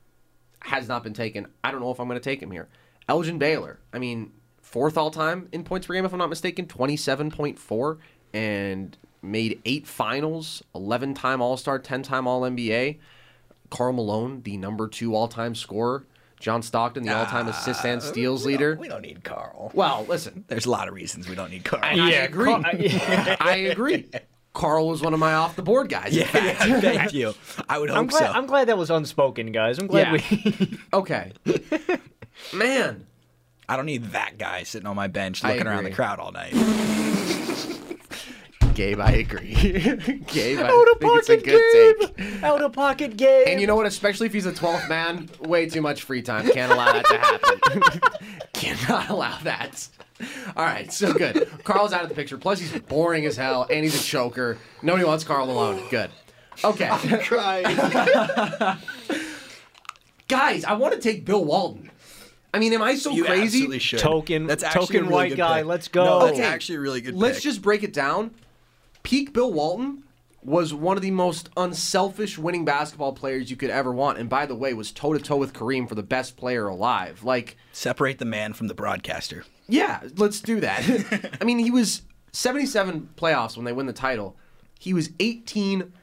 [0.61, 1.47] has not been taken.
[1.63, 2.69] I don't know if I'm going to take him here.
[3.09, 4.31] Elgin Baylor, I mean,
[4.61, 7.97] fourth all time in points per game, if I'm not mistaken, 27.4,
[8.33, 12.99] and made eight finals, 11 time All Star, 10 time All NBA.
[13.69, 16.05] Karl Malone, the number two all time scorer.
[16.39, 18.75] John Stockton, the ah, all time assists and steals leader.
[18.79, 19.71] We don't need Karl.
[19.73, 21.81] Well, listen, There's a lot of reasons we don't need Karl.
[21.81, 22.51] I, I agree.
[22.51, 23.37] Karl- yeah.
[23.39, 24.09] I agree.
[24.53, 26.13] Karl was one of my off the board guys.
[26.13, 26.67] in yeah, fact.
[26.67, 27.33] yeah, thank you.
[27.67, 28.37] I would hope I'm glad, so.
[28.37, 29.79] I'm glad that was unspoken, guys.
[29.79, 30.37] I'm glad Yeah.
[30.45, 30.77] we.
[30.93, 31.31] Okay.
[32.53, 33.07] Man.
[33.67, 36.53] I don't need that guy sitting on my bench looking around the crowd all night.
[38.75, 39.53] Gabe, I agree.
[39.53, 42.17] Gabe, I Out of think it's a pocket, good take.
[42.17, 42.43] Gabe.
[42.43, 43.47] Out of pocket, Gabe.
[43.47, 43.85] And you know what?
[43.85, 46.49] Especially if he's a 12th man, way too much free time.
[46.49, 48.01] Can't allow that to happen.
[48.53, 49.87] Cannot allow that.
[50.55, 51.49] All right, so good.
[51.63, 52.37] Karl's out of the picture.
[52.37, 54.57] Plus, he's boring as hell, and he's a choker.
[54.81, 55.81] Nobody wants Karl alone.
[55.89, 56.09] Good.
[56.63, 56.85] Okay.
[60.27, 61.91] Guys, I want to take Bill Walton.
[62.53, 63.43] I mean, am I so You crazy?
[63.57, 63.99] absolutely should.
[63.99, 65.65] Token- That's actually token a really white good guy, pick.
[65.67, 66.03] let's go.
[66.05, 66.47] No, that's Okay.
[66.47, 67.15] actually a really good.
[67.15, 67.43] Let's pick.
[67.43, 68.31] just break it down.
[69.01, 70.03] Peak Bill Walton
[70.45, 74.45] was one of the most unselfish winning basketball players you could ever want, and by
[74.45, 77.23] the way, was toe to toe with Kareem for the best player alive.
[77.23, 79.45] Like, separate the man from the broadcaster.
[79.67, 81.37] yeah, let's do that.
[81.41, 82.01] I mean, he was
[82.33, 84.35] 77 playoffs when they win the title.
[84.79, 85.93] He was 18,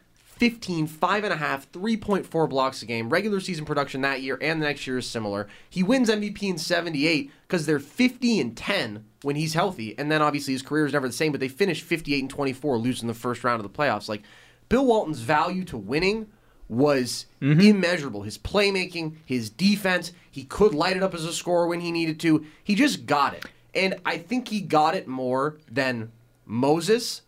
[0.40, 3.10] 15, 5.5, 3.4 blocks a game.
[3.10, 5.46] Regular season production that year and the next year is similar.
[5.68, 9.94] He wins MVP in 78 because they're 50 and 10 when he's healthy.
[9.98, 12.78] And then obviously his career is never the same, but they finished 58 and 24,
[12.78, 14.08] losing the first round of the playoffs.
[14.08, 14.22] Like,
[14.70, 16.28] Bill Walton's value to winning
[16.70, 17.60] was mm-hmm.
[17.60, 18.22] immeasurable.
[18.22, 22.18] His playmaking, his defense, he could light it up as a scorer when he needed
[22.20, 22.46] to.
[22.64, 23.44] He just got it.
[23.74, 26.12] And I think he got it more than
[26.46, 27.20] Moses.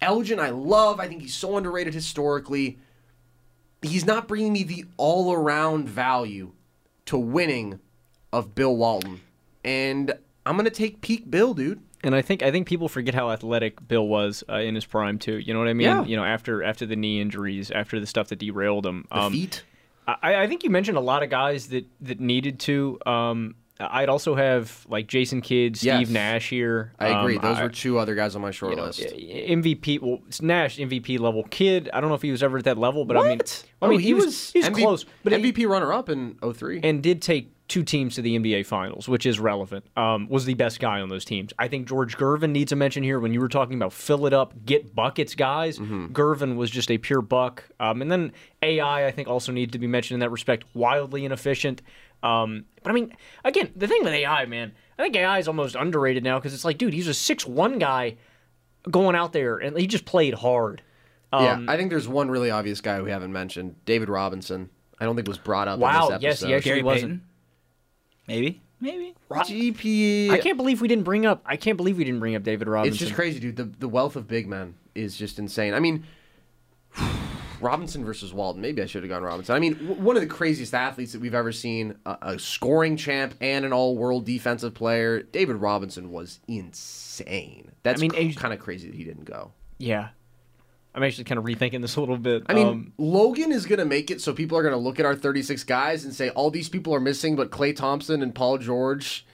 [0.00, 1.00] Elgin, I love.
[1.00, 2.78] I think he's so underrated historically.
[3.82, 6.52] He's not bringing me the all around value
[7.06, 7.80] to winning
[8.32, 9.20] of Bill Walton.
[9.64, 10.12] And
[10.44, 11.80] I'm going to take peak Bill, dude.
[12.04, 15.18] And I think I think people forget how athletic Bill was uh, in his prime
[15.18, 15.38] too.
[15.38, 15.86] You know what I mean?
[15.86, 16.04] Yeah.
[16.04, 19.06] You know, after after the knee injuries, after the stuff that derailed him.
[19.12, 19.64] The feet.
[20.06, 22.98] I, I think you mentioned a lot of guys that that needed to.
[23.06, 26.08] Um, I'd also have like Jason Kidd, Steve Yes.
[26.10, 26.92] Nash here.
[26.98, 27.36] I agree.
[27.36, 29.00] Um, Those I- were two other guys on my short you know, list.
[29.00, 30.00] MVP.
[30.00, 31.44] Well, it's Nash MVP level.
[31.50, 31.90] Kidd.
[31.92, 33.64] I don't know if he was ever at that level, but I mean, What?
[33.82, 36.36] I mean, Oh, he, was, he was MV close, but he- MVP runner up in
[36.54, 36.80] 03.
[36.82, 39.84] and did take two teams to the NBA Finals, which is relevant.
[39.96, 41.52] Um, was the best guy on those teams.
[41.58, 43.18] I think George Gervin needs a mention here.
[43.18, 46.06] When you were talking about fill it up, get buckets, guys, Mm-hmm.
[46.12, 47.64] Gervin was just a pure buck.
[47.80, 48.32] Um, and then
[48.62, 50.64] AI, I think, also needs to be mentioned in that respect.
[50.74, 51.82] Wildly inefficient.
[52.26, 55.74] Um, but I mean, again, the thing with AI, man, I think AI is almost
[55.74, 58.16] underrated now because it's like, dude, he's a six one guy
[58.90, 60.82] going out there, and he just played hard.
[61.32, 64.70] yeah, Um, I think there's one really obvious guy we haven't mentioned David Robinson.
[64.98, 66.46] I don't think was brought up Wow, in this yes, episode.
[66.48, 67.10] he actually Gary wasn't.
[67.12, 67.22] Payton?
[68.28, 68.62] Maybe.
[68.80, 69.14] Maybe.
[69.30, 70.30] GP.
[70.30, 71.42] I can't believe we didn't bring up.
[71.46, 72.92] I can't believe we didn't bring up David Robinson.
[72.94, 73.56] It's just crazy, dude.
[73.56, 75.72] The the wealth of big men is just insane.
[75.74, 76.04] I mean,
[77.60, 78.60] Robinson versus Walton.
[78.62, 79.54] Maybe I should have gone Robinson.
[79.54, 82.96] I mean, w- one of the craziest athletes that we've ever seen, a, a scoring
[82.96, 85.22] champ and an all-world defensive player.
[85.22, 87.70] David Robinson was insane.
[87.82, 89.52] That's I mean, kind of crazy that he didn't go.
[89.78, 90.08] Yeah.
[90.94, 92.44] I'm actually kind of rethinking this a little bit.
[92.48, 94.98] I mean, Um, Logan is going to make it so people are going to look
[94.98, 98.34] at our 36 guys and say all these people are missing, but Klay Thompson and
[98.34, 99.26] Paul George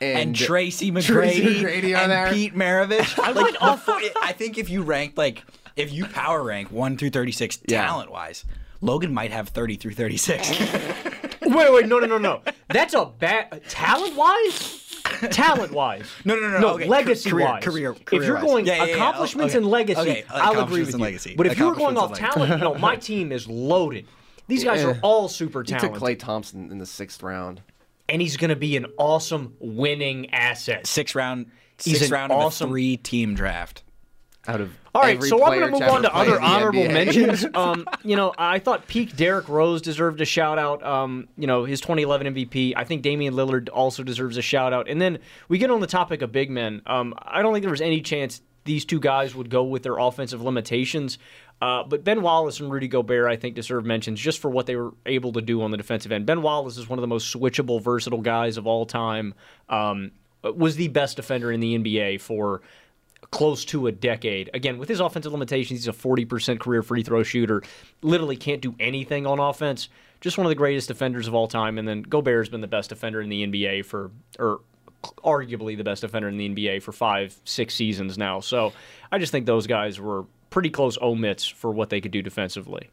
[0.00, 2.32] and, and Tracy McGrady, Tracy McGrady are and there.
[2.32, 3.18] Pete Maravich.
[3.18, 5.42] I like, would the offer- I think if you rank like
[5.76, 7.84] if you power rank one through thirty six Yeah.
[7.86, 8.44] talent wise,
[8.80, 10.48] Logan might have thirty through thirty six.
[11.42, 12.42] wait, wait, no, no, no, no.
[12.68, 14.76] That's a bad talent wise.
[15.30, 16.58] Talent wise, No, no, no, no.
[16.60, 16.68] no.
[16.74, 19.58] okay, legacy career, wise, career, if you're going Yeah, yeah, yeah, accomplishments okay.
[19.62, 21.04] and legacy, Okay, I'll agree with and you.
[21.04, 21.34] legacy.
[21.36, 24.06] But if you're going off Accomplishments and talent, no, my team is loaded.
[24.46, 27.60] These guys are all super he took talented, Klay Thompson in the sixth round.
[28.08, 30.86] and he's going to be an awesome winning asset.
[30.86, 31.46] Six round,
[31.82, 33.82] He's six an round awesome- of a three team draft.
[34.48, 36.92] Out of All right, so I'm going to move on to other honorable NBA.
[36.92, 37.46] mentions.
[37.54, 40.82] Um, you know, I thought peak Derrick Rose deserved a shout out.
[40.82, 42.72] Um, you know, his 2011 MVP.
[42.74, 44.88] I think Damian Lillard also deserves a shout out.
[44.88, 45.18] And then
[45.48, 46.80] we get on the topic of big men.
[46.86, 49.98] Um, I don't think there was any chance these two guys would go with their
[49.98, 51.18] offensive limitations.
[51.60, 54.76] Uh, but Ben Wallace and Rudy Gobert, I think, deserve mentions just for what they
[54.76, 56.24] were able to do on the defensive end.
[56.24, 59.34] Ben Wallace is one of the most switchable, versatile guys of all time.
[59.68, 60.12] Um,
[60.42, 62.62] was the best defender in the NBA for
[63.30, 64.50] close to a decade.
[64.54, 67.62] Again, with his offensive limitations, he's a 40% career free throw shooter.
[68.02, 69.88] Literally can't do anything on offense.
[70.20, 71.78] Just one of the greatest defenders of all time.
[71.78, 74.60] And then Gobert's been the best defender in the NBA for, or
[75.24, 78.40] arguably the best defender in the NBA for five, six seasons now.
[78.40, 78.72] So
[79.12, 82.90] I just think those guys were pretty close omits for what they could do defensively.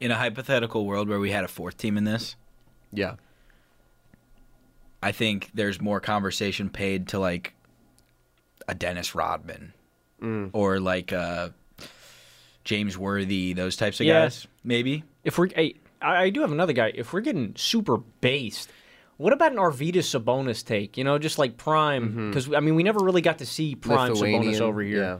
[0.00, 2.36] In a hypothetical world where we had a fourth team in this,
[2.92, 3.14] Yeah.
[5.02, 7.54] I think there's more conversation paid to like
[8.68, 9.72] a Dennis Rodman
[10.22, 10.50] Mm.
[10.52, 11.50] or like uh,
[12.64, 14.22] James Worthy, those types of Yeah.
[14.24, 14.46] guys.
[14.62, 15.04] Maybe.
[15.22, 16.92] If we're, hey, I, I do have another guy.
[16.94, 18.70] If we're getting super based,
[19.16, 20.96] what about an Arvydas Sabonis take?
[20.96, 24.12] You know, just like prime, because I mean, we never really got to see prime
[24.12, 25.02] Sabonis Lithuanian, over here.
[25.02, 25.18] Yeah.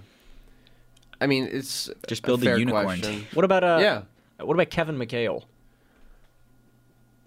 [1.21, 3.27] I mean, it's Just a build the fair unicorn question.
[3.35, 3.79] What about uh?
[3.81, 4.03] Yeah.
[4.45, 5.45] What about Kevin McHale?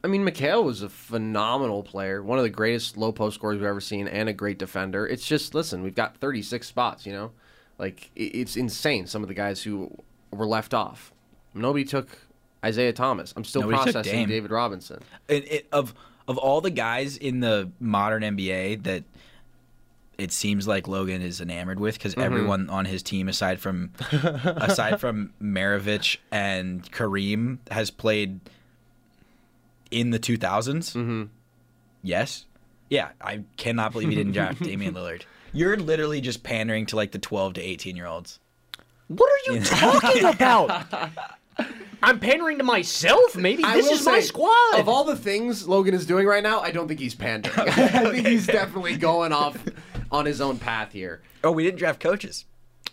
[0.04, 3.66] I mean, McHale was a phenomenal player, one of the greatest low post scorers we've
[3.66, 5.08] ever seen, and a great defender.
[5.08, 7.32] It's just, listen, we've got 36 spots, you know?
[7.78, 9.92] Like, it's insane, some of the guys who
[10.32, 11.12] were left off.
[11.54, 12.10] Nobody took
[12.66, 13.34] Isiah Thomas.
[13.36, 15.02] I'm still Nobody processing David Robinson.
[15.28, 15.94] it, it, of
[16.28, 19.04] of all the guys in the modern NBA that
[20.18, 22.24] it seems like Logan is enamored with because mm-hmm.
[22.24, 28.40] everyone on his team aside from aside from Maravich and Kareem has played
[29.92, 30.94] in the 2000s.
[30.94, 31.24] Mm-hmm.
[32.04, 32.46] Yes.
[32.90, 35.24] Yeah, I cannot believe he didn't draft Damian Lillard.
[35.54, 38.40] You're literally just pandering to like the 12 to 18 year olds.
[39.08, 40.86] What are you talking about?
[42.04, 43.36] I'm pandering to myself.
[43.36, 44.80] Maybe I this will is my squad.
[44.80, 47.58] Of all the things Logan is doing right now, I don't think he's pandering.
[47.70, 49.58] I think he's definitely going off
[50.12, 51.22] on his own path here.
[51.44, 52.46] Oh, we didn't draft coaches.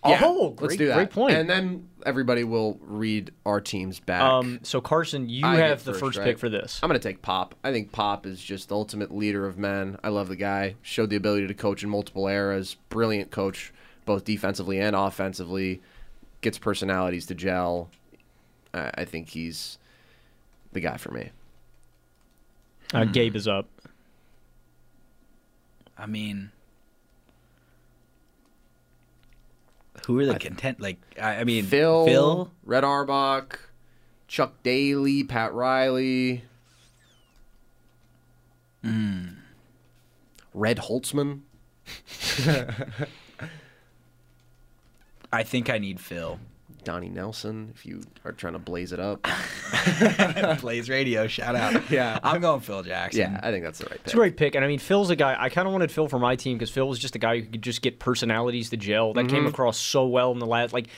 [0.06, 0.94] Yeah, Oh, let's do that.
[0.96, 1.34] great point.
[1.36, 4.20] And then everybody will read our teams back.
[4.20, 6.24] Um, so Carson, you I have the first right?
[6.24, 6.78] pick for this.
[6.82, 7.54] I'm going to take Pop.
[7.64, 9.96] I think Pop is just the ultimate leader of men.
[10.04, 10.74] I love the guy.
[10.82, 12.76] Showed the ability to coach in multiple eras.
[12.90, 13.72] Brilliant coach,
[14.04, 15.80] both defensively and offensively.
[16.42, 17.88] Gets personalities to gel.
[18.74, 19.78] I I think he's
[20.72, 21.30] the guy for me.
[22.92, 23.66] Uh, Gabe is up.
[25.96, 26.50] I mean,
[30.04, 30.80] who are the content?
[30.80, 32.50] Like, I, I mean, Phil, Phil.
[32.64, 33.58] Red Auerbach,
[34.28, 36.44] Chuck Daly, Pat Riley,
[38.82, 39.28] Hmm.
[40.52, 41.40] Red Holzman.
[45.32, 46.38] I think I need Phil.
[46.84, 49.26] Donnie Nelson, if you are trying to blaze it up.
[50.60, 51.82] Blaze Radio, shout out.
[51.90, 52.18] Yeah.
[52.22, 53.20] I'm going Phil Jackson.
[53.20, 54.12] Yeah, I think that's the right It's pick.
[54.14, 55.36] a great pick, and I mean Phil's a guy.
[55.38, 57.46] I kind of wanted Phil for my team because Phil was just a guy who
[57.46, 59.12] could just get personalities to gel.
[59.12, 59.34] That Mm-hmm.
[59.36, 60.72] came across so well in the last.
[60.72, 60.88] Like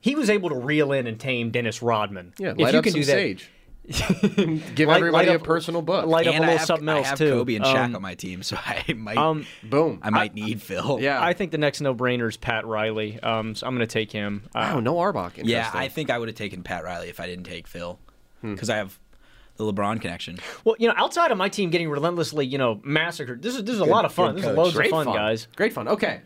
[0.00, 2.32] he was able to reel in and tame Dennis Rodman.
[2.38, 3.50] Yeah, if light you up can some do that, sage.
[4.74, 6.06] Give Light- everybody light a personal book.
[6.06, 7.30] light up and a I little have, something I else have too.
[7.30, 10.00] Kobe and Shaq Um, on my team, so I might, Um, Boom.
[10.02, 10.98] I might need Phil.
[11.00, 11.22] yeah.
[11.22, 13.20] I think the next no-brainer is Pat Riley.
[13.22, 14.42] Um, so I'm going to take him.
[14.54, 15.34] Uh, wow, no Auerbach.
[15.36, 17.98] Yeah, I think I would have taken Pat Riley if I didn't take Phil,
[18.40, 18.54] Hmm.
[18.54, 18.98] because I have
[19.56, 20.38] the LeBron connection.
[20.64, 23.74] Well, you know, outside of my team getting relentlessly, you know, massacred, this is this
[23.76, 24.34] is a lot of fun.
[24.34, 25.46] good This is loads Great of fun, fun, guys.
[25.56, 25.86] Great fun.
[25.88, 26.20] Okay,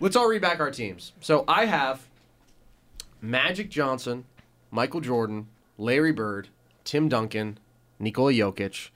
[0.00, 1.12] let's all read back our teams.
[1.20, 2.00] So I have
[3.20, 4.24] Magic Johnson,
[4.70, 5.48] Michael Jordan,
[5.78, 6.48] Larry Bird,
[6.84, 7.58] Tim Duncan,
[7.98, 8.90] Nikola Jokic,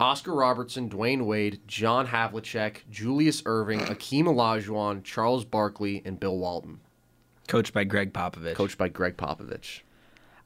[0.00, 6.80] Oscar Robertson, Dwyane Wade, John Havlicek, Julius Erving, Hakeem Olajuwon, Charles Barkley, and Bill Walton,
[7.48, 8.54] Coached by Gregg Popovich.
[8.54, 9.80] coached by Gregg Popovich.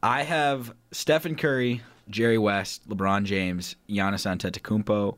[0.03, 5.17] I have Stephen Curry, Jerry West, LeBron James, Giannis Antetokounmpo,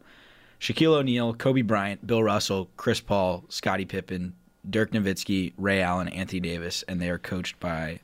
[0.61, 4.35] Shaquille O'Neal, Kobe Bryant, Bill Russell, Chris Paul, Scottie Pippen,
[4.69, 8.01] Dirk Nowitzki, Ray Allen, Anthony Davis, and they are coached by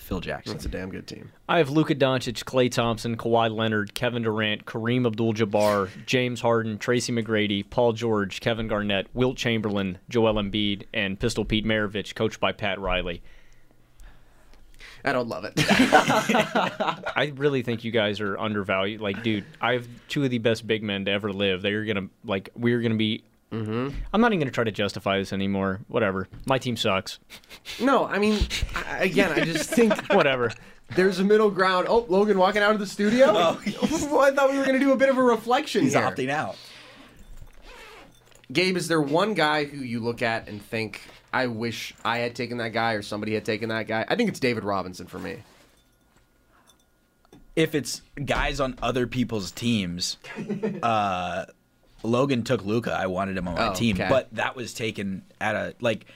[0.00, 0.54] Phil Jackson.
[0.54, 1.30] That's a damn good team.
[1.48, 7.12] I have Luka Doncic, Klay Thompson, Kawhi Leonard, Kevin Durant, Kareem Abdul-Jabbar, James Harden, Tracy
[7.12, 12.52] McGrady, Paul George, Kevin Garnett, Wilt Chamberlain, Joel Embiid, and Pistol Pete Maravich, coached by
[12.52, 13.22] Pat Riley.
[15.04, 15.54] I don't love it.
[15.58, 19.00] I really think you guys are undervalued.
[19.00, 21.62] Like, dude, I have two of the best big men to ever live.
[21.62, 23.24] They're gonna like we're gonna be.
[23.52, 23.88] Mm-hmm.
[24.12, 25.80] I'm not even gonna try to justify this anymore.
[25.88, 26.28] Whatever.
[26.46, 27.18] My team sucks.
[27.80, 28.38] no, I mean,
[28.74, 30.52] I, again, I just think Whatever.
[30.94, 31.86] there's a middle ground.
[31.88, 33.26] Oh, Logan walking out of the studio.
[33.28, 33.60] Oh,
[34.10, 36.02] well, I thought we were going to do a bit of a reflection He's here.
[36.02, 36.56] opting out.
[38.52, 41.00] Gabe, is there one guy who you look at and think,
[41.32, 44.04] I wish I had taken that guy or somebody had taken that guy?
[44.08, 45.36] I think it's David Robinson for me.
[47.54, 50.16] If it's guys on other people's teams,
[50.82, 51.44] uh,
[52.02, 52.92] Logan took Luka.
[52.92, 54.08] I wanted him on my Oh, team, okay.
[54.08, 56.06] but that was taken at a like.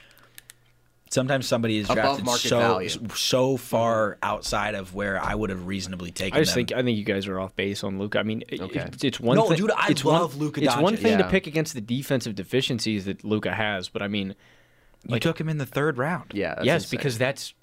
[1.10, 2.88] Sometimes somebody is Above drafted so value.
[3.14, 6.66] so far outside of where I would have reasonably taken I just them.
[6.66, 8.18] think I think you guys are off base on Luka.
[8.18, 8.80] I mean, Okay.
[8.80, 9.58] it's, it's one No, thing.
[9.58, 10.98] dude, I it's love one, Luka It's one Doncic.
[11.02, 14.34] thing to pick against the defensive deficiencies that Luka has, but I mean,
[15.06, 16.32] you took him in the third round.
[16.34, 16.54] Yeah.
[16.56, 16.98] that's yes, insane.
[16.98, 17.54] because that's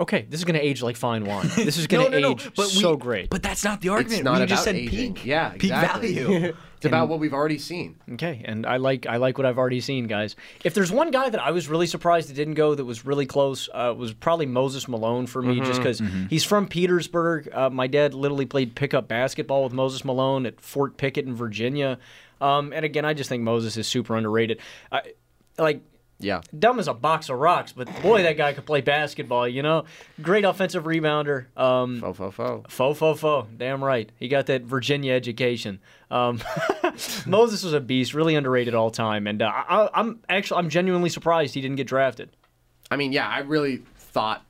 [0.00, 0.22] okay.
[0.30, 1.50] This is going to age like fine wine.
[1.56, 3.28] This is going to no, no, no, age but we- so great.
[3.28, 4.20] But that's not the argument.
[4.20, 5.12] it's not we about just said aging.
[5.14, 5.26] peak.
[5.26, 6.14] Yeah, peak exactly.
[6.14, 6.56] value.
[6.78, 7.96] it's about what we've already seen.
[8.12, 10.36] Okay, and I like I like what I've already seen, guys.
[10.64, 13.26] If there's one guy that I was really surprised it didn't go, that was really
[13.26, 16.00] close, uh, was probably Moses Malone for me, just because
[16.30, 17.48] he's from Petersburg.
[17.52, 21.98] Uh, my dad literally played pickup basketball with Moses Malone at Fort Pickett in Virginia,
[22.40, 24.60] um, and again, I just think Moses is super underrated.
[24.92, 25.02] I,
[25.58, 25.82] like
[26.20, 26.40] Yeah.
[26.58, 29.46] dumb as a box of rocks, but boy, that guy could play basketball.
[29.46, 29.84] You know,
[30.20, 31.46] great offensive rebounder.
[31.56, 32.64] Um, Fo, fo, fo.
[32.68, 33.46] Fo fo fo.
[33.56, 34.10] Damn right.
[34.18, 35.78] He got that Virginia education.
[36.10, 36.40] Um,
[37.26, 41.08] Moses was a beast, really underrated all time, and uh, I, I'm actually I'm genuinely
[41.08, 42.30] surprised he didn't get drafted.
[42.90, 44.44] I mean, yeah, I really thought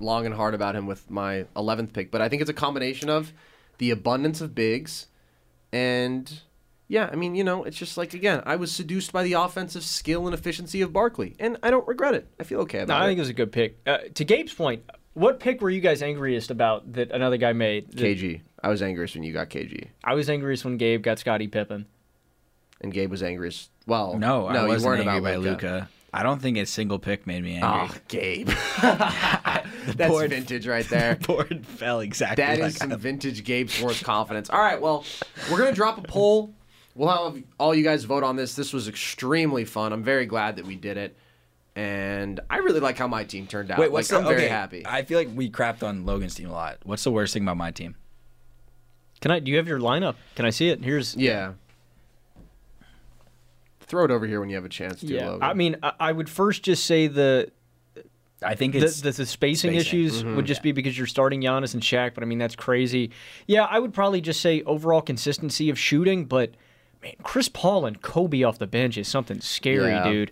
[0.00, 3.08] long and hard about him with my 11th pick, but I think it's a combination
[3.08, 3.32] of
[3.78, 5.06] the abundance of bigs
[5.72, 6.40] and
[6.88, 9.82] yeah, I mean, you know, it's just like again, I was seduced by the offensive
[9.84, 12.26] skill and efficiency of Barkley, and I don't regret it.
[12.38, 13.08] I feel okay No, about I it.
[13.08, 13.78] think it was a good pick.
[13.86, 14.82] Uh, to Gabe's point,
[15.14, 17.90] what pick were you guys angriest about that another guy made?
[17.92, 18.40] That- KG.
[18.62, 21.84] I was angriest when you got KG, I was angriest when Gabe got Scottie Pippen.
[22.80, 23.70] and Gabe was angriest.
[23.86, 25.66] Well, No, no, I wasn't you weren't angry about by Luka.
[25.66, 25.88] Luca.
[26.14, 27.88] I don't think a single pick made me angry.
[27.92, 28.48] Oh, Gabe.
[28.82, 31.16] That's board- vintage right there.
[31.26, 34.48] board fell exactly That like is some I- vintage Gabe Swartz confidence.
[34.50, 35.04] All right, well,
[35.50, 36.54] we're gonna drop a poll.
[36.94, 38.54] We'll have all you guys vote on this.
[38.54, 39.92] This was extremely fun.
[39.92, 41.16] I'm very glad that we did it,
[41.74, 43.78] and I really like how my team turned out.
[43.78, 44.86] Wait, what's like, the, I'm very okay, happy.
[44.86, 46.78] I feel like we crapped on Logan's team a lot.
[46.84, 47.96] What's the worst thing about my team?
[49.20, 49.40] Can I?
[49.40, 50.14] Do you have your lineup?
[50.36, 50.84] Can I see it?
[50.84, 51.54] Here's yeah.
[53.80, 55.06] Throw it over here when you have a chance to.
[55.06, 55.26] yeah.
[55.30, 55.42] Logan.
[55.42, 57.50] I mean, I, I would first just say the
[58.42, 59.74] I think the, it's the, the spacing, spacing.
[59.74, 60.36] issues Mm-hmm.
[60.36, 63.10] would just be because you're starting Giannis and Shaq, but I mean that's crazy.
[63.46, 66.54] Yeah, I would probably just say overall consistency of shooting, but
[67.04, 70.04] man, Chris Paul and Kobe off the bench is something scary, Yeah.
[70.04, 70.30] dude.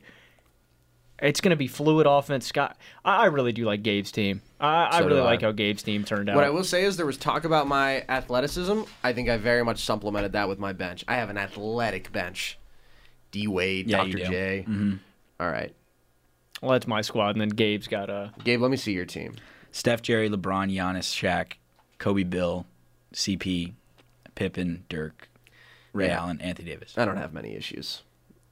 [1.20, 2.46] It's going to be fluid offense.
[2.48, 4.42] Scott, I, I really do like Gabe's team.
[4.58, 5.24] I, I So do really I.
[5.24, 6.34] like how Gabe's team turned out.
[6.34, 8.80] What I will say is there was talk about my athleticism.
[9.04, 11.04] I think I very much supplemented that with my bench.
[11.06, 12.58] I have an athletic bench.
[13.30, 14.24] D Wade, Yeah, you Dr.
[14.24, 14.30] do.
[14.30, 14.64] J.
[14.68, 14.94] Mm-hmm.
[15.38, 15.72] All right.
[16.60, 18.32] well, that's my squad, and then Gabe's got a.
[18.42, 19.36] Gabe, let me see your team.
[19.70, 21.52] Steph, Jerry, LeBron, Giannis, Shaq,
[21.98, 22.66] Kobe, Bill,
[23.14, 23.72] CP,
[24.34, 25.28] Pippen, Dirk,
[25.92, 26.20] Ray Yeah.
[26.20, 26.94] Allen, Anthony Davis.
[26.96, 28.02] I don't have many issues.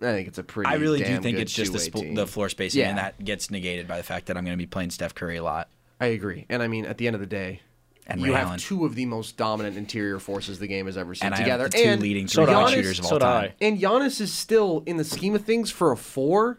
[0.00, 0.70] I think it's a pretty.
[0.70, 3.86] I really do think it's just the, sp- the floor spacing, and that gets negated
[3.86, 5.68] by the fact that I'm going to be playing Steph Curry a lot.
[6.00, 7.60] I agree, and I mean, at the end of the day,
[8.06, 8.58] And you Ray have Allen.
[8.58, 11.44] two of the most dominant interior forces the game has ever seen And I have
[11.44, 11.64] together.
[11.68, 12.70] the two and leading three-point I.
[12.74, 13.44] shooters of So all do time.
[13.60, 13.64] I.
[13.64, 16.58] And Giannis is still, in the scheme of things, for a four,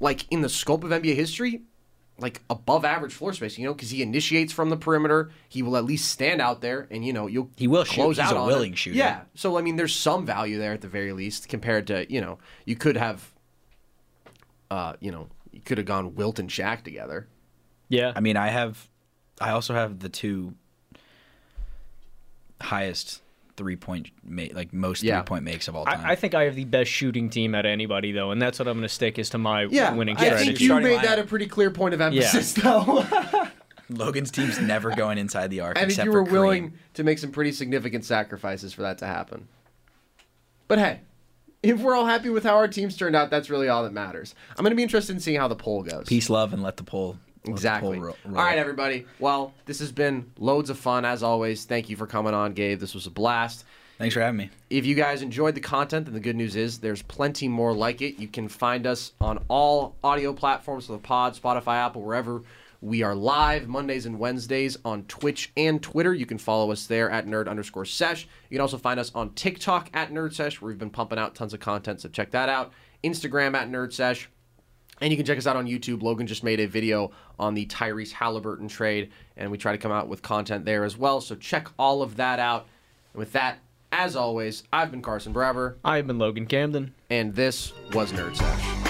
[0.00, 1.62] like in the scope of NBA history,
[2.20, 3.58] like above average floor space.
[3.58, 5.30] You know, because he initiates from the perimeter.
[5.48, 7.94] He will at least stand out there, and you know you'll He will close shoot.
[7.94, 8.78] close He's out a on willing it.
[8.78, 8.96] shooter.
[8.96, 9.22] Yeah.
[9.34, 12.38] So I mean, there's some value there at the very least compared to you know
[12.64, 13.32] you could have,
[14.70, 17.26] uh, you know, you could have gone Wilt and Shaq together.
[17.88, 18.12] yeah.
[18.14, 18.88] I mean, I have,
[19.40, 20.54] I also have the two
[22.60, 23.22] highest
[23.60, 25.20] three point, ma- like most Yeah.
[25.20, 26.00] three point makes of all time.
[26.02, 28.58] I, I think I have the best shooting team out of anybody, though, and that's
[28.58, 30.46] what I'm going to stick is to my Yeah, winning I strategy.
[30.46, 33.04] think you Starting made that a pretty clear point of emphasis, though.
[33.90, 35.76] Logan's team's never going inside the arc.
[35.76, 39.46] I think you were willing to make some pretty significant sacrifices for that to happen.
[40.66, 41.00] But hey,
[41.62, 44.34] if we're all happy with how our teams turned out, that's really all that matters.
[44.56, 46.06] I'm going to be interested in seeing how the poll goes.
[46.08, 47.18] Peace, love, and let the poll.
[47.44, 47.98] Exactly.
[47.98, 48.16] roll.
[48.26, 49.06] right, everybody.
[49.18, 51.64] Well, this has been loads of fun as always.
[51.64, 52.78] Thank you for coming on, Gabe.
[52.78, 53.64] This was a blast.
[53.98, 54.50] Thanks for having me.
[54.70, 58.00] If you guys enjoyed the content, then the good news is there's plenty more like
[58.00, 58.18] it.
[58.18, 62.42] You can find us on all audio platforms, so the Pod, Spotify, Apple, wherever
[62.80, 66.14] we are live Mondays and Wednesdays on Twitch and Twitter.
[66.14, 68.26] You can follow us there at nerd underscore sesh.
[68.48, 71.34] You can also find us on TikTok at nerd sesh, where we've been pumping out
[71.34, 72.72] tons of content, so check that out.
[73.04, 74.30] Instagram at nerd sesh.
[75.00, 76.02] And you can check us out on YouTube.
[76.02, 79.92] Logan just made a video on the Tyrese Halliburton trade, and we try to come
[79.92, 81.20] out with content there as well.
[81.20, 82.66] So check all of that out.
[83.14, 83.58] And with that,
[83.92, 86.94] as always, I've been Carson Braver, I've been Logan Camden.
[87.08, 88.89] and this was Nerd Sesh.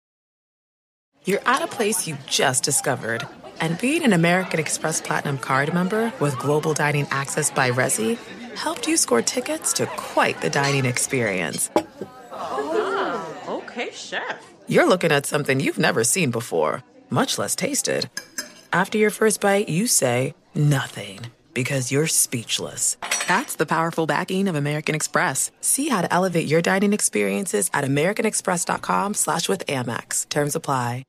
[1.23, 3.27] You're at a place you just discovered.
[3.59, 8.17] And being an American Express Platinum card member with global dining access by Resy
[8.55, 11.69] helped you score tickets to quite the dining experience.
[12.31, 14.43] Oh, Okay, chef.
[14.67, 18.09] You're looking at something you've never seen before, much less tasted.
[18.73, 21.19] After your first bite, you say nothing
[21.53, 22.97] because you're speechless.
[23.27, 25.51] That's the powerful backing of American Express.
[25.61, 30.27] See how to elevate your dining experiences at americanexpress.com slash with Amex.
[30.29, 31.05] Terms apply.